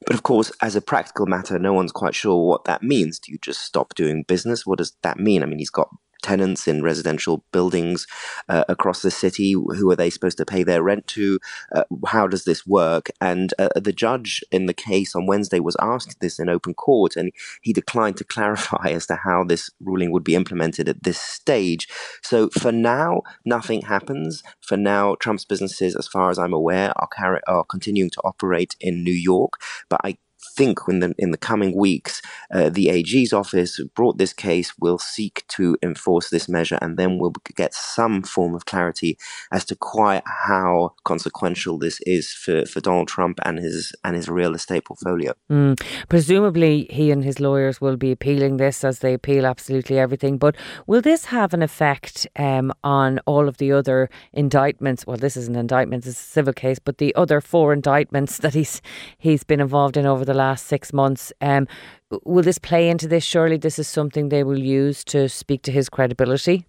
But 0.07 0.15
of 0.15 0.23
course, 0.23 0.51
as 0.62 0.75
a 0.75 0.81
practical 0.81 1.27
matter, 1.27 1.59
no 1.59 1.75
one's 1.75 1.93
quite 1.93 2.15
sure 2.15 2.49
what 2.49 2.65
that 2.65 2.83
means. 2.83 3.19
Do 3.19 3.31
you 3.31 3.38
just 3.38 3.61
stop 3.61 3.95
doing 3.95 4.25
business? 4.27 4.67
What 4.67 4.79
does 4.79 4.97
that 5.03 5.19
mean? 5.19 5.43
I 5.43 5.47
mean, 5.47 5.59
he's 5.59 5.71
got 5.71 5.91
tenants 6.22 6.68
in 6.68 6.82
residential 6.82 7.44
buildings 7.52 8.06
uh, 8.48 8.64
across 8.68 9.02
the 9.02 9.11
city. 9.11 9.52
Who 9.52 9.90
are 9.90 9.96
they 9.96 10.11
supposed 10.11 10.38
to 10.38 10.46
pay 10.46 10.62
their 10.62 10.82
rent 10.82 11.06
to? 11.08 11.38
Uh, 11.74 11.85
how 12.06 12.26
does 12.26 12.44
this 12.44 12.66
work? 12.66 13.11
And 13.20 13.52
uh, 13.58 13.68
the 13.76 13.92
judge 13.92 14.42
in 14.50 14.66
the 14.66 14.74
case 14.74 15.14
on 15.14 15.26
Wednesday 15.26 15.61
was 15.61 15.76
asked 15.80 16.20
this 16.20 16.38
in 16.38 16.48
open 16.48 16.74
court, 16.74 17.16
and 17.16 17.32
he 17.61 17.72
declined 17.72 18.16
to 18.18 18.24
clarify 18.32 18.88
as 18.90 19.06
to 19.06 19.16
how 19.16 19.44
this 19.44 19.70
ruling 19.80 20.12
would 20.12 20.24
be 20.24 20.35
implemented 20.35 20.88
at 20.88 21.02
this 21.02 21.20
stage. 21.20 21.88
So 22.22 22.48
for 22.50 22.72
now, 22.72 23.22
nothing 23.44 23.82
happens. 23.82 24.42
For 24.61 24.76
now, 24.76 25.16
Trump's 25.16 25.44
businesses, 25.44 25.96
as 25.96 26.08
far 26.08 26.30
as 26.30 26.38
I'm 26.38 26.52
aware, 26.52 26.92
are, 26.96 27.08
car- 27.08 27.42
are 27.46 27.64
continuing 27.64 28.11
to 28.11 28.20
operate 28.24 28.76
in 28.80 29.04
New 29.04 29.12
York. 29.12 29.54
But 29.88 30.00
I 30.04 30.18
think 30.57 30.79
in 30.88 31.01
the 31.01 31.15
in 31.19 31.31
the 31.31 31.38
coming 31.38 31.77
weeks, 31.77 32.23
uh, 32.53 32.69
the 32.69 32.88
AG's 32.91 33.33
office 33.33 33.81
brought 33.95 34.19
this 34.19 34.33
case 34.33 34.73
will 34.79 34.99
seek 34.99 35.45
to 35.49 35.77
enforce 35.83 36.31
this 36.31 36.49
measure, 36.49 36.79
and 36.83 36.97
then 36.99 37.19
we'll 37.19 37.33
get 37.57 37.75
some 37.75 38.23
form 38.23 38.55
of 38.55 38.67
clarity 38.67 39.19
as 39.51 39.65
to 39.67 39.75
quite 39.75 40.23
how 40.27 40.95
consequential 41.05 41.79
this 41.79 42.01
is 42.07 42.33
for, 42.33 42.67
for 42.67 42.81
Donald 42.81 43.09
Trump 43.09 43.38
and 43.45 43.59
his 43.59 43.93
and 44.05 44.17
his 44.17 44.29
real 44.29 44.55
estate 44.55 44.85
portfolio. 44.85 45.33
Mm. 45.51 45.81
Presumably, 46.09 46.87
he 46.91 47.11
and 47.11 47.25
his 47.25 47.41
lawyers 47.41 47.81
will 47.81 47.97
be 47.97 48.12
appealing 48.12 48.57
this 48.59 48.85
as 48.85 48.99
they 48.99 49.15
appeal 49.15 49.47
absolutely 49.47 49.99
everything. 49.99 50.38
But 50.38 50.57
will 50.87 51.03
this 51.03 51.27
have 51.27 51.55
an 51.55 51.62
effect 51.62 52.27
um, 52.37 52.73
on 52.85 53.19
all 53.27 53.49
of 53.49 53.57
the 53.57 53.73
other 53.73 54.11
indictments? 54.33 55.07
Well, 55.07 55.17
this 55.17 55.37
is 55.37 55.49
an 55.49 55.57
indictment; 55.57 56.07
it's 56.07 56.21
a 56.21 56.23
civil 56.23 56.53
case, 56.53 56.79
but 56.79 56.99
the 56.99 57.15
other 57.15 57.41
four 57.41 57.73
indictments 57.73 58.38
that 58.38 58.55
he's 58.55 58.83
he's 59.19 59.45
been 59.45 59.61
involved 59.61 59.97
in 59.97 60.07
over 60.07 60.25
the 60.25 60.35
last 60.35 60.41
six 60.57 60.92
months. 60.92 61.33
Um, 61.40 61.66
will 62.24 62.44
this 62.44 62.59
play 62.59 62.88
into 62.88 63.09
this? 63.09 63.24
Surely 63.24 63.57
this 63.57 63.78
is 63.78 63.88
something 63.88 64.28
they 64.28 64.44
will 64.44 64.59
use 64.59 65.05
to 65.05 65.28
speak 65.28 65.62
to 65.62 65.72
his 65.72 65.88
credibility. 65.88 66.66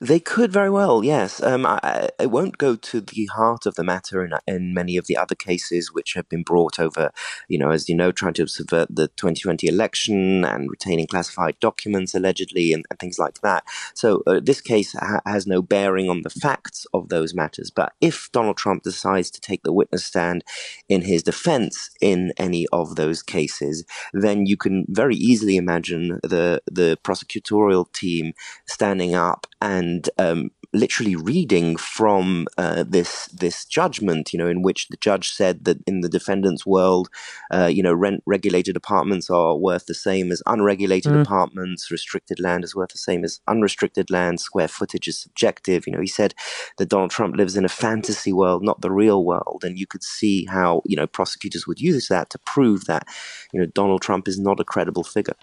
They 0.00 0.20
could 0.20 0.52
very 0.52 0.70
well, 0.70 1.04
yes. 1.04 1.42
Um, 1.42 1.64
I, 1.66 2.10
I 2.20 2.26
won't 2.26 2.58
go 2.58 2.76
to 2.76 3.00
the 3.00 3.26
heart 3.26 3.66
of 3.66 3.74
the 3.76 3.84
matter 3.84 4.24
in, 4.24 4.32
in 4.46 4.74
many 4.74 4.96
of 4.96 5.06
the 5.06 5.16
other 5.16 5.34
cases 5.34 5.92
which 5.92 6.14
have 6.14 6.28
been 6.28 6.42
brought 6.42 6.78
over, 6.78 7.10
you 7.48 7.58
know, 7.58 7.70
as 7.70 7.88
you 7.88 7.96
know, 7.96 8.12
trying 8.12 8.34
to 8.34 8.46
subvert 8.46 8.88
the 8.94 9.08
2020 9.08 9.66
election 9.68 10.44
and 10.44 10.70
retaining 10.70 11.06
classified 11.06 11.58
documents 11.60 12.14
allegedly 12.14 12.72
and, 12.72 12.84
and 12.90 12.98
things 12.98 13.18
like 13.18 13.40
that. 13.40 13.64
So 13.94 14.22
uh, 14.26 14.40
this 14.42 14.60
case 14.60 14.92
ha- 14.92 15.20
has 15.26 15.46
no 15.46 15.62
bearing 15.62 16.10
on 16.10 16.22
the 16.22 16.30
facts 16.30 16.86
of 16.92 17.08
those 17.08 17.34
matters. 17.34 17.70
But 17.70 17.92
if 18.00 18.30
Donald 18.32 18.56
Trump 18.56 18.82
decides 18.82 19.30
to 19.30 19.40
take 19.40 19.62
the 19.62 19.72
witness 19.72 20.04
stand 20.04 20.44
in 20.88 21.02
his 21.02 21.22
defense 21.22 21.90
in 22.00 22.32
any 22.36 22.66
of 22.72 22.96
those 22.96 23.22
cases, 23.22 23.84
then 24.12 24.46
you 24.46 24.56
can 24.56 24.84
very 24.88 25.16
easily 25.16 25.56
imagine 25.56 26.20
the 26.22 26.62
the 26.70 26.98
prosecutorial 27.04 27.90
team 27.92 28.32
standing 28.66 29.14
up 29.14 29.46
and 29.64 30.10
um, 30.18 30.50
literally 30.74 31.16
reading 31.16 31.76
from 31.76 32.46
uh, 32.58 32.84
this 32.86 33.26
this 33.28 33.64
judgment, 33.64 34.30
you 34.30 34.38
know, 34.38 34.46
in 34.46 34.60
which 34.60 34.88
the 34.88 34.98
judge 34.98 35.32
said 35.32 35.64
that 35.64 35.78
in 35.86 36.02
the 36.02 36.08
defendant's 36.08 36.66
world, 36.66 37.08
uh, 37.50 37.64
you 37.64 37.82
know, 37.82 37.94
rent 37.94 38.22
regulated 38.26 38.76
apartments 38.76 39.30
are 39.30 39.56
worth 39.56 39.86
the 39.86 39.94
same 39.94 40.30
as 40.30 40.42
unregulated 40.46 41.12
mm. 41.12 41.22
apartments. 41.22 41.90
Restricted 41.90 42.38
land 42.40 42.62
is 42.62 42.74
worth 42.76 42.90
the 42.90 42.98
same 42.98 43.24
as 43.24 43.40
unrestricted 43.48 44.10
land. 44.10 44.38
Square 44.38 44.68
footage 44.68 45.08
is 45.08 45.18
subjective. 45.18 45.86
You 45.86 45.94
know, 45.94 46.00
he 46.00 46.06
said 46.06 46.34
that 46.76 46.90
Donald 46.90 47.10
Trump 47.10 47.34
lives 47.34 47.56
in 47.56 47.64
a 47.64 47.70
fantasy 47.70 48.34
world, 48.34 48.62
not 48.62 48.82
the 48.82 48.92
real 48.92 49.24
world, 49.24 49.62
and 49.64 49.78
you 49.78 49.86
could 49.86 50.04
see 50.04 50.44
how 50.44 50.82
you 50.84 50.94
know 50.96 51.06
prosecutors 51.06 51.66
would 51.66 51.80
use 51.80 52.08
that 52.08 52.28
to 52.30 52.38
prove 52.40 52.84
that 52.84 53.08
you 53.50 53.60
know 53.60 53.66
Donald 53.66 54.02
Trump 54.02 54.28
is 54.28 54.38
not 54.38 54.60
a 54.60 54.64
credible 54.64 55.04
figure. 55.04 55.36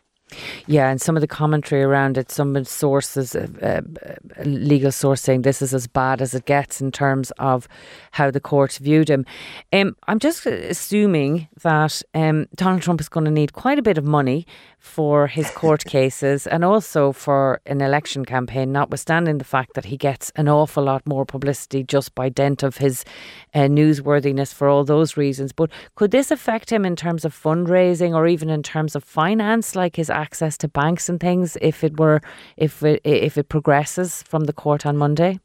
Yeah, 0.67 0.89
and 0.89 1.02
some 1.02 1.17
of 1.17 1.22
the 1.22 1.28
commentary 1.28 1.84
around 1.84 2.17
it, 2.17 2.32
some 2.32 2.63
sources, 2.63 3.36
uh, 3.36 3.48
uh, 3.62 4.44
legal 4.44 4.91
source 4.91 5.22
saying 5.22 5.41
this 5.41 5.62
is 5.62 5.74
as 5.74 5.88
bad 5.88 6.22
as 6.22 6.34
it 6.34 6.46
gets 6.46 6.82
in 6.82 6.91
terms 6.91 7.32
of 7.39 7.67
how 8.12 8.32
the 8.32 8.39
court 8.39 8.74
viewed 8.74 9.10
him. 9.10 9.26
Um, 9.74 9.96
I'm 10.08 10.20
just 10.20 10.46
assuming 10.46 11.48
that 11.62 12.02
um, 12.13 12.48
Donald 12.56 12.82
Trump 12.82 13.02
is 13.02 13.10
going 13.10 13.26
to 13.26 13.32
need 13.32 13.54
quite 13.54 13.80
a 13.80 13.84
bit 13.84 13.98
of 13.98 14.06
money 14.06 14.46
for 14.82 15.28
his 15.28 15.50
court 15.52 15.86
cases 15.98 16.48
and 16.48 16.65
also 16.65 17.12
for 17.12 17.62
an 17.67 17.82
election 17.82 18.26
campaign, 18.26 18.72
notwithstanding 18.72 19.38
the 19.38 19.46
fact 19.46 19.76
that 19.76 19.86
he 19.86 19.96
gets 19.96 20.32
an 20.36 20.50
awful 20.50 20.84
lot 20.84 21.06
more 21.06 21.24
publicity 21.24 21.84
just 21.84 22.13
by 22.15 22.28
dint 22.28 22.63
of 22.63 22.78
his 22.78 23.06
uh, 23.54 23.60
newsworthiness 23.60 24.54
for 24.54 24.67
all 24.67 24.84
those 24.84 25.15
reasons. 25.15 25.54
But 25.54 25.70
could 25.96 26.12
this 26.12 26.32
affect 26.32 26.72
him 26.72 26.84
in 26.84 26.96
terms 26.96 27.24
of 27.24 27.34
fundraising 27.34 28.13
or 28.15 28.28
even 28.28 28.50
in 28.50 28.63
terms 28.63 28.96
of 28.96 29.04
finance, 29.04 29.76
like 29.76 29.96
his 29.96 30.10
access 30.10 30.58
to 30.58 30.67
banks 30.67 31.08
and 31.08 31.20
things, 31.20 31.58
if 31.62 31.84
it 31.84 32.00
were 32.00 32.20
if 32.58 32.84
it 32.84 33.02
if 33.04 33.38
it 33.38 33.50
progresses 33.50 34.24
from 34.24 34.46
the 34.46 34.54
court 34.54 34.86
on 34.86 34.98
Monday? 34.98 35.39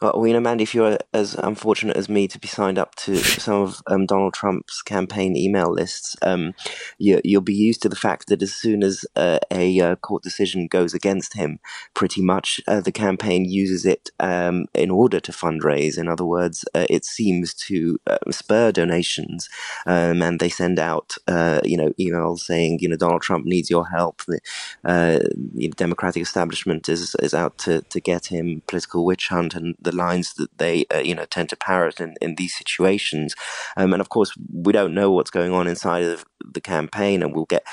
Well, 0.00 0.24
you 0.28 0.32
know, 0.32 0.40
Mandy, 0.40 0.62
if 0.62 0.76
you're 0.76 0.96
as 1.12 1.34
unfortunate 1.34 1.96
as 1.96 2.08
me 2.08 2.28
to 2.28 2.38
be 2.38 2.46
signed 2.46 2.78
up 2.78 2.94
to 2.96 3.16
some 3.40 3.62
of 3.62 3.82
um, 3.88 4.06
Donald 4.06 4.32
Trump's 4.32 4.80
campaign 4.80 5.36
email 5.36 5.72
lists, 5.72 6.16
um, 6.22 6.54
you, 6.98 7.20
will 7.24 7.40
be 7.40 7.54
used 7.54 7.82
to 7.82 7.88
the 7.88 7.96
fact 7.96 8.28
that 8.28 8.40
as 8.40 8.54
soon 8.54 8.84
as 8.84 9.04
uh, 9.16 9.40
a 9.50 9.80
uh, 9.80 9.96
court 9.96 10.22
decision 10.22 10.68
goes 10.68 10.94
against 10.94 11.34
him, 11.34 11.58
pretty 11.94 12.22
much 12.22 12.60
uh, 12.68 12.80
the 12.80 12.92
campaign 12.92 13.44
uses 13.44 13.84
it 13.84 14.10
um, 14.20 14.66
in 14.72 14.90
order 14.90 15.18
to 15.18 15.32
fundraise. 15.32 15.98
In 15.98 16.06
other 16.06 16.24
words, 16.24 16.64
uh, 16.74 16.86
it 16.88 17.04
seems 17.04 17.52
to 17.54 17.98
uh, 18.06 18.18
spur 18.30 18.70
donations, 18.70 19.48
um, 19.84 20.22
and 20.22 20.38
they 20.38 20.48
send 20.48 20.78
out, 20.78 21.16
uh, 21.26 21.60
you 21.64 21.76
know, 21.76 21.92
emails 21.98 22.40
saying, 22.40 22.78
you 22.80 22.88
know, 22.88 22.96
Donald 22.96 23.22
Trump 23.22 23.46
needs 23.46 23.68
your 23.68 23.88
help. 23.88 24.22
The, 24.26 24.38
the 24.84 25.68
Democratic 25.76 26.22
establishment 26.22 26.88
is 26.88 27.16
is 27.16 27.34
out 27.34 27.58
to 27.58 27.82
to 27.82 28.00
get 28.00 28.26
him 28.26 28.62
political 28.68 29.04
witch 29.04 29.28
hunt 29.28 29.54
and 29.54 29.74
the 29.88 29.96
lines 29.96 30.34
that 30.34 30.50
they 30.58 30.84
uh, 30.94 30.98
you 30.98 31.14
know 31.14 31.24
tend 31.24 31.48
to 31.50 31.56
parrot 31.56 32.00
in, 32.00 32.14
in 32.20 32.34
these 32.36 32.54
situations. 32.54 33.34
Um, 33.76 33.92
and 33.92 34.00
of 34.00 34.08
course, 34.08 34.30
we 34.52 34.72
don't 34.72 34.94
know 34.94 35.10
what's 35.10 35.30
going 35.38 35.52
on 35.52 35.66
inside 35.66 36.04
of 36.04 36.24
the 36.54 36.60
campaign, 36.60 37.22
and 37.22 37.34
we'll 37.34 37.52
get 37.56 37.64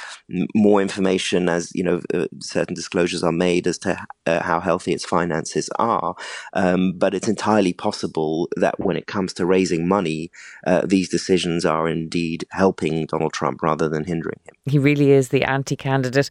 more 0.53 0.81
information 0.81 1.49
as 1.49 1.71
you 1.75 1.83
know 1.83 2.01
uh, 2.13 2.27
certain 2.39 2.75
disclosures 2.75 3.23
are 3.23 3.31
made 3.47 3.67
as 3.67 3.77
to 3.79 3.91
uh, 4.25 4.41
how 4.41 4.59
healthy 4.59 4.93
its 4.93 5.05
finances 5.05 5.69
are. 5.77 6.15
Um, 6.53 6.93
but 6.93 7.13
it's 7.13 7.27
entirely 7.27 7.73
possible 7.73 8.49
that 8.55 8.79
when 8.79 8.97
it 8.97 9.07
comes 9.07 9.33
to 9.33 9.45
raising 9.45 9.87
money, 9.87 10.31
uh, 10.65 10.81
these 10.85 11.09
decisions 11.09 11.65
are 11.65 11.87
indeed 11.87 12.45
helping 12.51 13.05
Donald 13.05 13.33
Trump 13.33 13.61
rather 13.61 13.89
than 13.89 14.03
hindering 14.03 14.39
him. 14.45 14.55
He 14.65 14.79
really 14.79 15.11
is 15.11 15.29
the 15.29 15.43
anti-candidate. 15.43 16.29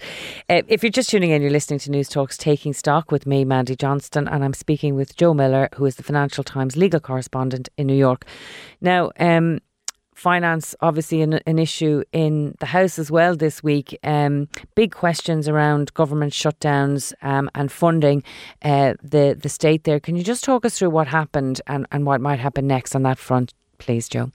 Uh, 0.48 0.62
if 0.68 0.82
you're 0.82 0.90
just 0.90 1.10
tuning 1.10 1.30
in, 1.30 1.42
you're 1.42 1.50
listening 1.50 1.78
to 1.80 1.90
News 1.90 2.08
Talks 2.08 2.36
Taking 2.36 2.72
Stock 2.72 3.10
with 3.12 3.26
me, 3.26 3.44
Mandy 3.44 3.76
Johnston, 3.76 4.28
and 4.28 4.44
I'm 4.44 4.54
speaking 4.54 4.94
with 4.94 5.16
Joe 5.16 5.34
Miller, 5.34 5.68
who 5.76 5.86
is 5.86 5.96
the 5.96 6.02
Financial 6.02 6.44
Times 6.44 6.76
legal 6.76 7.00
correspondent 7.00 7.68
in 7.76 7.86
New 7.86 7.96
York. 7.96 8.24
Now. 8.80 9.10
Um, 9.18 9.60
finance 10.14 10.76
obviously 10.80 11.22
an, 11.22 11.34
an, 11.46 11.58
issue 11.58 12.02
in 12.12 12.54
the 12.60 12.66
House 12.66 12.98
as 12.98 13.10
well 13.10 13.36
this 13.36 13.62
week. 13.62 13.98
Um, 14.04 14.48
big 14.74 14.92
questions 14.92 15.48
around 15.48 15.92
government 15.94 16.32
shutdowns 16.32 17.12
um, 17.20 17.50
and 17.54 17.70
funding 17.70 18.22
uh, 18.62 18.94
the 19.02 19.36
the 19.38 19.48
state 19.48 19.84
there. 19.84 20.00
Can 20.00 20.16
you 20.16 20.22
just 20.22 20.44
talk 20.44 20.64
us 20.64 20.78
through 20.78 20.90
what 20.90 21.08
happened 21.08 21.60
and, 21.66 21.86
and 21.90 22.06
what 22.06 22.20
might 22.20 22.38
happen 22.38 22.66
next 22.66 22.94
on 22.94 23.02
that 23.02 23.18
front, 23.18 23.52
please, 23.78 24.08
Joe? 24.08 24.30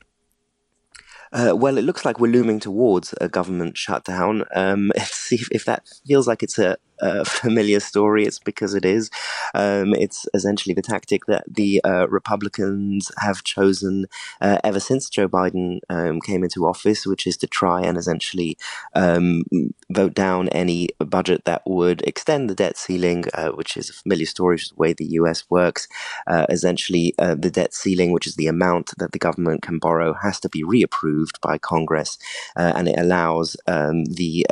Uh, 1.31 1.53
well, 1.55 1.77
it 1.77 1.83
looks 1.83 2.05
like 2.05 2.19
we're 2.19 2.31
looming 2.31 2.59
towards 2.59 3.13
a 3.21 3.29
government 3.29 3.77
shutdown. 3.77 4.43
Um, 4.55 4.91
if, 4.95 5.47
if 5.51 5.65
that 5.65 5.87
feels 6.05 6.27
like 6.27 6.43
it's 6.43 6.57
a, 6.57 6.77
familiar 7.25 7.79
story, 7.79 8.25
it's 8.25 8.39
because 8.39 8.73
it 8.73 8.85
is. 8.85 9.09
Um, 9.53 9.93
it's 9.93 10.27
essentially 10.33 10.73
the 10.73 10.81
tactic 10.81 11.25
that 11.25 11.43
the 11.47 11.81
uh, 11.83 12.07
Republicans 12.09 13.11
have 13.17 13.43
chosen 13.43 14.05
uh, 14.41 14.59
ever 14.63 14.79
since 14.79 15.09
Joe 15.09 15.27
Biden 15.27 15.79
um, 15.89 16.21
came 16.21 16.43
into 16.43 16.65
office, 16.65 17.05
which 17.05 17.25
is 17.25 17.37
to 17.37 17.47
try 17.47 17.81
and 17.81 17.97
essentially 17.97 18.57
um, 18.95 19.43
vote 19.89 20.13
down 20.13 20.49
any 20.49 20.89
budget 20.99 21.45
that 21.45 21.61
would 21.65 22.01
extend 22.03 22.49
the 22.49 22.55
debt 22.55 22.77
ceiling, 22.77 23.25
uh, 23.33 23.49
which 23.49 23.77
is 23.77 23.89
a 23.89 23.93
familiar 23.93 24.25
story, 24.25 24.55
which 24.55 24.63
is 24.63 24.69
the 24.69 24.75
way 24.75 24.93
the 24.93 25.05
US 25.19 25.49
works. 25.49 25.87
Uh, 26.27 26.45
essentially, 26.49 27.13
uh, 27.19 27.35
the 27.35 27.51
debt 27.51 27.73
ceiling, 27.73 28.11
which 28.11 28.27
is 28.27 28.35
the 28.35 28.47
amount 28.47 28.93
that 28.97 29.11
the 29.11 29.19
government 29.19 29.61
can 29.61 29.79
borrow, 29.79 30.13
has 30.13 30.39
to 30.39 30.49
be 30.49 30.63
reapproved 30.63 31.39
by 31.41 31.57
Congress, 31.57 32.17
and 32.55 32.87
it 32.87 32.99
allows 32.99 33.55
um, 33.67 34.05
the 34.05 34.45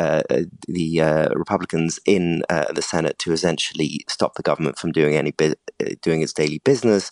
the 0.67 1.29
Republicans 1.35 1.99
in 2.05 2.36
uh, 2.49 2.71
the 2.73 2.81
Senate 2.81 3.19
to 3.19 3.31
essentially 3.31 4.01
stop 4.07 4.35
the 4.35 4.43
government 4.43 4.77
from 4.77 4.91
doing 4.91 5.15
any 5.15 5.31
bu- 5.31 5.53
uh, 5.81 5.89
doing 6.01 6.21
its 6.21 6.33
daily 6.33 6.59
business, 6.63 7.11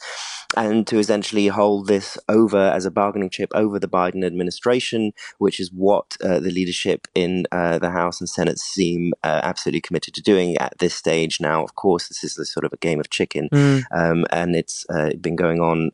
and 0.56 0.88
to 0.88 0.98
essentially 0.98 1.48
hold 1.48 1.88
this 1.88 2.18
over 2.30 2.58
as 2.58 2.86
a 2.86 2.92
bargaining 2.92 3.30
chip 3.30 3.52
over 3.54 3.80
the 3.80 3.88
Biden 3.88 4.26
administration, 4.26 5.12
which 5.38 5.60
is 5.60 5.72
what 5.72 6.18
uh, 6.24 6.40
the 6.40 6.52
leadership 6.52 7.08
in 7.14 7.46
uh, 7.52 7.80
the 7.80 7.92
House 7.92 8.20
and 8.20 8.30
Senate 8.30 8.60
seem 8.60 9.14
uh, 9.24 9.42
absolutely 9.44 9.82
committed 9.82 10.14
to 10.14 10.22
doing 10.22 10.58
at 10.58 10.78
this 10.80 10.96
stage. 10.96 11.40
Now, 11.40 11.64
of 11.64 11.76
course, 11.76 12.08
this 12.08 12.24
is 12.24 12.38
a 12.38 12.46
sort 12.46 12.66
of 12.66 12.74
a 12.74 12.78
game 12.78 13.00
of 13.00 13.10
chicken, 13.10 13.50
mm. 13.52 13.84
um, 13.92 14.26
and 14.32 14.56
it's 14.56 14.86
been 15.20 15.36
going 15.36 15.60
on, 15.60 15.92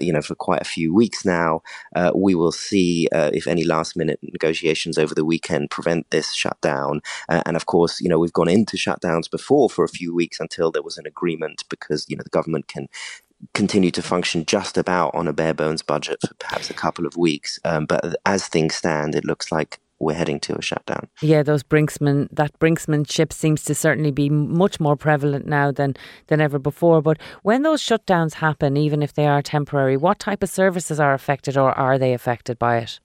you 0.00 0.12
know, 0.12 0.22
for 0.22 0.34
quite 0.34 0.60
a 0.60 0.64
few 0.64 0.94
weeks 0.94 1.24
now. 1.24 1.62
we 2.14 2.34
will 2.34 2.52
see 2.52 3.08
if 3.12 3.46
any 3.46 3.64
last 3.64 3.96
minute 3.96 4.20
negotiations 4.22 4.98
over 4.98 5.14
the 5.14 5.24
weekend 5.24 5.70
prevent 5.70 6.10
this 6.10 6.32
shutdown, 6.32 7.00
and 7.28 7.56
of 7.56 7.66
course, 7.66 8.00
you 8.00 8.08
know, 8.08 8.18
we've 8.18 8.32
gone 8.32 8.48
into 8.48 8.73
shutdowns 8.76 9.30
before 9.30 9.70
for 9.70 9.84
a 9.84 9.88
few 9.88 10.14
weeks 10.14 10.40
until 10.40 10.70
there 10.70 10.82
was 10.82 10.98
an 10.98 11.06
agreement 11.06 11.64
because 11.68 12.06
you 12.08 12.16
know 12.16 12.22
the 12.22 12.30
government 12.30 12.68
can 12.68 12.88
continue 13.52 13.90
to 13.90 14.02
function 14.02 14.44
just 14.46 14.78
about 14.78 15.14
on 15.14 15.28
a 15.28 15.32
bare 15.32 15.54
bones 15.54 15.82
budget 15.82 16.18
for 16.26 16.34
perhaps 16.34 16.70
a 16.70 16.74
couple 16.74 17.06
of 17.06 17.16
weeks. 17.16 17.58
Um, 17.64 17.84
but 17.86 18.16
as 18.24 18.48
things 18.48 18.74
stand, 18.74 19.14
it 19.14 19.24
looks 19.24 19.52
like 19.52 19.78
we're 19.98 20.14
heading 20.14 20.40
to 20.40 20.56
a 20.56 20.62
shutdown. 20.62 21.08
Yeah, 21.20 21.42
those 21.42 21.62
brinksman 21.62 22.28
that 22.32 22.58
brinksmanship 22.58 23.32
seems 23.32 23.64
to 23.64 23.74
certainly 23.74 24.10
be 24.10 24.28
much 24.28 24.80
more 24.80 24.96
prevalent 24.96 25.46
now 25.46 25.70
than 25.70 25.96
than 26.26 26.40
ever 26.40 26.58
before. 26.58 27.00
But 27.00 27.18
when 27.42 27.62
those 27.62 27.82
shutdowns 27.82 28.34
happen, 28.34 28.76
even 28.76 29.02
if 29.02 29.14
they 29.14 29.26
are 29.26 29.42
temporary, 29.42 29.96
what 29.96 30.18
type 30.18 30.42
of 30.42 30.50
services 30.50 30.98
are 31.00 31.14
affected, 31.14 31.56
or 31.56 31.72
are 31.72 31.98
they 31.98 32.12
affected 32.12 32.58
by 32.58 32.78
it? 32.78 33.00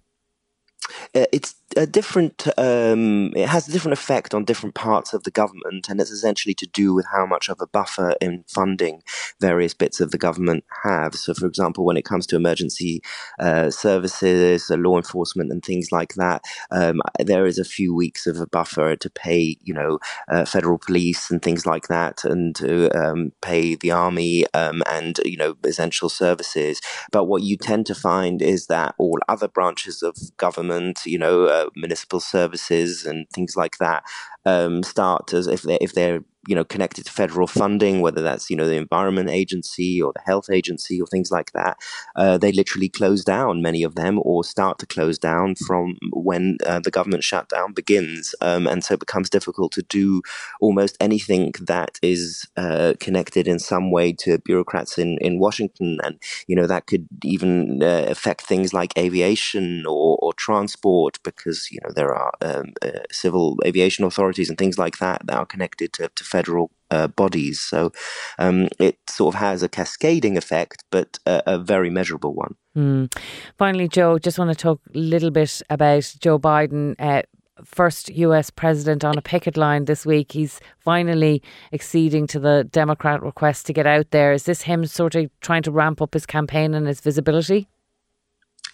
Uh, 1.15 1.25
it's 1.31 1.55
a 1.77 1.85
different 1.85 2.47
um, 2.57 3.31
it 3.35 3.47
has 3.47 3.67
a 3.67 3.71
different 3.71 3.93
effect 3.97 4.33
on 4.33 4.45
different 4.45 4.75
parts 4.75 5.13
of 5.13 5.23
the 5.23 5.31
government 5.31 5.87
and 5.89 6.01
it's 6.01 6.11
essentially 6.11 6.53
to 6.55 6.67
do 6.67 6.93
with 6.93 7.05
how 7.11 7.25
much 7.25 7.49
of 7.49 7.59
a 7.61 7.67
buffer 7.67 8.15
in 8.21 8.43
funding 8.47 9.01
various 9.39 9.73
bits 9.73 9.99
of 9.99 10.11
the 10.11 10.17
government 10.17 10.63
have. 10.83 11.15
So 11.15 11.33
for 11.33 11.45
example 11.45 11.85
when 11.85 11.97
it 11.97 12.05
comes 12.05 12.25
to 12.27 12.35
emergency 12.35 13.01
uh, 13.39 13.69
services 13.69 14.69
uh, 14.69 14.75
law 14.75 14.97
enforcement 14.97 15.51
and 15.51 15.63
things 15.63 15.91
like 15.91 16.15
that 16.15 16.43
um, 16.71 17.01
there 17.19 17.45
is 17.45 17.59
a 17.59 17.63
few 17.63 17.93
weeks 17.93 18.25
of 18.27 18.39
a 18.39 18.47
buffer 18.47 18.95
to 18.95 19.09
pay 19.09 19.57
you 19.61 19.73
know 19.73 19.99
uh, 20.29 20.45
federal 20.45 20.77
police 20.77 21.29
and 21.29 21.41
things 21.41 21.65
like 21.65 21.87
that 21.87 22.23
and 22.23 22.55
to 22.55 22.89
um, 22.97 23.31
pay 23.41 23.75
the 23.75 23.91
army 23.91 24.45
um, 24.53 24.81
and 24.87 25.19
you 25.25 25.37
know 25.37 25.55
essential 25.65 26.09
services. 26.09 26.81
But 27.11 27.25
what 27.25 27.43
you 27.43 27.57
tend 27.57 27.85
to 27.87 27.95
find 27.95 28.41
is 28.41 28.67
that 28.67 28.95
all 28.97 29.19
other 29.27 29.47
branches 29.47 30.01
of 30.01 30.15
government 30.37 31.01
you 31.05 31.17
know 31.17 31.45
uh, 31.45 31.58
Uh, 31.59 31.69
municipal 31.75 32.19
services 32.19 33.05
and 33.05 33.27
things 33.33 33.55
like 33.55 33.77
that 33.79 34.03
um, 34.45 34.83
start 34.83 35.33
as 35.33 35.47
if 35.47 35.63
they 35.63 35.77
if 35.81 35.93
they're 35.93 36.21
you 36.47 36.55
know 36.55 36.63
connected 36.63 37.05
to 37.05 37.11
federal 37.11 37.47
funding, 37.47 38.01
whether 38.01 38.21
that's 38.21 38.49
you 38.49 38.55
know 38.55 38.67
the 38.67 38.75
Environment 38.75 39.29
Agency 39.29 40.01
or 40.01 40.13
the 40.13 40.21
Health 40.25 40.49
Agency 40.49 40.99
or 41.01 41.07
things 41.07 41.31
like 41.31 41.51
that, 41.51 41.77
uh, 42.15 42.37
they 42.37 42.51
literally 42.51 42.89
close 42.89 43.23
down 43.23 43.61
many 43.61 43.83
of 43.83 43.95
them 43.95 44.19
or 44.23 44.43
start 44.43 44.79
to 44.79 44.85
close 44.85 45.17
down 45.17 45.55
from 45.55 45.97
when 46.13 46.57
uh, 46.65 46.79
the 46.79 46.91
government 46.91 47.23
shutdown 47.23 47.73
begins, 47.73 48.33
um, 48.41 48.67
and 48.67 48.83
so 48.83 48.93
it 48.93 48.99
becomes 48.99 49.29
difficult 49.29 49.71
to 49.73 49.81
do 49.83 50.21
almost 50.61 50.97
anything 50.99 51.53
that 51.61 51.99
is 52.01 52.47
uh, 52.57 52.93
connected 52.99 53.47
in 53.47 53.59
some 53.59 53.91
way 53.91 54.13
to 54.13 54.37
bureaucrats 54.39 54.97
in 54.97 55.17
in 55.19 55.39
Washington, 55.39 55.99
and 56.03 56.17
you 56.47 56.55
know 56.55 56.67
that 56.67 56.87
could 56.87 57.07
even 57.23 57.83
uh, 57.83 58.05
affect 58.07 58.41
things 58.41 58.73
like 58.73 58.97
aviation 58.97 59.85
or, 59.85 60.17
or 60.21 60.33
transport 60.33 61.19
because 61.23 61.69
you 61.71 61.79
know 61.83 61.91
there 61.93 62.13
are 62.15 62.33
um, 62.41 62.73
uh, 62.81 62.99
civil 63.11 63.57
aviation 63.65 64.05
authorities 64.05 64.28
and 64.37 64.57
things 64.57 64.77
like 64.77 64.97
that 64.99 65.25
that 65.25 65.37
are 65.37 65.45
connected 65.45 65.93
to, 65.93 66.09
to 66.15 66.23
federal 66.23 66.71
uh, 66.91 67.07
bodies. 67.07 67.59
So 67.59 67.91
um, 68.37 68.67
it 68.79 68.97
sort 69.09 69.35
of 69.35 69.39
has 69.39 69.63
a 69.63 69.69
cascading 69.69 70.37
effect, 70.37 70.83
but 70.91 71.19
a, 71.25 71.43
a 71.45 71.57
very 71.57 71.89
measurable 71.89 72.33
one. 72.33 72.55
Mm. 72.77 73.15
Finally, 73.57 73.87
Joe, 73.87 74.19
just 74.19 74.37
want 74.37 74.51
to 74.51 74.55
talk 74.55 74.81
a 74.93 74.97
little 74.97 75.31
bit 75.31 75.61
about 75.69 76.13
Joe 76.19 76.39
Biden. 76.39 76.95
Uh, 76.99 77.23
first 77.65 78.09
US 78.09 78.49
president 78.49 79.03
on 79.03 79.17
a 79.17 79.21
picket 79.21 79.57
line 79.57 79.85
this 79.85 80.05
week. 80.05 80.31
He's 80.31 80.59
finally 80.77 81.41
acceding 81.73 82.27
to 82.27 82.39
the 82.39 82.63
Democrat 82.71 83.21
request 83.21 83.65
to 83.65 83.73
get 83.73 83.87
out 83.87 84.11
there. 84.11 84.31
Is 84.33 84.43
this 84.43 84.61
him 84.61 84.85
sort 84.85 85.15
of 85.15 85.29
trying 85.41 85.63
to 85.63 85.71
ramp 85.71 86.01
up 86.01 86.13
his 86.13 86.25
campaign 86.25 86.73
and 86.73 86.87
his 86.87 87.01
visibility? 87.01 87.67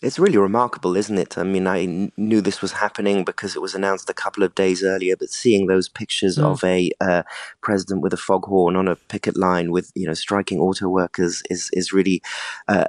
It's 0.01 0.19
really 0.19 0.37
remarkable, 0.37 0.97
isn't 0.97 1.17
it? 1.17 1.37
I 1.37 1.43
mean, 1.43 1.67
I 1.67 2.11
knew 2.17 2.41
this 2.41 2.61
was 2.61 2.73
happening 2.73 3.23
because 3.23 3.55
it 3.55 3.61
was 3.61 3.73
announced 3.73 4.09
a 4.09 4.13
couple 4.13 4.43
of 4.43 4.53
days 4.53 4.83
earlier, 4.83 5.15
but 5.15 5.29
seeing 5.29 5.67
those 5.67 5.87
pictures 5.87 6.37
mm. 6.37 6.43
of 6.43 6.63
a 6.65 6.91
uh, 6.99 7.23
president 7.61 8.01
with 8.01 8.13
a 8.13 8.17
foghorn 8.17 8.75
on 8.75 8.89
a 8.89 8.97
picket 8.97 9.37
line 9.37 9.71
with, 9.71 9.93
you 9.95 10.05
know, 10.05 10.13
striking 10.13 10.59
auto 10.59 10.89
workers 10.89 11.41
is, 11.49 11.69
is 11.71 11.93
really, 11.93 12.21
uh, 12.67 12.85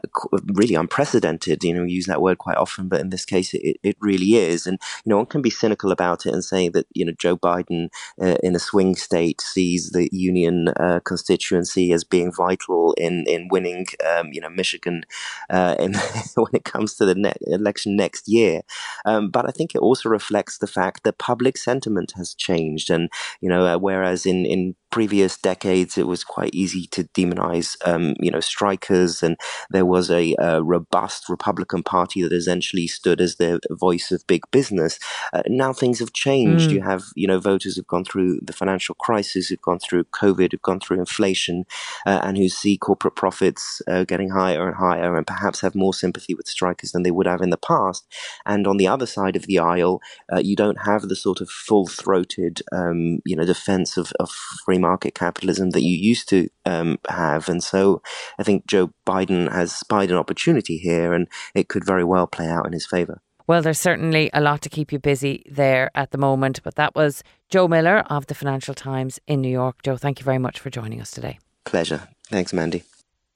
really 0.46 0.74
unprecedented. 0.74 1.62
You 1.62 1.74
know, 1.74 1.82
we 1.84 1.92
use 1.92 2.06
that 2.06 2.20
word 2.20 2.38
quite 2.38 2.56
often, 2.56 2.88
but 2.88 3.00
in 3.00 3.10
this 3.10 3.24
case, 3.24 3.54
it, 3.54 3.78
it 3.84 3.96
really 4.00 4.34
is. 4.34 4.66
And, 4.66 4.78
you 5.04 5.10
know, 5.10 5.18
one 5.18 5.26
can 5.26 5.42
be 5.42 5.50
cynical 5.50 5.92
about 5.92 6.26
it 6.26 6.34
and 6.34 6.44
say 6.44 6.68
that, 6.70 6.86
you 6.92 7.04
know, 7.04 7.12
Joe 7.12 7.36
Biden 7.36 7.88
uh, 8.20 8.36
in 8.42 8.56
a 8.56 8.60
swing 8.60 8.96
state 8.96 9.40
sees 9.40 9.90
the 9.90 10.08
union 10.10 10.68
uh, 10.68 10.98
constituency 11.04 11.92
as 11.92 12.02
being 12.02 12.32
vital 12.32 12.94
in, 12.94 13.24
in 13.28 13.46
winning, 13.48 13.86
um, 14.04 14.32
you 14.32 14.40
know, 14.40 14.50
Michigan 14.50 15.04
uh, 15.50 15.76
in, 15.78 15.94
when 16.34 16.52
it 16.52 16.64
comes 16.64 16.96
to 16.96 17.05
the 17.06 17.14
ne- 17.14 17.32
election 17.46 17.96
next 17.96 18.28
year. 18.28 18.62
Um, 19.04 19.30
but 19.30 19.48
I 19.48 19.52
think 19.52 19.74
it 19.74 19.78
also 19.78 20.08
reflects 20.08 20.58
the 20.58 20.66
fact 20.66 21.04
that 21.04 21.18
public 21.18 21.56
sentiment 21.56 22.12
has 22.16 22.34
changed, 22.34 22.90
and 22.90 23.08
you 23.40 23.48
know, 23.48 23.64
uh, 23.66 23.78
whereas 23.78 24.26
in 24.26 24.44
in 24.46 24.74
previous 24.96 25.36
decades, 25.36 25.98
it 25.98 26.06
was 26.06 26.24
quite 26.24 26.54
easy 26.54 26.86
to 26.86 27.04
demonize, 27.08 27.76
um, 27.84 28.14
you 28.18 28.30
know, 28.30 28.40
strikers, 28.40 29.22
and 29.22 29.36
there 29.68 29.84
was 29.84 30.10
a, 30.10 30.34
a, 30.38 30.62
robust 30.62 31.28
Republican 31.28 31.82
Party 31.82 32.22
that 32.22 32.32
essentially 32.32 32.86
stood 32.86 33.20
as 33.20 33.36
the 33.36 33.60
voice 33.72 34.10
of 34.10 34.26
big 34.26 34.44
business. 34.50 34.98
Uh, 35.34 35.42
now 35.48 35.70
things 35.74 35.98
have 35.98 36.14
changed. 36.14 36.70
Mm. 36.70 36.72
You 36.72 36.80
have, 36.80 37.02
you 37.14 37.28
know, 37.28 37.38
voters 37.38 37.76
who've 37.76 37.86
gone 37.86 38.06
through 38.06 38.40
the 38.40 38.54
financial 38.54 38.94
crisis, 38.94 39.48
who've 39.48 39.60
gone 39.60 39.80
through 39.80 40.04
COVID, 40.04 40.52
who've 40.52 40.62
gone 40.62 40.80
through 40.80 40.98
inflation, 40.98 41.66
uh, 42.06 42.20
and 42.22 42.38
who 42.38 42.48
see 42.48 42.78
corporate 42.78 43.16
profits 43.16 43.82
uh, 43.86 44.04
getting 44.04 44.30
higher 44.30 44.66
and 44.66 44.76
higher, 44.76 45.14
and 45.14 45.26
perhaps 45.26 45.60
have 45.60 45.74
more 45.74 45.92
sympathy 45.92 46.34
with 46.34 46.48
strikers 46.48 46.92
than 46.92 47.02
they 47.02 47.10
would 47.10 47.26
have 47.26 47.42
in 47.42 47.50
the 47.50 47.58
past. 47.58 48.06
And 48.46 48.66
on 48.66 48.78
the 48.78 48.88
other 48.88 49.04
side 49.04 49.36
of 49.36 49.44
the 49.46 49.58
aisle, 49.58 50.00
uh, 50.32 50.38
you 50.38 50.56
don't 50.56 50.86
have 50.86 51.02
the 51.02 51.16
sort 51.16 51.42
of 51.42 51.50
full-throated, 51.50 52.62
um, 52.72 53.18
you 53.26 53.36
know, 53.36 53.44
defense 53.44 53.98
of, 53.98 54.10
of 54.18 54.30
free 54.64 54.76
free 54.76 54.82
market 54.88 55.14
capitalism 55.14 55.70
that 55.70 55.82
you 55.82 55.96
used 55.96 56.28
to 56.28 56.48
um, 56.64 56.98
have. 57.08 57.48
And 57.48 57.62
so 57.62 58.02
I 58.38 58.42
think 58.42 58.66
Joe 58.66 58.90
Biden 59.06 59.50
has 59.50 59.74
spied 59.74 60.10
an 60.10 60.16
opportunity 60.16 60.78
here, 60.78 61.12
and 61.12 61.26
it 61.54 61.68
could 61.68 61.84
very 61.84 62.04
well 62.04 62.26
play 62.26 62.48
out 62.48 62.66
in 62.66 62.72
his 62.72 62.86
favour. 62.86 63.20
Well, 63.48 63.62
there's 63.62 63.78
certainly 63.78 64.28
a 64.32 64.40
lot 64.40 64.60
to 64.62 64.68
keep 64.68 64.92
you 64.92 64.98
busy 64.98 65.44
there 65.48 65.90
at 65.94 66.10
the 66.10 66.18
moment, 66.18 66.60
but 66.64 66.74
that 66.74 66.96
was 66.96 67.22
Joe 67.48 67.68
Miller 67.68 67.98
of 68.16 68.26
the 68.26 68.34
Financial 68.34 68.74
Times 68.74 69.20
in 69.26 69.40
New 69.40 69.54
York. 69.62 69.82
Joe, 69.84 69.96
thank 69.96 70.18
you 70.18 70.24
very 70.24 70.38
much 70.38 70.58
for 70.58 70.68
joining 70.68 71.00
us 71.00 71.12
today. 71.12 71.38
Pleasure. 71.64 72.08
Thanks, 72.28 72.52
Mandy. 72.52 72.82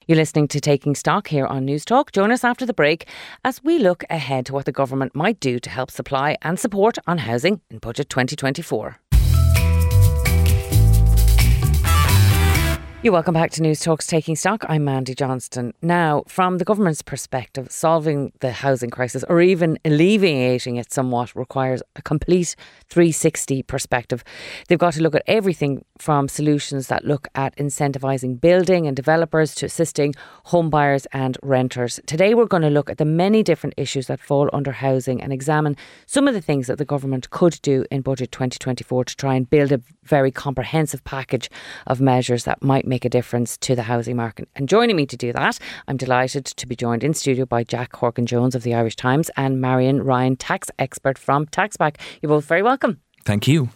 You're 0.07 0.17
listening 0.17 0.47
to 0.49 0.59
Taking 0.59 0.95
Stock 0.95 1.27
here 1.27 1.45
on 1.45 1.63
News 1.63 1.85
Talk. 1.85 2.11
Join 2.11 2.31
us 2.31 2.43
after 2.43 2.65
the 2.65 2.73
break 2.73 3.07
as 3.45 3.63
we 3.63 3.79
look 3.79 4.03
ahead 4.09 4.45
to 4.47 4.53
what 4.53 4.65
the 4.65 4.71
government 4.71 5.15
might 5.15 5.39
do 5.39 5.59
to 5.59 5.69
help 5.69 5.91
supply 5.91 6.37
and 6.41 6.59
support 6.59 6.97
on 7.07 7.19
housing 7.19 7.61
in 7.69 7.77
Budget 7.77 8.09
2024. 8.09 9.00
You're 13.03 13.13
welcome 13.13 13.33
back 13.33 13.49
to 13.53 13.63
News 13.63 13.79
Talks 13.79 14.05
Taking 14.05 14.35
Stock. 14.35 14.63
I'm 14.69 14.83
Mandy 14.83 15.15
Johnston. 15.15 15.73
Now, 15.81 16.23
from 16.27 16.59
the 16.59 16.63
government's 16.63 17.01
perspective, 17.01 17.71
solving 17.71 18.31
the 18.41 18.51
housing 18.51 18.91
crisis 18.91 19.23
or 19.27 19.41
even 19.41 19.79
alleviating 19.83 20.75
it 20.75 20.93
somewhat 20.93 21.35
requires 21.35 21.81
a 21.95 22.03
complete 22.03 22.55
360 22.89 23.63
perspective. 23.63 24.23
They've 24.67 24.77
got 24.77 24.93
to 24.93 25.01
look 25.01 25.15
at 25.15 25.23
everything 25.25 25.83
from 26.01 26.27
solutions 26.27 26.87
that 26.87 27.05
look 27.05 27.27
at 27.35 27.55
incentivising 27.57 28.41
building 28.41 28.87
and 28.87 28.95
developers 28.95 29.53
to 29.53 29.67
assisting 29.67 30.15
home 30.45 30.67
buyers 30.67 31.05
and 31.13 31.37
renters. 31.43 31.99
Today, 32.07 32.33
we're 32.33 32.47
going 32.47 32.63
to 32.63 32.69
look 32.71 32.89
at 32.89 32.97
the 32.97 33.05
many 33.05 33.43
different 33.43 33.75
issues 33.77 34.07
that 34.07 34.19
fall 34.19 34.49
under 34.51 34.71
housing 34.71 35.21
and 35.21 35.31
examine 35.31 35.77
some 36.07 36.27
of 36.27 36.33
the 36.33 36.41
things 36.41 36.65
that 36.65 36.79
the 36.79 36.85
government 36.85 37.29
could 37.29 37.59
do 37.61 37.85
in 37.91 38.01
Budget 38.01 38.31
2024 38.31 39.05
to 39.05 39.15
try 39.15 39.35
and 39.35 39.47
build 39.47 39.71
a 39.71 39.81
very 40.03 40.31
comprehensive 40.31 41.03
package 41.03 41.51
of 41.85 42.01
measures 42.01 42.45
that 42.45 42.63
might 42.63 42.87
make 42.87 43.05
a 43.05 43.09
difference 43.09 43.55
to 43.57 43.75
the 43.75 43.83
housing 43.83 44.15
market. 44.15 44.49
And 44.55 44.67
joining 44.67 44.95
me 44.95 45.05
to 45.05 45.15
do 45.15 45.31
that, 45.33 45.59
I'm 45.87 45.97
delighted 45.97 46.45
to 46.45 46.65
be 46.65 46.75
joined 46.75 47.03
in 47.03 47.13
studio 47.13 47.45
by 47.45 47.63
Jack 47.63 47.95
Horgan 47.95 48.25
Jones 48.25 48.55
of 48.55 48.63
the 48.63 48.73
Irish 48.73 48.95
Times 48.95 49.29
and 49.37 49.61
Marian 49.61 50.01
Ryan, 50.01 50.35
tax 50.35 50.71
expert 50.79 51.19
from 51.19 51.45
TaxBack. 51.45 51.97
You're 52.21 52.31
both 52.31 52.45
very 52.45 52.63
welcome. 52.63 53.01
Thank 53.23 53.47
you. 53.47 53.69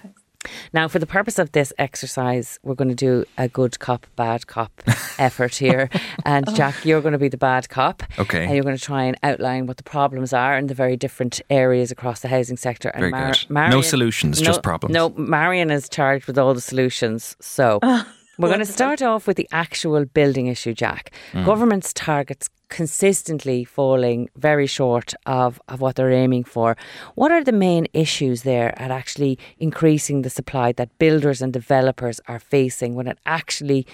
Now, 0.74 0.88
for 0.88 1.00
the 1.00 1.06
purpose 1.06 1.40
of 1.40 1.52
this 1.52 1.74
exercise, 1.78 2.60
we're 2.64 2.76
going 2.76 2.90
to 2.90 2.96
do 2.96 3.26
a 3.38 3.48
good 3.48 3.80
cop, 3.80 4.08
bad 4.16 4.48
cop 4.48 4.72
effort 5.20 5.56
here. 5.56 5.90
And 6.26 6.48
oh. 6.48 6.54
Jack, 6.54 6.86
you're 6.86 7.02
going 7.02 7.14
to 7.14 7.20
be 7.20 7.30
the 7.30 7.38
bad 7.38 7.70
cop. 7.70 8.04
Okay. 8.20 8.46
And 8.46 8.54
you're 8.54 8.64
going 8.64 8.78
to 8.78 8.84
try 8.84 9.04
and 9.04 9.18
outline 9.24 9.68
what 9.68 9.78
the 9.78 9.84
problems 9.84 10.34
are 10.34 10.58
in 10.58 10.68
the 10.68 10.74
very 10.74 10.98
different 10.98 11.42
areas 11.50 11.92
across 11.92 12.22
the 12.22 12.28
housing 12.28 12.58
sector. 12.58 12.90
And 12.90 13.12
Very 13.12 13.12
good. 13.12 13.46
No 13.50 13.82
solutions, 13.82 14.42
just 14.42 14.64
problems. 14.64 14.94
No, 14.94 15.10
Marian 15.10 15.72
is 15.72 15.90
charged 15.90 16.26
with 16.28 16.38
all 16.38 16.54
the 16.54 16.62
solutions. 16.62 17.36
So. 17.40 17.80
Oh. 17.82 18.06
We're 18.38 18.50
going 18.50 18.60
to 18.60 18.66
start 18.66 19.02
off 19.02 19.28
with 19.28 19.38
the 19.38 19.48
actual 19.52 20.06
building 20.06 20.48
issue, 20.48 20.74
Jack. 20.74 21.12
Mm. 21.32 21.46
Government's 21.46 21.94
targets 21.94 22.50
consistently 22.70 23.64
falling 23.64 24.30
very 24.36 24.68
short 24.68 25.14
of, 25.26 25.62
of 25.68 25.82
what 25.82 25.96
they're 25.96 26.12
aiming 26.12 26.44
for. 26.44 26.76
What 27.16 27.32
are 27.32 27.44
the 27.44 27.52
main 27.52 27.88
issues 27.94 28.44
there 28.44 28.80
at 28.82 28.92
actually 28.92 29.40
increasing 29.58 30.24
the 30.24 30.30
supply 30.30 30.72
that 30.74 30.98
builders 30.98 31.42
and 31.42 31.54
developers 31.54 32.20
are 32.28 32.40
facing 32.40 32.96
when 32.96 33.08
it 33.08 33.20
actually 33.26 33.86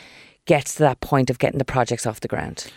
gets 0.45 0.75
to 0.75 0.80
that 0.80 1.01
point 1.01 1.30
of 1.30 1.38
getting 1.38 1.60
the 1.60 1.65
projects 1.65 2.06
off 2.06 2.21
the 2.21 2.27
ground? 2.27 2.71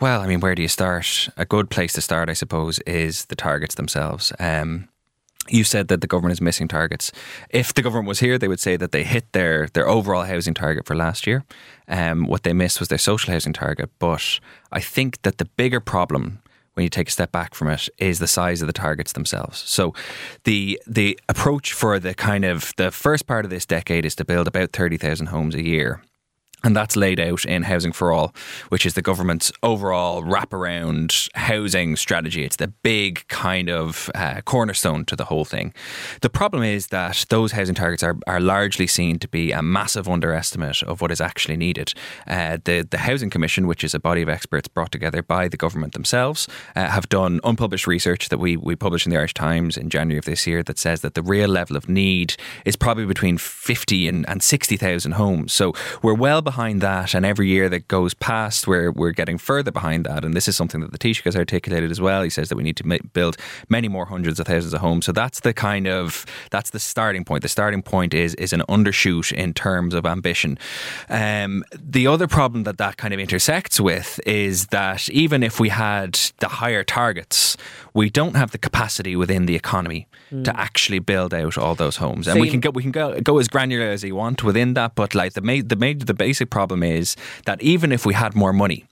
Well, 0.00 0.20
I 0.20 0.26
mean, 0.26 0.40
where 0.40 0.54
do 0.54 0.62
you 0.62 0.68
start? 0.68 1.28
A 1.36 1.44
good 1.44 1.70
place 1.70 1.92
to 1.94 2.00
start, 2.00 2.30
I 2.30 2.32
suppose, 2.34 2.78
is 2.80 3.26
the 3.26 3.36
targets 3.36 3.74
themselves. 3.74 4.32
Um, 4.38 4.88
you 5.48 5.64
said 5.64 5.88
that 5.88 6.00
the 6.00 6.06
government 6.06 6.32
is 6.32 6.40
missing 6.40 6.68
targets. 6.68 7.12
If 7.50 7.74
the 7.74 7.82
government 7.82 8.08
was 8.08 8.20
here, 8.20 8.38
they 8.38 8.48
would 8.48 8.60
say 8.60 8.76
that 8.76 8.92
they 8.92 9.04
hit 9.04 9.32
their 9.32 9.68
their 9.72 9.88
overall 9.88 10.24
housing 10.24 10.54
target 10.54 10.86
for 10.86 10.94
last 10.94 11.26
year. 11.26 11.44
Um, 11.88 12.26
what 12.26 12.42
they 12.42 12.52
missed 12.52 12.80
was 12.80 12.88
their 12.88 12.98
social 12.98 13.32
housing 13.32 13.52
target. 13.52 13.90
But 13.98 14.40
I 14.72 14.80
think 14.80 15.22
that 15.22 15.38
the 15.38 15.46
bigger 15.56 15.80
problem 15.80 16.40
when 16.78 16.84
you 16.84 16.90
take 16.90 17.08
a 17.08 17.10
step 17.10 17.32
back 17.32 17.56
from 17.56 17.68
it 17.68 17.88
is 17.98 18.20
the 18.20 18.28
size 18.28 18.62
of 18.62 18.68
the 18.68 18.72
targets 18.72 19.12
themselves. 19.12 19.58
So 19.66 19.94
the 20.44 20.80
the 20.86 21.18
approach 21.28 21.72
for 21.72 21.98
the 21.98 22.14
kind 22.14 22.44
of 22.44 22.72
the 22.76 22.92
first 22.92 23.26
part 23.26 23.44
of 23.44 23.50
this 23.50 23.66
decade 23.66 24.04
is 24.06 24.14
to 24.14 24.24
build 24.24 24.46
about 24.46 24.72
30,000 24.72 25.26
homes 25.26 25.56
a 25.56 25.64
year. 25.64 26.02
And 26.64 26.74
that's 26.74 26.96
laid 26.96 27.20
out 27.20 27.44
in 27.44 27.62
Housing 27.62 27.92
for 27.92 28.10
All, 28.10 28.34
which 28.68 28.84
is 28.84 28.94
the 28.94 29.02
government's 29.02 29.52
overall 29.62 30.22
wraparound 30.24 31.28
housing 31.36 31.94
strategy. 31.94 32.44
It's 32.44 32.56
the 32.56 32.66
big 32.68 33.26
kind 33.28 33.70
of 33.70 34.10
uh, 34.14 34.40
cornerstone 34.40 35.04
to 35.04 35.14
the 35.14 35.26
whole 35.26 35.44
thing. 35.44 35.72
The 36.20 36.28
problem 36.28 36.64
is 36.64 36.88
that 36.88 37.26
those 37.28 37.52
housing 37.52 37.76
targets 37.76 38.02
are, 38.02 38.16
are 38.26 38.40
largely 38.40 38.88
seen 38.88 39.20
to 39.20 39.28
be 39.28 39.52
a 39.52 39.62
massive 39.62 40.08
underestimate 40.08 40.82
of 40.82 41.00
what 41.00 41.12
is 41.12 41.20
actually 41.20 41.56
needed. 41.56 41.94
Uh, 42.26 42.58
the, 42.64 42.86
the 42.90 42.98
Housing 42.98 43.30
Commission, 43.30 43.68
which 43.68 43.84
is 43.84 43.94
a 43.94 44.00
body 44.00 44.22
of 44.22 44.28
experts 44.28 44.66
brought 44.66 44.90
together 44.90 45.22
by 45.22 45.46
the 45.46 45.56
government 45.56 45.92
themselves, 45.92 46.48
uh, 46.74 46.88
have 46.88 47.08
done 47.08 47.40
unpublished 47.44 47.86
research 47.86 48.30
that 48.30 48.38
we, 48.38 48.56
we 48.56 48.74
published 48.74 49.06
in 49.06 49.10
the 49.10 49.18
Irish 49.18 49.34
Times 49.34 49.76
in 49.76 49.90
January 49.90 50.18
of 50.18 50.24
this 50.24 50.44
year 50.44 50.64
that 50.64 50.78
says 50.78 51.02
that 51.02 51.14
the 51.14 51.22
real 51.22 51.48
level 51.48 51.76
of 51.76 51.88
need 51.88 52.34
is 52.64 52.74
probably 52.74 53.06
between 53.06 53.38
50 53.38 54.08
and, 54.08 54.28
and 54.28 54.42
60,000 54.42 55.12
homes. 55.12 55.52
So 55.52 55.72
we're 56.02 56.14
well 56.14 56.42
behind 56.50 56.80
that, 56.80 57.14
and 57.14 57.22
every 57.26 57.48
year 57.48 57.68
that 57.68 57.82
goes 57.88 58.12
past, 58.14 58.66
we're 58.70 58.90
we're 59.00 59.16
getting 59.20 59.38
further 59.50 59.72
behind 59.80 60.00
that. 60.08 60.24
And 60.24 60.32
this 60.38 60.48
is 60.50 60.56
something 60.60 60.80
that 60.82 60.92
the 60.92 60.98
Taoiseach 61.04 61.24
has 61.24 61.36
articulated 61.44 61.90
as 61.90 62.00
well. 62.00 62.20
He 62.22 62.30
says 62.30 62.48
that 62.48 62.56
we 62.56 62.62
need 62.68 62.76
to 62.82 62.86
ma- 62.86 63.04
build 63.18 63.34
many 63.68 63.88
more 63.88 64.06
hundreds 64.14 64.40
of 64.40 64.46
thousands 64.46 64.72
of 64.76 64.80
homes. 64.80 65.04
So 65.08 65.12
that's 65.12 65.40
the 65.40 65.52
kind 65.52 65.86
of 65.86 66.24
that's 66.54 66.70
the 66.70 66.78
starting 66.80 67.24
point. 67.28 67.42
The 67.42 67.48
starting 67.58 67.82
point 67.82 68.14
is 68.14 68.34
is 68.36 68.52
an 68.52 68.62
undershoot 68.76 69.32
in 69.44 69.52
terms 69.52 69.92
of 69.94 70.02
ambition. 70.06 70.58
Um, 71.10 71.64
the 71.96 72.06
other 72.06 72.26
problem 72.38 72.64
that 72.64 72.78
that 72.78 72.94
kind 72.96 73.12
of 73.14 73.20
intersects 73.20 73.78
with 73.80 74.20
is 74.26 74.66
that 74.68 75.08
even 75.10 75.42
if 75.42 75.54
we 75.60 75.68
had 75.68 76.12
the 76.38 76.48
higher 76.48 76.84
targets, 76.84 77.56
we 77.94 78.08
don't 78.10 78.36
have 78.36 78.50
the 78.52 78.58
capacity 78.68 79.14
within 79.16 79.46
the 79.46 79.56
economy 79.64 80.06
to 80.44 80.52
actually 80.60 80.98
build 80.98 81.32
out 81.32 81.56
all 81.56 81.74
those 81.74 81.96
homes. 81.96 82.28
And 82.28 82.36
So 82.36 82.40
we 82.40 82.50
can 82.50 82.60
go 82.60 82.70
we 82.78 82.82
can 82.82 82.92
go 82.92 83.06
go 83.30 83.38
as 83.38 83.48
granular 83.48 83.88
as 83.94 84.02
you 84.04 84.14
want 84.14 84.42
within 84.42 84.74
that, 84.74 84.94
but 84.94 85.14
like 85.14 85.32
the 85.32 85.40
ma- 85.40 85.64
the 85.72 85.76
ma- 85.76 86.04
the 86.10 86.14
basic 86.38 86.50
problem 86.50 86.84
is 86.84 87.16
that 87.46 87.60
even 87.60 87.90
if 87.90 88.06
we 88.06 88.14
had 88.14 88.36
more 88.36 88.52
money, 88.52 88.84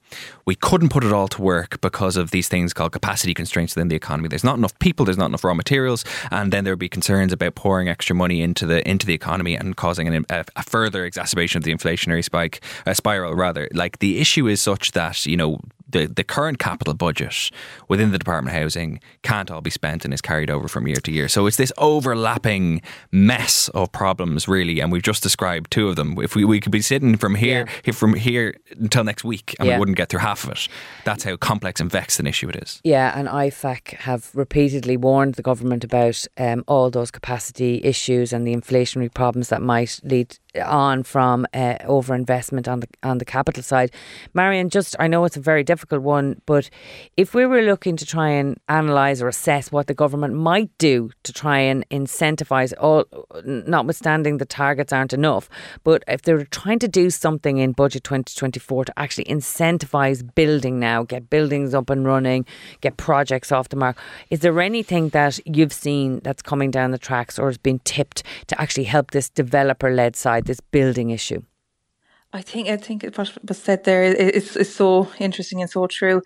we 0.46 0.56
couldn't 0.56 0.88
put 0.88 1.04
it 1.04 1.12
all 1.12 1.28
to 1.28 1.40
work 1.40 1.80
because 1.80 2.16
of 2.16 2.30
these 2.30 2.48
things 2.48 2.72
called 2.72 2.90
capacity 2.90 3.34
constraints 3.34 3.76
within 3.76 3.88
the 3.88 3.94
economy. 3.94 4.28
There's 4.28 4.42
not 4.42 4.58
enough 4.58 4.76
people, 4.80 5.04
there's 5.04 5.18
not 5.18 5.26
enough 5.26 5.44
raw 5.44 5.54
materials, 5.54 6.04
and 6.32 6.52
then 6.52 6.64
there 6.64 6.72
would 6.72 6.80
be 6.80 6.88
concerns 6.88 7.32
about 7.32 7.54
pouring 7.54 7.88
extra 7.88 8.16
money 8.16 8.42
into 8.42 8.66
the 8.66 8.88
into 8.88 9.06
the 9.06 9.14
economy 9.14 9.54
and 9.54 9.76
causing 9.76 10.08
an, 10.08 10.24
a, 10.28 10.44
a 10.56 10.62
further 10.62 11.04
exacerbation 11.04 11.58
of 11.58 11.64
the 11.64 11.72
inflationary 11.72 12.24
spike, 12.24 12.60
a 12.84 12.94
spiral 12.94 13.34
rather. 13.34 13.68
Like 13.72 13.98
the 13.98 14.18
issue 14.18 14.48
is 14.48 14.60
such 14.60 14.92
that 14.92 15.24
you 15.26 15.36
know 15.36 15.60
the, 15.88 16.06
the 16.06 16.24
current 16.24 16.58
capital 16.58 16.94
budget 16.94 17.50
within 17.88 18.10
the 18.12 18.18
Department 18.18 18.54
of 18.56 18.62
Housing 18.62 19.00
can't 19.22 19.50
all 19.50 19.60
be 19.60 19.70
spent 19.70 20.04
and 20.04 20.12
is 20.12 20.20
carried 20.20 20.50
over 20.50 20.68
from 20.68 20.86
year 20.86 20.96
to 20.96 21.12
year. 21.12 21.28
So 21.28 21.46
it's 21.46 21.56
this 21.56 21.72
overlapping 21.78 22.82
mess 23.12 23.68
of 23.70 23.92
problems, 23.92 24.48
really, 24.48 24.80
and 24.80 24.90
we've 24.92 25.02
just 25.02 25.22
described 25.22 25.70
two 25.70 25.88
of 25.88 25.96
them. 25.96 26.16
If 26.20 26.34
we, 26.34 26.44
we 26.44 26.60
could 26.60 26.72
be 26.72 26.80
sitting 26.82 27.16
from 27.16 27.34
here, 27.34 27.66
here 27.84 27.94
from 27.94 28.14
here 28.14 28.56
until 28.78 29.04
next 29.04 29.24
week, 29.24 29.54
and 29.58 29.66
Yeah. 29.68 29.74
we 29.74 29.80
wouldn't 29.80 29.96
get 29.96 30.08
through 30.08 30.20
half 30.20 30.44
of 30.44 30.50
it. 30.50 30.68
That's 31.04 31.24
how 31.24 31.36
complex 31.36 31.80
and 31.80 31.90
vexed 31.90 32.20
an 32.20 32.26
issue 32.26 32.48
it 32.48 32.56
is. 32.56 32.80
Yeah, 32.84 33.18
and 33.18 33.28
IFAC 33.28 33.94
have 33.98 34.30
repeatedly 34.34 34.96
warned 34.96 35.34
the 35.34 35.42
government 35.42 35.84
about 35.84 36.24
um, 36.38 36.64
all 36.66 36.90
those 36.90 37.10
capacity 37.10 37.80
issues 37.84 38.32
and 38.32 38.46
the 38.46 38.54
inflationary 38.54 39.12
problems 39.12 39.48
that 39.48 39.62
might 39.62 40.00
lead 40.02 40.38
on 40.60 41.02
from 41.02 41.46
uh, 41.52 41.76
overinvestment 41.84 42.68
on 42.68 42.80
the 42.80 42.88
on 43.02 43.18
the 43.18 43.24
capital 43.24 43.62
side. 43.62 43.90
Marian, 44.34 44.70
just 44.70 44.96
I 44.98 45.06
know 45.06 45.24
it's 45.24 45.36
a 45.36 45.40
very 45.40 45.64
difficult 45.64 46.02
one, 46.02 46.40
but 46.46 46.70
if 47.16 47.34
we 47.34 47.46
were 47.46 47.62
looking 47.62 47.96
to 47.96 48.06
try 48.06 48.30
and 48.30 48.58
analyse 48.68 49.20
or 49.20 49.28
assess 49.28 49.70
what 49.70 49.86
the 49.86 49.94
government 49.94 50.34
might 50.34 50.70
do 50.78 51.10
to 51.24 51.32
try 51.32 51.58
and 51.58 51.88
incentivise 51.90 52.72
all, 52.80 53.04
notwithstanding 53.44 54.38
the 54.38 54.44
targets 54.44 54.92
aren't 54.92 55.12
enough, 55.12 55.48
but 55.84 56.02
if 56.08 56.22
they 56.22 56.34
were 56.34 56.44
trying 56.44 56.78
to 56.78 56.88
do 56.88 57.10
something 57.10 57.58
in 57.58 57.72
budget 57.72 58.04
2024 58.04 58.86
to 58.86 58.98
actually 58.98 59.24
incentivise 59.24 60.22
building 60.34 60.78
now, 60.78 61.02
get 61.02 61.30
buildings 61.30 61.74
up 61.74 61.90
and 61.90 62.06
running, 62.06 62.46
get 62.80 62.96
projects 62.96 63.52
off 63.52 63.68
the 63.68 63.76
mark, 63.76 63.96
is 64.30 64.40
there 64.40 64.60
anything 64.60 65.10
that 65.10 65.38
you've 65.46 65.72
seen 65.72 66.20
that's 66.20 66.42
coming 66.42 66.70
down 66.70 66.90
the 66.90 66.98
tracks 66.98 67.38
or 67.38 67.46
has 67.46 67.58
been 67.58 67.78
tipped 67.80 68.22
to 68.46 68.60
actually 68.60 68.84
help 68.84 69.10
this 69.10 69.28
developer 69.28 69.90
led 69.90 70.16
side, 70.16 70.45
this 70.46 70.60
building 70.60 71.10
issue? 71.10 71.42
I 72.32 72.42
think 72.42 72.68
I 72.68 72.76
think 72.76 73.04
what 73.16 73.32
was 73.48 73.58
said 73.58 73.84
there 73.84 74.02
is 74.02 74.56
is 74.56 74.74
so 74.74 75.08
interesting 75.18 75.60
and 75.60 75.70
so 75.70 75.86
true. 75.86 76.22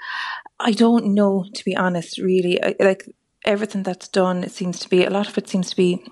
I 0.59 0.73
don't 0.73 1.15
know, 1.15 1.45
to 1.55 1.65
be 1.65 1.77
honest. 1.77 2.19
Really, 2.19 2.63
I, 2.63 2.75
like 2.81 3.05
everything 3.45 3.83
that's 3.83 4.09
done, 4.09 4.45
it 4.45 4.51
seems 4.51 4.79
to 4.81 4.89
be 4.89 5.05
a 5.05 5.11
lot 5.11 5.29
of 5.29 5.39
it 5.39 5.49
seems 5.49 5.71
to 5.71 5.77
be 5.77 6.03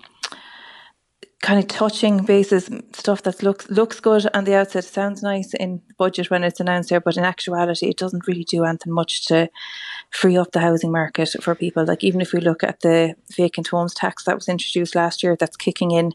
kind 1.41 1.59
of 1.59 1.67
touching 1.67 2.25
bases 2.25 2.69
stuff 2.93 3.23
that 3.23 3.41
looks 3.41 3.69
looks 3.69 3.99
good 3.99 4.27
on 4.33 4.43
the 4.43 4.55
outset. 4.55 4.83
Sounds 4.83 5.23
nice 5.23 5.53
in 5.53 5.81
budget 5.97 6.29
when 6.29 6.43
it's 6.43 6.59
announced 6.59 6.89
there, 6.89 7.01
but 7.01 7.17
in 7.17 7.23
actuality, 7.23 7.87
it 7.89 7.97
doesn't 7.97 8.27
really 8.27 8.43
do 8.43 8.65
anything 8.65 8.93
much 8.93 9.25
to 9.27 9.49
free 10.11 10.37
up 10.37 10.51
the 10.51 10.59
housing 10.59 10.91
market 10.91 11.35
for 11.41 11.55
people. 11.55 11.85
Like 11.85 12.03
even 12.03 12.21
if 12.21 12.33
we 12.33 12.41
look 12.41 12.63
at 12.63 12.81
the 12.81 13.15
vacant 13.35 13.67
homes 13.67 13.93
tax 13.93 14.23
that 14.25 14.35
was 14.35 14.49
introduced 14.49 14.95
last 14.95 15.23
year, 15.23 15.35
that's 15.39 15.57
kicking 15.57 15.91
in 15.91 16.13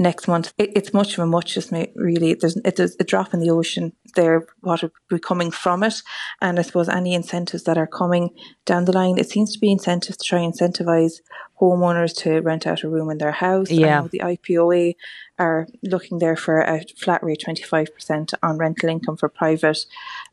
next 0.00 0.26
month. 0.26 0.52
It, 0.58 0.70
it's 0.74 0.94
much 0.94 1.12
of 1.12 1.20
a 1.20 1.26
muchness, 1.26 1.70
really. 1.94 2.34
There's 2.34 2.56
it's 2.64 2.80
a, 2.80 3.04
drop 3.04 3.34
in 3.34 3.40
the 3.40 3.50
ocean 3.50 3.92
there, 4.16 4.46
what 4.60 4.82
would 4.82 4.92
be 5.08 5.18
coming 5.18 5.50
from 5.50 5.82
it. 5.82 6.02
And 6.40 6.58
I 6.58 6.62
suppose 6.62 6.88
any 6.88 7.14
incentives 7.14 7.64
that 7.64 7.78
are 7.78 7.86
coming 7.86 8.30
down 8.64 8.86
the 8.86 8.92
line, 8.92 9.18
it 9.18 9.28
seems 9.28 9.52
to 9.52 9.58
be 9.58 9.70
incentives 9.70 10.16
to 10.16 10.24
try 10.24 10.40
and 10.40 10.54
incentivize 10.54 11.20
homeowners 11.60 12.16
to 12.22 12.40
rent 12.40 12.66
out 12.66 12.82
a 12.82 12.88
room 12.88 13.10
in 13.10 13.18
their 13.18 13.32
house. 13.32 13.70
Yeah. 13.70 14.06
the 14.10 14.20
IPOA 14.20 14.94
are 15.38 15.68
looking 15.82 16.18
there 16.18 16.36
for 16.36 16.60
a 16.60 16.82
flat 16.98 17.22
rate 17.22 17.44
25% 17.46 18.34
on 18.42 18.56
rental 18.56 18.88
income 18.88 19.18
for 19.18 19.28
private 19.28 19.84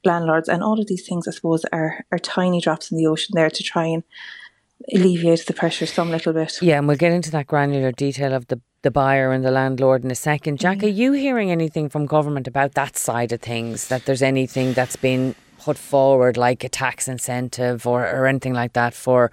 landlords. 0.05 0.47
And 0.47 0.63
all 0.63 0.79
of 0.79 0.87
these 0.87 1.05
things, 1.05 1.27
I 1.27 1.31
suppose, 1.31 1.65
are, 1.73 2.05
are 2.11 2.19
tiny 2.19 2.61
drops 2.61 2.89
in 2.89 2.97
the 2.97 3.07
ocean 3.07 3.33
there 3.35 3.49
to 3.49 3.63
try 3.63 3.85
and 3.85 4.03
alleviate 4.93 5.45
the 5.45 5.53
pressure 5.53 5.85
some 5.85 6.11
little 6.11 6.33
bit. 6.33 6.61
Yeah, 6.61 6.77
and 6.77 6.87
we'll 6.87 6.97
get 6.97 7.11
into 7.11 7.31
that 7.31 7.47
granular 7.47 7.91
detail 7.91 8.33
of 8.33 8.47
the 8.47 8.61
the 8.81 8.91
buyer 8.91 9.31
and 9.31 9.43
the 9.43 9.51
landlord 9.51 10.03
in 10.03 10.11
a 10.11 10.15
second. 10.15 10.59
Jack, 10.59 10.77
mm-hmm. 10.77 10.87
are 10.87 10.89
you 10.89 11.11
hearing 11.13 11.51
anything 11.51 11.89
from 11.89 12.05
government 12.05 12.47
about 12.47 12.73
that 12.73 12.97
side 12.97 13.31
of 13.31 13.41
things? 13.41 13.87
That 13.87 14.05
there's 14.05 14.21
anything 14.21 14.73
that's 14.73 14.95
been 14.95 15.35
put 15.59 15.77
forward, 15.77 16.37
like 16.37 16.63
a 16.63 16.69
tax 16.69 17.07
incentive 17.07 17.85
or, 17.87 18.07
or 18.07 18.27
anything 18.27 18.53
like 18.53 18.73
that 18.73 18.93
for 18.93 19.31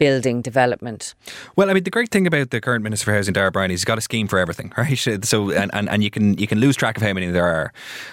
building 0.00 0.40
development. 0.40 1.14
Well, 1.56 1.70
I 1.70 1.74
mean, 1.74 1.84
the 1.84 1.90
great 1.90 2.10
thing 2.10 2.26
about 2.26 2.50
the 2.50 2.60
current 2.60 2.82
Minister 2.82 3.04
for 3.04 3.12
Housing, 3.12 3.34
Darragh 3.34 3.48
O'Brien, 3.48 3.70
is 3.70 3.80
he's 3.80 3.84
got 3.84 3.98
a 3.98 4.00
scheme 4.00 4.26
for 4.26 4.38
everything, 4.38 4.72
right? 4.78 4.96
So, 4.96 5.50
and, 5.50 5.70
and, 5.74 5.88
and 5.88 6.02
you 6.02 6.10
can 6.10 6.36
you 6.38 6.46
can 6.46 6.58
lose 6.58 6.74
track 6.74 6.96
of 6.96 7.02
how 7.02 7.12
many 7.12 7.30
there 7.30 7.46
are, 7.46 7.72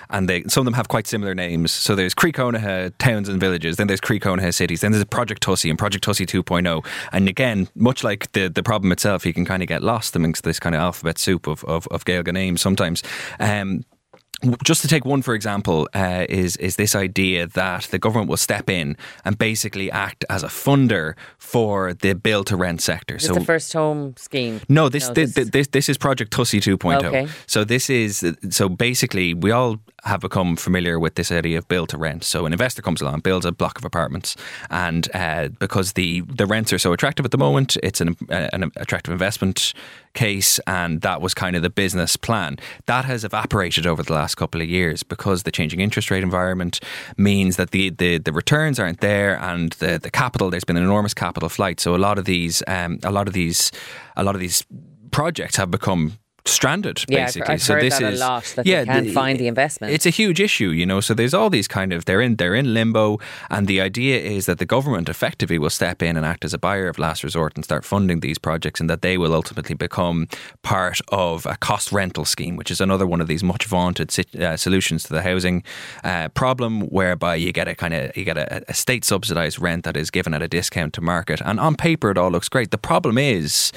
and 0.10 0.30
they 0.30 0.44
some 0.44 0.62
of 0.62 0.66
them 0.66 0.74
have 0.74 0.90
quite 0.90 1.08
similar 1.08 1.34
names. 1.34 1.72
So 1.72 1.96
there's 1.96 2.14
Cónaithe 2.14 2.94
towns 3.00 3.30
and 3.30 3.40
villages, 3.40 3.78
then 3.78 3.88
there's 3.88 4.02
Cónaithe 4.02 4.54
cities, 4.54 4.82
then 4.82 4.92
there's 4.92 5.06
Project 5.06 5.42
Tosaigh 5.42 5.70
and 5.70 5.80
Project 5.80 6.04
Tosaigh 6.04 6.26
2.0. 6.26 6.86
And 7.14 7.30
again, 7.30 7.70
much 7.74 8.04
like 8.04 8.32
the 8.34 8.50
the 8.50 8.64
problem 8.64 8.92
itself, 8.92 9.26
you 9.26 9.34
can 9.34 9.46
kind 9.46 9.64
of 9.64 9.70
get 9.70 9.82
lost 9.82 10.16
amongst 10.16 10.44
this 10.44 10.60
kind 10.60 10.76
of 10.76 10.82
alphabet 10.82 11.18
soup 11.18 11.48
of 11.48 11.64
of, 11.64 11.88
of 11.88 12.04
Gaeilge 12.04 12.34
names 12.34 12.62
sometimes. 12.62 13.02
Um, 13.40 13.86
just 14.64 14.82
to 14.82 14.88
take 14.88 15.06
one 15.06 15.22
for 15.22 15.34
example, 15.34 15.88
uh, 15.94 16.26
is 16.30 16.58
is 16.58 16.76
this 16.76 16.96
idea 16.96 17.48
that 17.48 17.84
the 17.92 18.00
government 18.00 18.30
will 18.30 18.38
step 18.38 18.70
in 18.70 18.96
and 19.26 19.38
basically 19.38 19.92
act 19.92 20.26
as 20.30 20.44
a 20.44 20.48
funder 20.48 21.16
for 21.38 21.94
the 21.94 22.14
build 22.14 22.48
to 22.48 22.56
rent 22.56 22.82
sector. 22.82 23.16
Is 23.16 23.26
so 23.26 23.34
the 23.34 23.42
first 23.42 23.74
home 23.74 24.16
scheme. 24.18 24.62
No, 24.70 24.90
this 24.90 25.08
no, 25.08 25.14
this, 25.14 25.34
this, 25.34 25.50
this, 25.50 25.68
this 25.68 25.90
is 25.90 25.98
Project 25.98 26.32
Tosaigh 26.32 26.60
2.0. 26.60 27.04
Okay. 27.04 27.28
So 27.48 27.64
this 27.64 27.90
is 27.90 28.26
so 28.50 28.70
basically 28.70 29.34
we 29.34 29.52
all 29.52 29.80
have 30.08 30.22
become 30.22 30.56
familiar 30.56 31.00
with 31.00 31.16
this 31.16 31.32
idea 31.32 31.58
of 31.58 31.68
build 31.68 31.90
to 31.90 31.98
rent. 31.98 32.24
So 32.24 32.46
an 32.46 32.54
investor 32.54 32.82
comes 32.82 33.02
along, 33.02 33.20
builds 33.20 33.46
a 33.46 33.52
block 33.52 33.78
of 33.78 33.86
apartments, 33.86 34.36
and 34.70 35.08
uh, 35.14 35.50
because 35.60 35.94
the 35.94 36.22
the 36.22 36.46
rents 36.46 36.74
are 36.74 36.80
so 36.80 36.94
attractive 36.94 37.26
at 37.26 37.32
the 37.32 37.38
moment, 37.38 37.78
it's 37.84 38.02
an 38.02 38.16
uh, 38.30 38.48
an 38.54 38.72
attractive 38.76 39.12
investment 39.12 39.74
case, 40.14 40.60
and 40.66 41.02
that 41.02 41.22
was 41.22 41.34
kind 41.34 41.56
of 41.56 41.62
the 41.62 41.70
business 41.70 42.18
plan. 42.18 42.58
That 42.88 43.06
has 43.06 43.24
evaporated 43.24 43.86
over 43.86 44.04
the 44.04 44.14
last 44.14 44.36
couple 44.36 44.62
of 44.62 44.68
years 44.68 45.04
because 45.04 45.44
the 45.44 45.52
changing 45.52 45.80
interest 45.80 46.10
rate 46.10 46.24
environment 46.24 46.80
means 47.18 47.56
that 47.58 47.70
the, 47.72 47.92
the, 47.92 48.18
the 48.18 48.32
returns 48.32 48.80
aren't 48.80 49.00
there, 49.00 49.40
and 49.40 49.74
the, 49.74 50.00
the 50.00 50.10
capital 50.10 50.50
there's 50.50 50.64
been 50.64 50.78
an 50.78 50.84
enormous 50.84 51.14
capital 51.14 51.50
flight. 51.50 51.80
So 51.80 51.96
a 51.96 51.98
lot 51.98 52.18
of 52.18 52.26
these 52.26 52.64
um, 52.68 53.00
a 53.04 53.12
lot 53.12 53.28
of 53.28 53.34
these 53.34 53.72
a 54.16 54.24
lot 54.24 54.36
of 54.36 54.42
these 54.42 54.66
projects 55.12 55.56
have 55.56 55.70
become 55.72 56.14
stranded 56.48 57.04
basically. 57.08 57.56
I've, 57.56 57.62
so 57.62 57.74
heard 57.74 57.84
this 57.84 58.00
that 58.00 58.14
is 58.14 58.22
a 58.22 58.26
lot 58.26 58.44
that 58.56 58.66
yeah, 58.66 58.82
they 58.82 58.86
can't 58.86 59.06
the, 59.08 59.14
find 59.14 59.40
the 59.40 59.48
investment. 59.48 59.94
It's 59.94 60.06
a 60.06 60.10
huge 60.10 60.40
issue, 60.40 60.70
you 60.70 60.86
know. 60.86 61.02
So 61.02 61.14
there's 61.14 61.34
all 61.34 61.50
these 61.50 61.68
kind 61.68 61.94
of 61.94 62.06
they're 62.06 62.22
in 62.22 62.36
they're 62.36 62.56
in 62.56 62.74
limbo, 62.74 63.20
and 63.50 63.68
the 63.68 63.82
idea 63.82 64.20
is 64.20 64.46
that 64.46 64.60
the 64.60 64.66
government 64.66 65.10
effectively 65.10 65.60
will 65.60 65.70
step 65.70 66.02
in 66.02 66.18
and 66.18 66.26
act 66.26 66.46
as 66.46 66.54
a 66.54 66.58
buyer 66.58 66.88
of 66.88 66.98
last 67.00 67.24
resort 67.24 67.56
and 67.56 67.64
start 67.64 67.86
funding 67.86 68.22
these 68.22 68.38
projects, 68.38 68.80
and 68.80 68.90
that 68.90 69.02
they 69.02 69.18
will 69.18 69.34
ultimately 69.34 69.76
become 69.76 70.28
part 70.62 71.00
of 71.10 71.46
a 71.46 71.56
cost 71.58 71.92
rental 71.92 72.26
scheme, 72.26 72.56
which 72.56 72.72
is 72.72 72.82
another 72.82 73.06
one 73.06 73.22
of 73.22 73.28
these 73.28 73.44
much 73.44 73.66
vaunted 73.66 74.14
uh, 74.40 74.58
solutions 74.58 75.04
to 75.04 75.14
the 75.14 75.22
housing 75.22 75.64
uh, 76.04 76.30
problem, 76.30 76.82
whereby 76.82 77.36
you 77.36 77.52
get 77.52 77.68
a 77.68 77.76
kind 77.76 77.94
of 77.94 78.16
you 78.16 78.24
get 78.24 78.38
a, 78.38 78.64
a 78.70 78.74
state 78.74 79.04
subsidised 79.04 79.60
rent 79.60 79.84
that 79.84 79.98
is 79.98 80.10
given 80.10 80.34
at 80.34 80.42
a 80.42 80.48
discount 80.48 80.94
to 80.94 81.02
market, 81.02 81.42
and 81.42 81.60
on 81.60 81.76
paper 81.76 82.12
it 82.12 82.18
all 82.18 82.32
looks 82.32 82.50
great. 82.50 82.72
The 82.72 82.78
problem 82.78 83.18
is, 83.18 83.72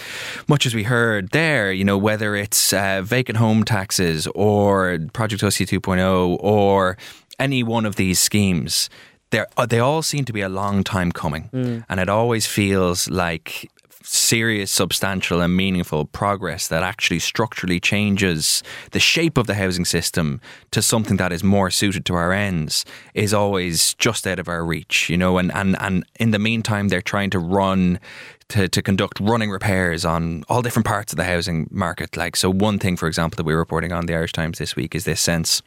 much 0.48 0.66
as 0.66 0.74
we 0.74 0.84
heard 0.84 1.30
there, 1.30 1.72
you 1.72 1.84
know, 1.84 1.98
whether 1.98 2.36
it's 2.36 2.59
uh, 2.72 3.02
vacant 3.02 3.38
home 3.38 3.64
taxes 3.64 4.26
or 4.34 4.98
Project 5.12 5.42
OC 5.42 5.66
2.0 5.66 6.36
or 6.40 6.96
any 7.38 7.62
one 7.62 7.86
of 7.86 7.96
these 7.96 8.20
schemes, 8.20 8.90
they 9.30 9.44
uh, 9.56 9.66
they 9.66 9.78
all 9.78 10.02
seem 10.02 10.24
to 10.24 10.32
be 10.32 10.40
a 10.40 10.48
long 10.48 10.84
time 10.84 11.12
coming, 11.12 11.48
mm. 11.52 11.84
and 11.88 12.00
it 12.00 12.08
always 12.08 12.46
feels 12.46 13.08
like 13.08 13.70
serious, 14.12 14.72
substantial, 14.72 15.40
and 15.40 15.56
meaningful 15.56 16.04
progress 16.04 16.66
that 16.66 16.82
actually 16.82 17.20
structurally 17.20 17.78
changes 17.78 18.62
the 18.90 18.98
shape 18.98 19.38
of 19.38 19.46
the 19.46 19.54
housing 19.54 19.84
system 19.84 20.40
to 20.72 20.82
something 20.82 21.16
that 21.16 21.32
is 21.32 21.44
more 21.44 21.70
suited 21.70 22.04
to 22.04 22.14
our 22.14 22.32
ends 22.32 22.84
is 23.14 23.32
always 23.32 23.94
just 23.94 24.26
out 24.26 24.40
of 24.40 24.48
our 24.48 24.64
reach, 24.64 25.08
you 25.08 25.16
know. 25.16 25.38
And 25.38 25.52
and 25.54 25.76
and 25.80 26.04
in 26.18 26.32
the 26.32 26.40
meantime, 26.40 26.88
they're 26.88 27.00
trying 27.00 27.30
to 27.30 27.38
run 27.38 28.00
to, 28.48 28.68
to 28.68 28.82
conduct 28.82 29.20
running 29.20 29.50
repairs 29.50 30.04
on 30.04 30.42
all 30.48 30.61
different 30.61 30.86
parts 30.86 31.12
of 31.12 31.16
the 31.16 31.24
housing 31.24 31.68
market. 31.70 32.16
Like, 32.16 32.34
so 32.34 32.50
one 32.50 32.80
thing, 32.80 32.96
for 32.96 33.06
example, 33.06 33.36
that 33.36 33.46
we're 33.46 33.56
reporting 33.56 33.92
on 33.92 34.06
the 34.06 34.14
Irish 34.14 34.32
Times 34.32 34.58
this 34.58 34.74
week 34.74 34.96
is 34.96 35.04
this 35.04 35.20
sense 35.20 35.62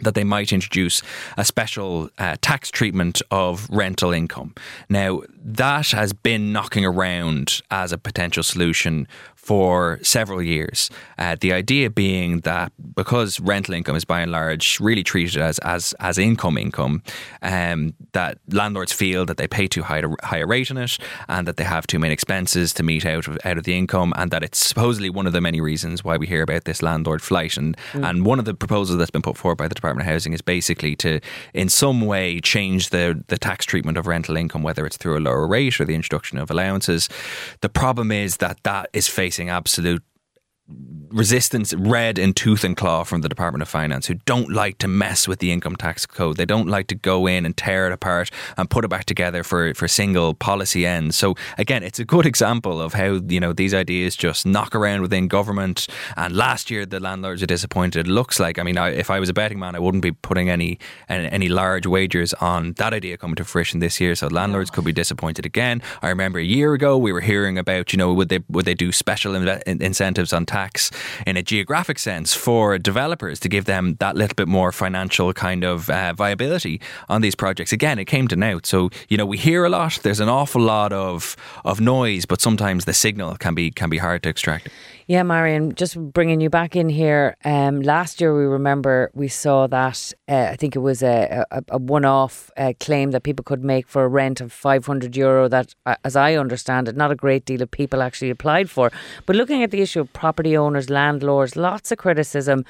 that 0.00 0.14
they 0.14 0.24
might 0.24 0.52
introduce 0.52 1.02
a 1.36 1.44
special 1.44 2.10
uh, 2.18 2.36
tax 2.40 2.70
treatment 2.70 3.22
of 3.30 3.68
rental 3.70 4.12
income. 4.12 4.54
Now, 4.88 5.22
that 5.44 5.88
has 5.92 6.12
been 6.12 6.52
knocking 6.52 6.84
around 6.84 7.60
as 7.70 7.92
a 7.92 7.98
potential 7.98 8.42
solution 8.42 9.06
for 9.44 9.98
several 10.02 10.42
years. 10.42 10.88
Uh, 11.18 11.36
the 11.38 11.52
idea 11.52 11.90
being 11.90 12.40
that 12.40 12.72
because 12.94 13.38
rental 13.40 13.74
income 13.74 13.94
is 13.94 14.04
by 14.04 14.22
and 14.22 14.32
large 14.32 14.80
really 14.80 15.02
treated 15.02 15.36
as 15.36 15.58
as, 15.58 15.94
as 16.00 16.16
income 16.16 16.56
income, 16.56 17.02
um, 17.42 17.92
that 18.12 18.38
landlords 18.50 18.92
feel 18.92 19.26
that 19.26 19.36
they 19.36 19.46
pay 19.46 19.66
too 19.66 19.82
high 19.82 19.98
a, 19.98 20.08
high 20.22 20.38
a 20.38 20.46
rate 20.46 20.70
on 20.70 20.78
it, 20.78 20.96
and 21.28 21.46
that 21.46 21.58
they 21.58 21.64
have 21.64 21.86
too 21.86 21.98
many 21.98 22.14
expenses 22.14 22.72
to 22.72 22.82
meet 22.82 23.04
out 23.04 23.28
of 23.28 23.36
out 23.44 23.58
of 23.58 23.64
the 23.64 23.76
income, 23.76 24.14
and 24.16 24.30
that 24.30 24.42
it's 24.42 24.66
supposedly 24.66 25.10
one 25.10 25.26
of 25.26 25.34
the 25.34 25.42
many 25.42 25.60
reasons 25.60 26.02
why 26.02 26.16
we 26.16 26.26
hear 26.26 26.42
about 26.42 26.64
this 26.64 26.82
landlord 26.82 27.20
flight. 27.20 27.58
And 27.58 27.76
mm. 27.92 28.08
and 28.08 28.24
one 28.24 28.38
of 28.38 28.46
the 28.46 28.54
proposals 28.54 28.96
that's 28.96 29.10
been 29.10 29.22
put 29.22 29.36
forward 29.36 29.58
by 29.58 29.68
the 29.68 29.74
Department 29.74 30.08
of 30.08 30.12
Housing 30.12 30.32
is 30.32 30.40
basically 30.40 30.96
to, 30.96 31.20
in 31.52 31.68
some 31.68 32.00
way, 32.00 32.40
change 32.40 32.88
the 32.88 33.22
the 33.28 33.36
tax 33.36 33.66
treatment 33.66 33.98
of 33.98 34.06
rental 34.06 34.38
income, 34.38 34.62
whether 34.62 34.86
it's 34.86 34.96
through 34.96 35.18
a 35.18 35.20
lower 35.20 35.46
rate 35.46 35.78
or 35.78 35.84
the 35.84 35.94
introduction 35.94 36.38
of 36.38 36.50
allowances. 36.50 37.10
The 37.60 37.68
problem 37.68 38.10
is 38.10 38.38
that 38.38 38.62
that 38.62 38.88
is 38.94 39.06
facing 39.06 39.33
facing 39.34 39.50
absolute 39.50 40.02
resistance 41.14 41.72
red 41.74 42.18
in 42.18 42.32
tooth 42.32 42.64
and 42.64 42.76
claw 42.76 43.04
from 43.04 43.20
the 43.20 43.28
Department 43.28 43.62
of 43.62 43.68
Finance 43.68 44.06
who 44.06 44.14
don't 44.26 44.50
like 44.50 44.78
to 44.78 44.88
mess 44.88 45.28
with 45.28 45.38
the 45.38 45.52
income 45.52 45.76
tax 45.76 46.06
code. 46.06 46.36
They 46.36 46.44
don't 46.44 46.66
like 46.66 46.88
to 46.88 46.94
go 46.94 47.26
in 47.26 47.46
and 47.46 47.56
tear 47.56 47.86
it 47.86 47.92
apart 47.92 48.30
and 48.56 48.68
put 48.68 48.84
it 48.84 48.88
back 48.88 49.04
together 49.04 49.44
for, 49.44 49.74
for 49.74 49.86
single 49.86 50.34
policy 50.34 50.84
ends. 50.84 51.16
So 51.16 51.34
again, 51.56 51.82
it's 51.82 52.00
a 52.00 52.04
good 52.04 52.26
example 52.26 52.80
of 52.80 52.94
how, 52.94 53.20
you 53.28 53.38
know, 53.38 53.52
these 53.52 53.74
ideas 53.74 54.16
just 54.16 54.44
knock 54.44 54.74
around 54.74 55.02
within 55.02 55.28
government. 55.28 55.86
And 56.16 56.34
last 56.34 56.70
year 56.70 56.84
the 56.84 56.98
landlords 56.98 57.42
are 57.42 57.46
disappointed. 57.46 58.08
It 58.08 58.10
looks 58.10 58.40
like, 58.40 58.58
I 58.58 58.64
mean, 58.64 58.78
I, 58.78 58.90
if 58.90 59.10
I 59.10 59.20
was 59.20 59.28
a 59.28 59.34
betting 59.34 59.60
man, 59.60 59.76
I 59.76 59.78
wouldn't 59.78 60.02
be 60.02 60.12
putting 60.12 60.50
any, 60.50 60.78
any, 61.08 61.48
large 61.48 61.86
wagers 61.86 62.34
on 62.34 62.72
that 62.72 62.92
idea 62.92 63.16
coming 63.16 63.36
to 63.36 63.44
fruition 63.44 63.78
this 63.78 64.00
year. 64.00 64.14
So 64.16 64.26
landlords 64.26 64.70
could 64.70 64.84
be 64.84 64.92
disappointed 64.92 65.46
again. 65.46 65.82
I 66.02 66.08
remember 66.08 66.40
a 66.40 66.44
year 66.44 66.72
ago 66.72 66.98
we 66.98 67.12
were 67.12 67.20
hearing 67.20 67.58
about, 67.58 67.92
you 67.92 67.98
know, 67.98 68.12
would 68.14 68.30
they 68.30 68.40
would 68.48 68.64
they 68.64 68.74
do 68.74 68.90
special 68.90 69.36
incentives 69.36 70.32
on 70.32 70.46
tax 70.54 70.90
in 71.26 71.36
a 71.36 71.42
geographic 71.42 71.98
sense 71.98 72.28
for 72.46 72.78
developers 72.78 73.36
to 73.40 73.48
give 73.48 73.64
them 73.64 73.96
that 73.98 74.14
little 74.16 74.34
bit 74.34 74.48
more 74.48 74.70
financial 74.72 75.32
kind 75.32 75.64
of 75.64 75.90
uh, 75.90 76.12
viability 76.24 76.80
on 77.08 77.22
these 77.22 77.36
projects. 77.44 77.72
Again, 77.72 77.98
it 77.98 78.06
came 78.06 78.26
to 78.28 78.36
note. 78.36 78.66
So 78.66 78.78
you 79.10 79.16
know 79.18 79.26
we 79.26 79.38
hear 79.48 79.64
a 79.64 79.70
lot. 79.78 79.92
There's 80.02 80.20
an 80.20 80.28
awful 80.28 80.62
lot 80.62 80.92
of 80.92 81.36
of 81.64 81.80
noise, 81.80 82.24
but 82.26 82.40
sometimes 82.40 82.84
the 82.84 82.94
signal 82.94 83.36
can 83.44 83.54
be 83.54 83.70
can 83.80 83.90
be 83.90 83.98
hard 83.98 84.22
to 84.22 84.28
extract. 84.28 84.68
Yeah, 85.06 85.22
Marian, 85.22 85.74
just 85.74 85.98
bringing 85.98 86.40
you 86.40 86.48
back 86.48 86.74
in 86.74 86.88
here. 86.88 87.36
Um, 87.44 87.82
last 87.82 88.22
year, 88.22 88.34
we 88.34 88.44
remember 88.44 89.10
we 89.12 89.28
saw 89.28 89.66
that 89.66 90.14
uh, 90.26 90.48
I 90.50 90.56
think 90.56 90.74
it 90.74 90.78
was 90.78 91.02
a, 91.02 91.44
a, 91.50 91.62
a 91.68 91.78
one 91.78 92.06
off 92.06 92.50
uh, 92.56 92.72
claim 92.80 93.10
that 93.10 93.22
people 93.22 93.44
could 93.44 93.62
make 93.62 93.86
for 93.86 94.04
a 94.04 94.08
rent 94.08 94.40
of 94.40 94.50
500 94.50 95.14
euro, 95.14 95.46
that, 95.48 95.74
uh, 95.84 95.96
as 96.04 96.16
I 96.16 96.36
understand 96.36 96.88
it, 96.88 96.96
not 96.96 97.10
a 97.10 97.14
great 97.14 97.44
deal 97.44 97.60
of 97.60 97.70
people 97.70 98.00
actually 98.00 98.30
applied 98.30 98.70
for. 98.70 98.90
But 99.26 99.36
looking 99.36 99.62
at 99.62 99.70
the 99.70 99.82
issue 99.82 100.00
of 100.00 100.10
property 100.14 100.56
owners, 100.56 100.88
landlords, 100.88 101.54
lots 101.54 101.92
of 101.92 101.98
criticism 101.98 102.64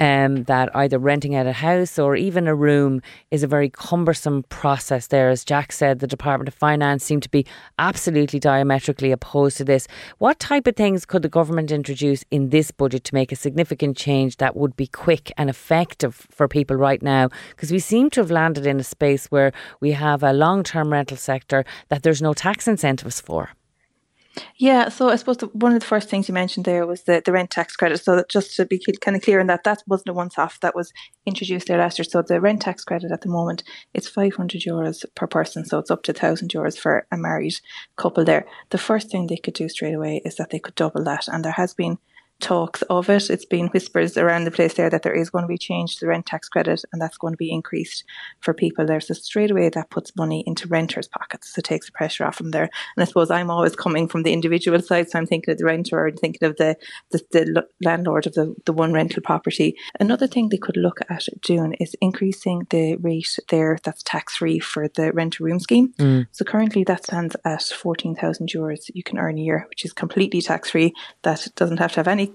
um, 0.00 0.42
that 0.44 0.74
either 0.74 0.98
renting 0.98 1.36
out 1.36 1.46
a 1.46 1.52
house 1.52 2.00
or 2.00 2.16
even 2.16 2.48
a 2.48 2.54
room 2.56 3.00
is 3.30 3.44
a 3.44 3.46
very 3.46 3.70
cumbersome 3.70 4.42
process 4.48 5.06
there. 5.06 5.28
As 5.28 5.44
Jack 5.44 5.70
said, 5.70 6.00
the 6.00 6.08
Department 6.08 6.48
of 6.48 6.54
Finance 6.54 7.04
seem 7.04 7.20
to 7.20 7.30
be 7.30 7.46
absolutely 7.78 8.40
diametrically 8.40 9.12
opposed 9.12 9.56
to 9.58 9.64
this. 9.64 9.86
What 10.18 10.40
type 10.40 10.66
of 10.66 10.74
things 10.74 11.06
could 11.06 11.22
the 11.22 11.28
government 11.28 11.70
introduce 11.76 12.24
in 12.32 12.50
this 12.50 12.72
budget 12.72 13.04
to 13.04 13.14
make 13.14 13.30
a 13.30 13.36
significant 13.36 13.96
change 13.96 14.38
that 14.38 14.56
would 14.56 14.74
be 14.76 14.88
quick 14.88 15.30
and 15.38 15.48
effective 15.48 16.26
for 16.30 16.48
people 16.48 16.76
right 16.76 17.02
now? 17.02 17.28
Because 17.50 17.70
we 17.70 17.78
seem 17.78 18.10
to 18.10 18.20
have 18.20 18.32
landed 18.32 18.66
in 18.66 18.80
a 18.80 18.84
space 18.96 19.26
where 19.26 19.52
we 19.80 19.92
have 19.92 20.24
a 20.24 20.32
long 20.32 20.64
term 20.64 20.92
rental 20.92 21.16
sector 21.16 21.64
that 21.88 22.02
there's 22.02 22.20
no 22.20 22.34
tax 22.34 22.66
incentives 22.66 23.20
for. 23.20 23.50
Yeah, 24.58 24.88
so 24.88 25.08
I 25.08 25.16
suppose 25.16 25.38
the, 25.38 25.46
one 25.48 25.72
of 25.72 25.80
the 25.80 25.86
first 25.86 26.08
things 26.08 26.28
you 26.28 26.34
mentioned 26.34 26.64
there 26.64 26.86
was 26.86 27.04
the, 27.04 27.22
the 27.24 27.32
rent 27.32 27.50
tax 27.50 27.76
credit. 27.76 28.02
So 28.02 28.24
just 28.28 28.54
to 28.56 28.66
be 28.66 28.80
kind 29.00 29.16
of 29.16 29.22
clear 29.22 29.40
on 29.40 29.46
that, 29.46 29.64
that 29.64 29.82
wasn't 29.86 30.10
a 30.10 30.14
once 30.14 30.38
off 30.38 30.60
that 30.60 30.74
was 30.74 30.92
introduced 31.24 31.68
there 31.68 31.78
last 31.78 31.98
year. 31.98 32.04
So 32.04 32.22
the 32.22 32.40
rent 32.40 32.62
tax 32.62 32.84
credit 32.84 33.12
at 33.12 33.22
the 33.22 33.28
moment 33.28 33.62
it's 33.94 34.08
500 34.08 34.62
euros 34.62 35.04
per 35.14 35.26
person, 35.26 35.64
so 35.64 35.78
it's 35.78 35.90
up 35.90 36.02
to 36.04 36.12
1,000 36.12 36.48
euros 36.50 36.78
for 36.78 37.06
a 37.10 37.16
married 37.16 37.54
couple 37.96 38.24
there. 38.24 38.46
The 38.70 38.78
first 38.78 39.10
thing 39.10 39.26
they 39.26 39.36
could 39.36 39.54
do 39.54 39.68
straight 39.68 39.94
away 39.94 40.22
is 40.24 40.36
that 40.36 40.50
they 40.50 40.58
could 40.58 40.74
double 40.74 41.04
that, 41.04 41.28
and 41.28 41.44
there 41.44 41.52
has 41.52 41.74
been 41.74 41.98
talks 42.40 42.82
of 42.82 43.08
it. 43.08 43.30
It's 43.30 43.44
been 43.44 43.68
whispers 43.68 44.16
around 44.16 44.44
the 44.44 44.50
place 44.50 44.74
there 44.74 44.90
that 44.90 45.02
there 45.02 45.14
is 45.14 45.30
going 45.30 45.44
to 45.44 45.48
be 45.48 45.58
change 45.58 45.96
to 45.96 46.00
the 46.00 46.08
rent 46.08 46.26
tax 46.26 46.48
credit 46.48 46.82
and 46.92 47.00
that's 47.00 47.16
going 47.16 47.32
to 47.32 47.38
be 47.38 47.50
increased 47.50 48.04
for 48.40 48.52
people 48.52 48.86
there. 48.86 49.00
So 49.00 49.14
straight 49.14 49.50
away 49.50 49.68
that 49.70 49.90
puts 49.90 50.14
money 50.16 50.44
into 50.46 50.68
renters' 50.68 51.08
pockets. 51.08 51.54
So 51.54 51.60
it 51.60 51.64
takes 51.64 51.86
the 51.86 51.92
pressure 51.92 52.24
off 52.24 52.38
them 52.38 52.50
there. 52.50 52.64
And 52.96 53.02
I 53.02 53.04
suppose 53.04 53.30
I'm 53.30 53.50
always 53.50 53.74
coming 53.74 54.08
from 54.08 54.22
the 54.22 54.32
individual 54.32 54.80
side, 54.80 55.08
so 55.10 55.18
I'm 55.18 55.26
thinking 55.26 55.52
of 55.52 55.58
the 55.58 55.64
renter 55.64 56.06
and 56.06 56.18
thinking 56.18 56.46
of 56.46 56.56
the, 56.56 56.76
the, 57.10 57.20
the 57.30 57.66
landlord 57.82 58.26
of 58.26 58.34
the, 58.34 58.54
the 58.64 58.72
one 58.72 58.92
rental 58.92 59.22
property. 59.22 59.76
Another 59.98 60.26
thing 60.26 60.48
they 60.48 60.56
could 60.56 60.76
look 60.76 61.00
at 61.08 61.26
doing 61.42 61.74
is 61.74 61.96
increasing 62.00 62.66
the 62.70 62.96
rate 62.96 63.38
there 63.48 63.78
that's 63.82 64.02
tax 64.02 64.36
free 64.36 64.58
for 64.58 64.88
the 64.88 65.12
rent 65.12 65.40
room 65.40 65.58
scheme. 65.58 65.94
Mm. 65.98 66.26
So 66.32 66.44
currently 66.44 66.84
that 66.84 67.04
stands 67.04 67.36
at 67.44 67.62
14,000 67.62 68.48
euros 68.48 68.90
you 68.94 69.02
can 69.02 69.18
earn 69.18 69.38
a 69.38 69.40
year, 69.40 69.66
which 69.68 69.84
is 69.84 69.92
completely 69.92 70.40
tax 70.40 70.70
free. 70.70 70.94
That 71.22 71.46
doesn't 71.56 71.78
have 71.78 71.92
to 71.92 72.00
have 72.00 72.08
any 72.08 72.25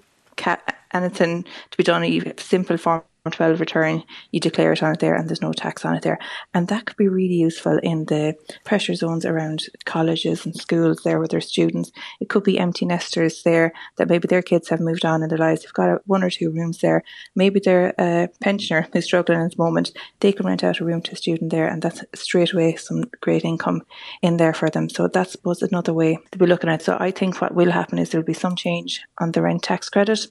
anything 0.93 1.43
to 1.43 1.77
be 1.77 1.83
done, 1.83 2.03
a 2.03 2.33
simple 2.39 2.77
form 2.77 3.03
12 3.29 3.59
return, 3.59 4.03
you 4.31 4.39
declare 4.39 4.73
it 4.73 4.81
on 4.81 4.93
it 4.93 4.99
there 4.99 5.13
and 5.13 5.29
there's 5.29 5.41
no 5.41 5.53
tax 5.53 5.85
on 5.85 5.95
it 5.95 6.01
there. 6.01 6.17
And 6.53 6.67
that 6.69 6.85
could 6.85 6.97
be 6.97 7.07
really 7.07 7.35
useful 7.35 7.77
in 7.83 8.05
the 8.05 8.35
pressure 8.65 8.95
zones 8.95 9.25
around 9.25 9.65
colleges 9.85 10.45
and 10.45 10.55
schools 10.55 11.01
there 11.03 11.19
with 11.19 11.29
their 11.29 11.41
students. 11.41 11.91
It 12.19 12.29
could 12.29 12.43
be 12.43 12.57
empty 12.57 12.85
nesters 12.85 13.43
there 13.43 13.73
that 13.97 14.09
maybe 14.09 14.27
their 14.27 14.41
kids 14.41 14.69
have 14.69 14.79
moved 14.79 15.05
on 15.05 15.21
in 15.21 15.29
their 15.29 15.37
lives. 15.37 15.61
They've 15.61 15.73
got 15.73 16.01
one 16.07 16.23
or 16.23 16.31
two 16.31 16.49
rooms 16.49 16.79
there. 16.79 17.03
Maybe 17.35 17.59
they're 17.59 17.93
a 17.99 18.29
pensioner 18.41 18.87
who's 18.93 19.05
struggling 19.05 19.41
at 19.41 19.51
the 19.51 19.63
moment. 19.63 19.91
They 20.19 20.31
can 20.31 20.47
rent 20.47 20.63
out 20.63 20.79
a 20.79 20.85
room 20.85 21.03
to 21.03 21.11
a 21.11 21.15
student 21.15 21.51
there 21.51 21.67
and 21.67 21.81
that's 21.81 22.03
straight 22.15 22.53
away 22.53 22.75
some 22.75 23.03
great 23.21 23.45
income 23.45 23.83
in 24.23 24.37
there 24.37 24.53
for 24.53 24.69
them. 24.71 24.89
So 24.89 25.07
that's 25.07 25.33
suppose 25.33 25.61
another 25.61 25.93
way 25.93 26.17
to 26.31 26.37
be 26.37 26.45
looking 26.45 26.69
at. 26.69 26.81
So 26.81 26.97
I 26.99 27.11
think 27.11 27.39
what 27.39 27.53
will 27.53 27.71
happen 27.71 27.99
is 27.99 28.09
there'll 28.09 28.25
be 28.25 28.33
some 28.33 28.55
change 28.55 29.01
on 29.19 29.31
the 29.31 29.41
rent 29.41 29.63
tax 29.63 29.89
credit 29.89 30.27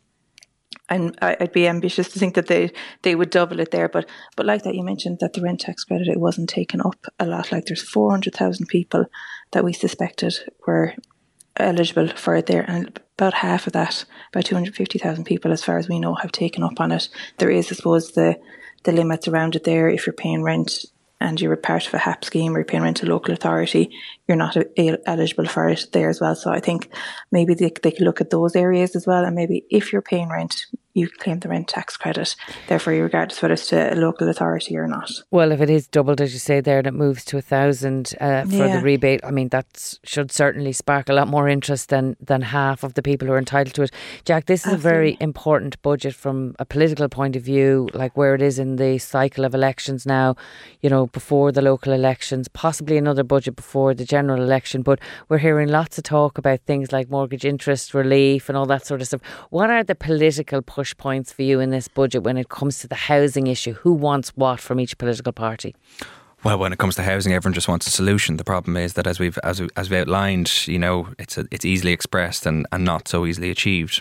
and 0.91 1.17
I'd 1.23 1.53
be 1.53 1.69
ambitious 1.69 2.13
to 2.13 2.19
think 2.19 2.35
that 2.35 2.49
they 2.49 2.73
they 3.03 3.15
would 3.15 3.31
double 3.31 3.61
it 3.61 3.71
there. 3.71 3.89
But 3.89 4.09
but 4.37 4.45
like 4.45 4.65
that, 4.65 4.75
you 4.75 4.83
mentioned 4.83 5.19
that 5.21 5.33
the 5.33 5.41
rent 5.41 5.61
tax 5.61 5.85
credit 5.85 6.09
it 6.09 6.21
wasn't 6.21 6.51
taken 6.51 6.81
up 6.81 7.07
a 7.19 7.27
lot. 7.27 7.53
Like 7.53 7.67
there's 7.67 7.83
four 7.83 8.11
hundred 8.11 8.35
thousand 8.35 8.67
people 8.67 9.07
that 9.53 9.65
we 9.65 9.73
suspected 9.73 10.35
were 10.67 10.95
eligible 11.57 12.09
for 12.09 12.35
it 12.35 12.47
there, 12.47 12.65
and 12.69 13.01
about 13.17 13.35
half 13.35 13.67
of 13.67 13.73
that, 13.75 14.05
about 14.33 14.45
two 14.45 14.57
hundred 14.57 14.75
fifty 14.75 14.99
thousand 14.99 15.25
people, 15.25 15.53
as 15.53 15.65
far 15.65 15.79
as 15.79 15.89
we 15.89 16.01
know, 16.01 16.15
have 16.17 16.33
taken 16.33 16.65
up 16.65 16.81
on 16.81 16.93
it. 16.93 17.09
There 17.39 17.51
is, 17.51 17.71
I 17.71 17.77
suppose, 17.77 18.13
the 18.13 18.39
the 18.83 18.93
limits 18.93 19.29
around 19.29 19.55
it 19.57 19.65
there. 19.65 19.89
If 19.89 20.07
you're 20.07 20.13
paying 20.13 20.43
rent 20.43 20.87
and 21.21 21.41
you're 21.41 21.53
a 21.53 21.59
part 21.59 21.87
of 21.87 21.95
a 21.95 21.99
HAP 21.99 22.25
scheme 22.25 22.55
or 22.55 22.61
you're 22.61 22.65
paying 22.65 22.83
rent 22.83 22.97
to 22.99 23.07
local 23.07 23.35
authority, 23.35 23.91
you're 24.27 24.37
not 24.39 24.57
eligible 25.07 25.45
for 25.45 25.69
it 25.69 25.87
there 25.93 26.09
as 26.09 26.21
well. 26.21 26.35
So 26.35 26.51
I 26.51 26.61
think 26.61 26.89
maybe 27.31 27.53
they, 27.55 27.71
they 27.83 27.91
could 27.91 28.07
look 28.07 28.23
at 28.23 28.31
those 28.31 28.57
areas 28.57 28.97
as 28.97 29.07
well. 29.07 29.25
And 29.25 29.37
maybe 29.37 29.65
if 29.71 29.93
you're 29.93 30.03
paying 30.03 30.31
rent, 30.31 30.65
you 30.93 31.09
claim 31.09 31.39
the 31.39 31.49
rent 31.49 31.69
tax 31.69 31.97
credit, 31.97 32.35
therefore, 32.67 32.93
you 32.93 33.03
regardless 33.03 33.41
whether 33.41 33.55
it's 33.55 33.69
to 33.69 33.95
a 33.95 33.97
local 33.97 34.29
authority 34.29 34.77
or 34.77 34.89
not. 34.89 35.11
Well, 35.31 35.53
if 35.53 35.61
it 35.61 35.71
is 35.71 35.87
doubled, 35.87 36.21
as 36.21 36.33
you 36.33 36.39
say 36.39 36.61
there, 36.61 36.79
and 36.79 36.87
it 36.87 36.95
moves 36.95 37.25
to 37.27 37.39
a 37.39 37.43
thousand 37.43 38.15
uh, 38.21 38.45
for 38.45 38.67
yeah. 38.67 38.77
the 38.77 38.83
rebate, 38.83 39.21
I 39.25 39.31
mean, 39.31 39.49
that 39.51 39.99
should 40.05 40.33
certainly 40.33 40.73
spark 40.73 41.09
a 41.09 41.13
lot 41.13 41.29
more 41.29 41.49
interest 41.49 41.91
than, 41.91 42.17
than 42.21 42.43
half 42.43 42.83
of 42.83 42.95
the 42.95 43.03
people 43.03 43.29
who 43.29 43.35
are 43.35 43.39
entitled 43.39 43.75
to 43.75 43.83
it. 43.83 43.93
Jack, 44.25 44.47
this 44.47 44.67
is 44.67 44.75
Absolutely. 44.75 44.91
a 44.91 44.93
very 44.93 45.17
important 45.21 45.81
budget 45.83 46.15
from 46.15 46.57
a 46.59 46.65
political 46.65 47.09
point 47.09 47.37
of 47.37 47.43
view, 47.43 47.89
like 47.95 48.17
where 48.17 48.35
it 48.35 48.43
is 48.43 48.59
in 48.59 48.77
the 48.77 48.99
cycle 48.99 49.45
of 49.45 49.55
elections 49.55 50.07
now, 50.07 50.35
you 50.81 50.91
know, 50.91 51.07
before 51.09 51.53
the 51.53 51.63
local 51.63 51.93
elections, 51.93 52.49
possibly 52.49 52.97
another 52.97 53.23
budget 53.23 53.55
before 53.55 53.95
the 53.95 54.05
general 54.05 54.43
election. 54.43 54.83
But 54.83 54.99
we're 55.29 55.39
hearing 55.39 55.69
lots 55.69 55.99
of 55.99 56.05
talk 56.05 56.37
about 56.37 56.61
things 56.63 56.91
like 56.91 57.11
mortgage 57.11 57.45
interest 57.45 57.95
relief 57.95 58.49
and 58.49 58.59
all 58.59 58.67
that 58.67 58.87
sort 58.87 59.01
of 59.01 59.07
stuff. 59.07 59.23
What 59.51 59.71
are 59.71 59.85
the 59.85 59.95
political 59.95 60.63
push 60.81 60.97
points 60.97 61.31
for 61.31 61.43
you 61.43 61.61
in 61.61 61.69
this 61.69 61.89
budget 61.89 62.23
when 62.23 62.39
it 62.39 62.49
comes 62.49 62.79
to 62.79 62.89
the 62.89 62.95
housing 62.95 63.47
issue? 63.49 63.75
Who 63.83 63.93
wants 63.93 64.31
what 64.31 64.61
from 64.61 64.81
each 64.81 64.97
political 64.97 65.31
party? 65.31 65.75
Well, 66.43 66.59
when 66.59 66.73
it 66.73 66.79
comes 66.79 66.95
to 66.95 67.03
housing, 67.03 67.35
everyone 67.35 67.53
just 67.53 67.69
wants 67.69 67.87
a 67.87 67.91
solution. 67.91 68.39
The 68.39 68.45
problem 68.45 68.79
is 68.79 68.95
that, 68.95 69.07
as 69.07 69.21
we've 69.21 69.39
as, 69.45 69.61
we, 69.61 69.69
as 69.77 69.91
we 69.91 69.99
outlined, 69.99 70.67
you 70.67 70.79
know, 70.79 71.09
it's 71.19 71.37
a, 71.37 71.45
it's 71.51 71.67
easily 71.67 71.93
expressed 71.93 72.47
and, 72.47 72.67
and 72.73 72.83
not 72.83 73.09
so 73.09 73.27
easily 73.27 73.51
achieved. 73.51 74.01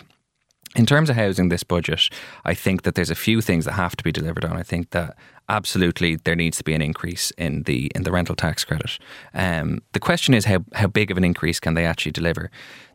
In 0.74 0.86
terms 0.86 1.10
of 1.10 1.16
housing, 1.16 1.50
this 1.50 1.64
budget, 1.64 2.08
I 2.46 2.54
think 2.54 2.82
that 2.82 2.94
there's 2.94 3.10
a 3.10 3.14
few 3.14 3.42
things 3.42 3.66
that 3.66 3.72
have 3.72 3.94
to 3.96 4.04
be 4.04 4.12
delivered 4.12 4.46
on. 4.46 4.56
I 4.56 4.62
think 4.62 4.90
that 4.90 5.18
absolutely 5.50 6.16
there 6.16 6.36
needs 6.36 6.56
to 6.58 6.64
be 6.64 6.74
an 6.74 6.80
increase 6.80 7.30
in 7.36 7.64
the 7.64 7.90
in 7.94 8.04
the 8.04 8.12
rental 8.12 8.36
tax 8.36 8.64
credit. 8.64 8.98
Um, 9.34 9.82
the 9.92 10.00
question 10.00 10.32
is 10.32 10.46
how 10.46 10.64
how 10.72 10.86
big 10.86 11.10
of 11.10 11.18
an 11.18 11.24
increase 11.24 11.60
can 11.60 11.74
they 11.74 11.84
actually 11.84 12.12
deliver? 12.12 12.50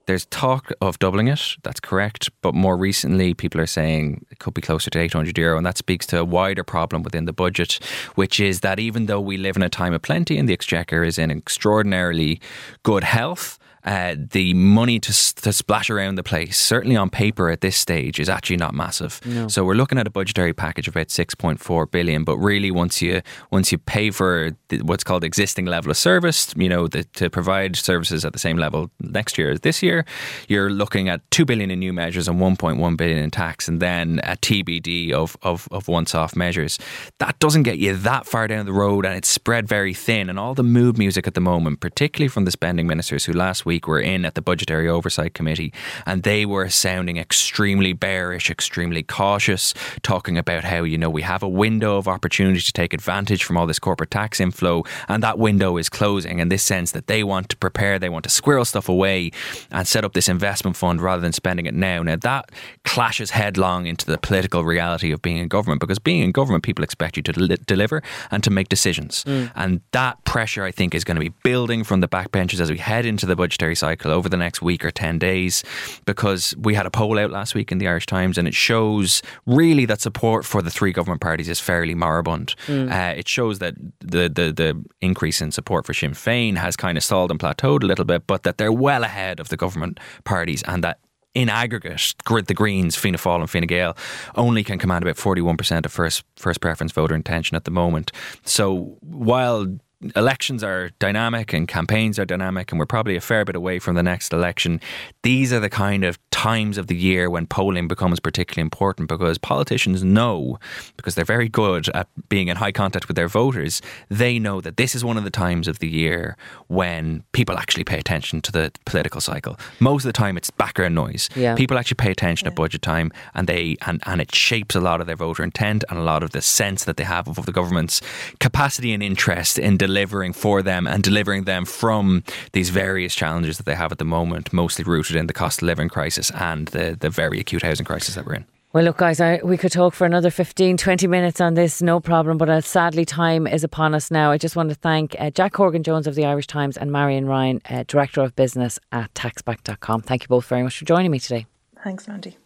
There's 0.08 0.26
talk 0.26 0.72
of 0.82 1.00
doubling 1.00 1.28
it, 1.28 1.56
that's 1.64 1.80
correct. 1.80 2.30
But 2.42 2.54
more 2.54 2.78
recently, 2.78 3.34
people 3.34 3.60
are 3.60 3.66
saying 3.66 4.26
it 4.30 4.40
could 4.40 4.54
be 4.54 4.62
closer 4.62 4.90
to 4.92 5.00
800 5.00 5.38
euro. 5.38 5.58
And 5.58 5.66
that 5.66 5.78
speaks 5.78 6.06
to 6.08 6.20
a 6.20 6.26
wider 6.26 6.64
problem 6.64 7.02
within 7.02 7.26
the 7.26 7.34
budget, 7.34 7.80
which 8.16 8.40
is 8.40 8.60
that 8.60 8.80
even 8.80 9.08
though 9.08 9.22
we 9.22 9.38
live 9.38 9.56
in 9.56 9.64
a 9.64 9.70
time 9.70 9.94
of 9.94 10.02
plenty 10.02 10.38
and 10.38 10.48
the 10.48 10.54
Exchequer 10.54 11.04
is 11.04 11.18
in 11.18 11.32
extraordinarily 11.32 12.40
good 12.84 13.04
health, 13.04 13.58
uh, 13.86 14.16
the 14.18 14.54
money 14.56 15.00
to, 15.00 15.36
to 15.36 15.54
splash 15.54 15.90
around 15.92 16.16
the 16.16 16.24
place, 16.24 16.58
certainly 16.58 16.96
on 16.96 17.10
paper 17.10 17.50
at 17.52 17.62
this 17.62 17.78
stage, 17.78 18.20
is 18.20 18.28
actually 18.28 18.58
not 18.58 18.74
massive. 18.74 19.22
No. 19.26 19.48
So 19.48 19.64
we're 19.64 19.76
looking 19.76 20.00
at 20.00 20.08
a 20.08 20.10
budgetary 20.10 20.54
package 20.54 20.88
of 20.88 20.96
about 20.96 21.10
6.4 21.10 21.92
billion. 21.92 22.24
But 22.24 22.38
really, 22.38 22.72
once 22.72 23.02
you 23.02 23.22
once 23.52 23.72
you 23.72 23.78
pay 23.78 24.10
for 24.10 24.52
the, 24.70 24.80
what's 24.82 25.04
called 25.04 25.24
existing 25.24 25.68
level 25.68 25.92
of 25.92 25.98
service, 25.98 26.52
you 26.58 26.68
know, 26.68 26.88
the, 26.88 27.04
to 27.16 27.30
provide 27.30 27.76
services 27.76 28.26
at 28.26 28.34
the 28.34 28.40
same 28.40 28.58
level 28.58 28.90
next 29.00 29.38
year 29.38 29.52
as 29.52 29.60
this 29.60 29.84
year, 29.84 30.04
you're 30.48 30.72
looking 30.72 31.08
at 31.08 31.22
2 31.30 31.46
billion 31.46 31.70
in 31.70 31.80
new 31.80 31.94
measures 31.94 32.28
and 32.28 32.40
1.1 32.40 32.98
billion 32.98 33.18
in 33.20 33.30
tax, 33.30 33.68
and 33.68 33.80
then 33.82 34.20
a 34.24 34.36
TBD 34.36 35.12
of, 35.12 35.38
of, 35.44 35.68
of 35.72 35.88
once-off 35.88 36.36
measures. 36.36 36.80
That 37.20 37.38
doesn't 37.40 37.64
get 37.64 37.78
you 37.78 37.96
that 37.98 38.26
far 38.26 38.48
down 38.48 38.66
the 38.66 38.74
road, 38.74 39.06
and 39.06 39.16
it's 39.16 39.30
spread 39.30 39.68
very 39.68 39.94
thin. 39.94 40.30
And 40.30 40.40
all 40.40 40.56
the 40.56 40.64
mood 40.64 40.98
music 40.98 41.28
at 41.28 41.36
the 41.36 41.42
moment, 41.42 41.82
particularly 41.82 42.30
from 42.30 42.46
the 42.46 42.52
spending 42.52 42.88
ministers 42.88 43.26
who 43.26 43.34
last 43.34 43.66
week 43.66 43.75
week 43.76 43.88
were 43.88 44.00
in 44.00 44.24
at 44.24 44.36
the 44.36 44.42
Budgetary 44.42 44.88
Oversight 44.88 45.34
Committee, 45.34 45.74
and 46.06 46.24
they 46.24 46.46
were 46.46 46.70
sounding 46.70 47.18
extremely 47.18 47.92
bearish, 47.92 48.50
extremely 48.50 49.04
cautious, 49.04 49.74
talking 50.02 50.38
about 50.38 50.64
how, 50.64 50.84
you 50.84 50.98
know, 50.98 51.10
we 51.10 51.24
have 51.24 51.44
a 51.44 51.50
window 51.50 51.98
of 51.98 52.08
opportunity 52.08 52.62
to 52.62 52.72
take 52.72 52.94
advantage 52.94 53.44
from 53.44 53.58
all 53.58 53.68
this 53.68 53.80
corporate 53.80 54.12
tax 54.12 54.40
inflow, 54.40 54.84
and 55.10 55.22
that 55.24 55.38
window 55.38 55.76
is 55.76 55.90
closing 55.90 56.40
in 56.40 56.48
this 56.48 56.64
sense 56.64 56.92
that 56.94 57.08
they 57.08 57.22
want 57.22 57.50
to 57.50 57.58
prepare, 57.58 58.00
they 58.00 58.08
want 58.08 58.24
to 58.24 58.30
squirrel 58.30 58.64
stuff 58.64 58.88
away 58.88 59.32
and 59.72 59.88
set 59.88 60.06
up 60.06 60.14
this 60.14 60.30
investment 60.30 60.78
fund 60.78 61.02
rather 61.02 61.22
than 61.22 61.34
spending 61.34 61.66
it 61.66 61.74
now. 61.74 62.02
Now, 62.02 62.16
that 62.16 62.52
clashes 62.86 63.32
headlong 63.32 63.88
into 63.88 64.06
the 64.06 64.18
political 64.18 64.64
reality 64.64 65.12
of 65.12 65.22
being 65.22 65.38
in 65.38 65.50
government 65.50 65.82
because 65.82 66.00
being 66.00 66.22
in 66.22 66.32
government, 66.32 66.64
people 66.64 66.84
expect 66.84 67.18
you 67.18 67.24
to 67.24 67.34
del- 67.34 67.58
deliver 67.66 68.02
and 68.32 68.42
to 68.44 68.50
make 68.50 68.70
decisions. 68.70 69.26
Mm. 69.26 69.52
And 69.56 69.82
that 69.92 70.24
pressure, 70.24 70.64
I 70.64 70.72
think, 70.72 70.96
is 70.96 71.04
going 71.04 71.16
to 71.16 71.26
be 71.30 71.34
building 71.44 71.84
from 71.84 72.00
the 72.00 72.08
backbenches 72.08 72.62
as 72.62 72.72
we 72.72 72.78
head 72.78 73.06
into 73.06 73.26
the 73.26 73.36
budgetary 73.36 73.65
cycle 73.74 74.12
over 74.12 74.30
the 74.30 74.38
next 74.38 74.62
week 74.62 74.86
or 74.86 74.92
10 74.92 75.18
days 75.18 75.64
because 76.06 76.56
we 76.58 76.76
had 76.76 76.86
a 76.86 76.92
poll 76.92 77.18
out 77.18 77.32
last 77.32 77.56
week 77.56 77.72
in 77.72 77.80
the 77.80 77.88
Irish 77.88 78.06
Times 78.06 78.38
and 78.38 78.48
it 78.48 78.54
shows 78.54 79.24
really 79.48 79.86
that 79.86 80.02
support 80.02 80.46
for 80.46 80.62
the 80.62 80.70
three 80.70 80.92
government 80.92 81.22
parties 81.22 81.50
is 81.50 81.60
fairly 81.60 81.96
moribund. 81.96 82.54
Mm. 82.68 82.92
Uh, 82.92 83.18
it 83.18 83.28
shows 83.28 83.60
that 83.60 83.74
the, 84.00 84.30
the, 84.30 84.52
the 84.52 84.84
increase 85.02 85.42
in 85.42 85.52
support 85.52 85.86
for 85.86 85.94
Sinn 85.94 86.12
Féin 86.12 86.58
has 86.58 86.76
kind 86.76 86.98
of 86.98 87.04
stalled 87.04 87.32
and 87.32 87.40
plateaued 87.40 87.82
a 87.82 87.88
little 87.88 88.06
bit, 88.06 88.28
but 88.28 88.44
that 88.44 88.58
they're 88.58 88.72
well 88.72 89.04
ahead 89.04 89.40
of 89.40 89.50
the 89.50 89.58
government 89.58 90.00
parties 90.26 90.62
and 90.64 90.84
that 90.84 91.00
in 91.36 91.50
aggregate, 91.50 92.16
grid 92.24 92.48
the 92.48 92.54
Greens, 92.54 92.96
Fianna 92.96 93.18
Fáil 93.18 93.42
and 93.42 93.50
Fine 93.50 93.68
Gael 93.68 93.96
only 94.36 94.64
can 94.64 94.80
command 94.80 95.04
about 95.04 95.18
41% 95.18 95.86
of 95.86 95.92
first 95.92 96.24
first 96.38 96.62
preference 96.62 96.94
voter 96.94 97.14
intention 97.14 97.56
at 97.56 97.66
the 97.66 97.72
moment. 97.72 98.12
So 98.46 98.98
while 99.02 99.68
elections 100.16 100.64
are 100.64 100.90
dynamic 101.00 101.54
and 101.54 101.68
campaigns 101.68 102.20
are 102.20 102.26
dynamic, 102.26 102.72
and 102.72 102.80
we're 102.80 102.86
probably 102.86 103.16
a 103.16 103.22
fair 103.22 103.46
bit 103.46 103.56
away 103.56 103.80
from 103.80 103.96
the 103.96 104.04
next 104.04 104.34
election. 104.34 104.80
These 105.24 105.54
are 105.54 105.60
the 105.60 105.70
kind 105.70 106.04
of 106.04 106.20
times 106.32 106.78
of 106.78 106.88
the 106.88 106.96
year 106.96 107.30
when 107.30 107.48
polling 107.48 107.88
becomes 107.88 108.20
particularly 108.20 108.62
important 108.62 109.08
because 109.08 109.38
politicians 109.38 110.04
know, 110.04 110.60
because 110.98 111.16
they're 111.16 111.26
very 111.26 111.50
good 111.50 111.88
at 111.90 112.08
being 112.30 112.50
in 112.50 112.58
high 112.58 112.72
contact 112.72 113.08
with 113.08 113.16
their 113.16 113.28
voters, 113.28 113.82
they 114.10 114.38
know 114.38 114.62
that 114.62 114.78
this 114.78 114.96
is 114.96 115.04
one 115.04 115.18
of 115.18 115.24
the 115.24 115.30
times 115.30 115.68
of 115.68 115.80
the 115.80 115.88
year 115.88 116.36
when 116.68 117.24
people 117.32 117.58
actually 117.58 117.84
pay 117.84 117.98
attention 117.98 118.42
to 118.42 118.52
the 118.52 118.72
political 118.86 119.22
cycle. 119.22 119.58
Most 119.80 120.04
of 120.04 120.10
the 120.10 120.14
time, 120.14 120.36
it's 120.38 120.52
background 120.52 120.94
noise. 120.94 121.30
Yeah. 121.36 121.56
People 121.56 121.78
actually 121.78 121.96
pay 121.96 122.12
attention 122.12 122.46
yeah. 122.46 122.52
at 122.52 122.56
budget 122.56 122.82
time, 122.82 123.12
and 123.34 123.48
they 123.48 123.78
and, 123.88 124.02
and 124.06 124.22
it 124.22 124.36
shapes 124.36 124.76
a 124.76 124.82
lot 124.82 125.02
of 125.02 125.08
their 125.08 125.16
voter 125.16 125.44
intent 125.44 125.84
and 125.90 125.98
a 125.98 126.04
lot 126.04 126.22
of 126.22 126.32
the 126.32 126.42
sense 126.42 126.84
that 126.84 126.98
they 126.98 127.04
have 127.04 127.28
of 127.28 127.46
the 127.46 127.52
government's 127.52 128.02
capacity 128.40 128.94
and 128.94 129.02
interest 129.02 129.58
in 129.58 129.78
delivering 129.86 130.34
for 130.34 130.62
them 130.62 130.88
and 130.88 131.04
delivering 131.04 131.44
them 131.44 131.66
from 131.66 132.24
these 132.54 132.70
various 132.70 133.16
challenges 133.16 133.58
that 133.58 133.66
they 133.66 133.76
have 133.76 133.92
at 133.92 133.98
the 133.98 134.06
moment, 134.06 134.52
mostly 134.54 134.84
rooted 134.84 135.16
in 135.16 135.28
the 135.28 135.34
cost 135.34 135.62
of 135.62 135.68
living 135.68 135.90
crisis 135.90 136.32
and 136.32 136.68
the, 136.70 136.98
the 137.00 137.10
very 137.10 137.40
acute 137.40 137.62
housing 137.62 137.86
crisis 137.86 138.16
that 138.16 138.26
we're 138.26 138.36
in. 138.36 138.46
Well, 138.74 138.84
look, 138.84 138.98
guys, 138.98 139.22
I, 139.22 139.40
we 139.42 139.58
could 139.58 139.72
talk 139.72 139.94
for 139.94 140.06
another 140.06 140.30
15, 140.30 140.76
20 140.76 141.08
minutes 141.08 141.40
on 141.40 141.54
this, 141.54 141.82
no 141.82 142.02
problem. 142.02 142.38
But 142.38 142.50
uh, 142.50 142.60
sadly, 142.60 143.06
time 143.06 143.48
is 143.48 143.64
upon 143.64 143.96
us 143.96 144.12
now. 144.12 144.32
I 144.32 144.38
just 144.38 144.58
want 144.58 144.68
to 144.68 144.76
thank 144.76 145.16
uh, 145.18 145.30
Jack 145.30 145.56
Horgan 145.56 145.82
Jones 145.82 146.08
of 146.08 146.16
the 146.16 146.26
Irish 146.26 146.48
Times 146.48 146.76
and 146.76 146.92
Marian 146.92 147.26
Ryan, 147.26 147.62
uh, 147.70 147.86
Director 147.88 148.20
of 148.22 148.36
Business 148.36 148.78
at 148.92 149.14
taxback.com. 149.14 150.02
Thank 150.02 150.24
you 150.24 150.28
both 150.28 150.46
very 150.48 150.64
much 150.64 150.78
for 150.78 150.84
joining 150.84 151.12
me 151.12 151.20
today. 151.20 151.46
Thanks, 151.86 152.06
Mandy. 152.06 152.38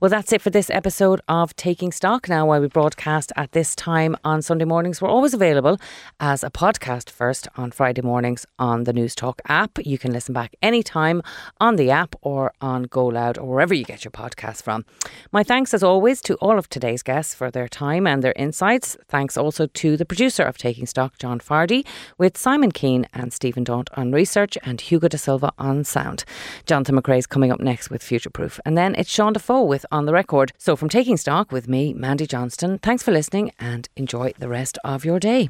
Well, 0.00 0.08
that's 0.08 0.32
it 0.32 0.42
for 0.42 0.50
this 0.50 0.70
episode 0.70 1.20
of 1.28 1.54
Taking 1.54 1.92
Stock. 1.92 2.28
Now, 2.28 2.46
while 2.46 2.60
we 2.60 2.66
broadcast 2.66 3.32
at 3.36 3.52
this 3.52 3.76
time 3.76 4.16
on 4.24 4.42
Sunday 4.42 4.64
mornings, 4.64 5.00
we're 5.00 5.08
always 5.08 5.34
available 5.34 5.78
as 6.18 6.42
a 6.42 6.50
podcast 6.50 7.10
first 7.10 7.46
on 7.56 7.70
Friday 7.70 8.02
mornings 8.02 8.44
on 8.58 8.84
the 8.84 8.92
News 8.92 9.14
Talk 9.14 9.40
app. 9.48 9.78
You 9.84 9.96
can 9.96 10.12
listen 10.12 10.32
back 10.32 10.56
anytime 10.60 11.22
on 11.60 11.76
the 11.76 11.92
app 11.92 12.16
or 12.22 12.52
on 12.60 12.84
Go 12.84 13.06
Loud 13.06 13.38
or 13.38 13.48
wherever 13.48 13.72
you 13.72 13.84
get 13.84 14.04
your 14.04 14.10
podcast 14.10 14.62
from. 14.62 14.84
My 15.30 15.44
thanks, 15.44 15.72
as 15.72 15.84
always, 15.84 16.20
to 16.22 16.34
all 16.36 16.58
of 16.58 16.68
today's 16.68 17.04
guests 17.04 17.34
for 17.34 17.50
their 17.50 17.68
time 17.68 18.06
and 18.06 18.22
their 18.22 18.34
insights. 18.34 18.96
Thanks 19.08 19.36
also 19.36 19.68
to 19.68 19.96
the 19.96 20.04
producer 20.04 20.42
of 20.42 20.58
Taking 20.58 20.86
Stock, 20.86 21.18
John 21.18 21.38
Fardy, 21.38 21.86
with 22.18 22.36
Simon 22.36 22.72
Keane 22.72 23.06
and 23.14 23.32
Stephen 23.32 23.62
Daunt 23.62 23.90
on 23.94 24.10
research 24.10 24.58
and 24.64 24.80
Hugo 24.80 25.06
De 25.06 25.18
Silva 25.18 25.52
on 25.56 25.84
sound. 25.84 26.24
Jonathan 26.66 27.00
McCrea 27.00 27.18
is 27.18 27.26
coming 27.28 27.52
up 27.52 27.60
next 27.60 27.90
with 27.90 28.02
Future 28.02 28.30
Proof. 28.30 28.58
And 28.64 28.76
then 28.76 28.96
it's 28.96 29.10
Sean 29.10 29.32
Defoe 29.32 29.62
with 29.84 29.96
on 29.96 30.06
the 30.06 30.12
record. 30.12 30.52
So, 30.58 30.76
from 30.76 30.88
Taking 30.88 31.16
Stock 31.16 31.52
with 31.52 31.68
me, 31.68 31.94
Mandy 31.94 32.26
Johnston, 32.26 32.78
thanks 32.78 33.02
for 33.02 33.12
listening 33.12 33.52
and 33.58 33.88
enjoy 33.96 34.32
the 34.38 34.48
rest 34.48 34.78
of 34.84 35.04
your 35.04 35.20
day. 35.20 35.48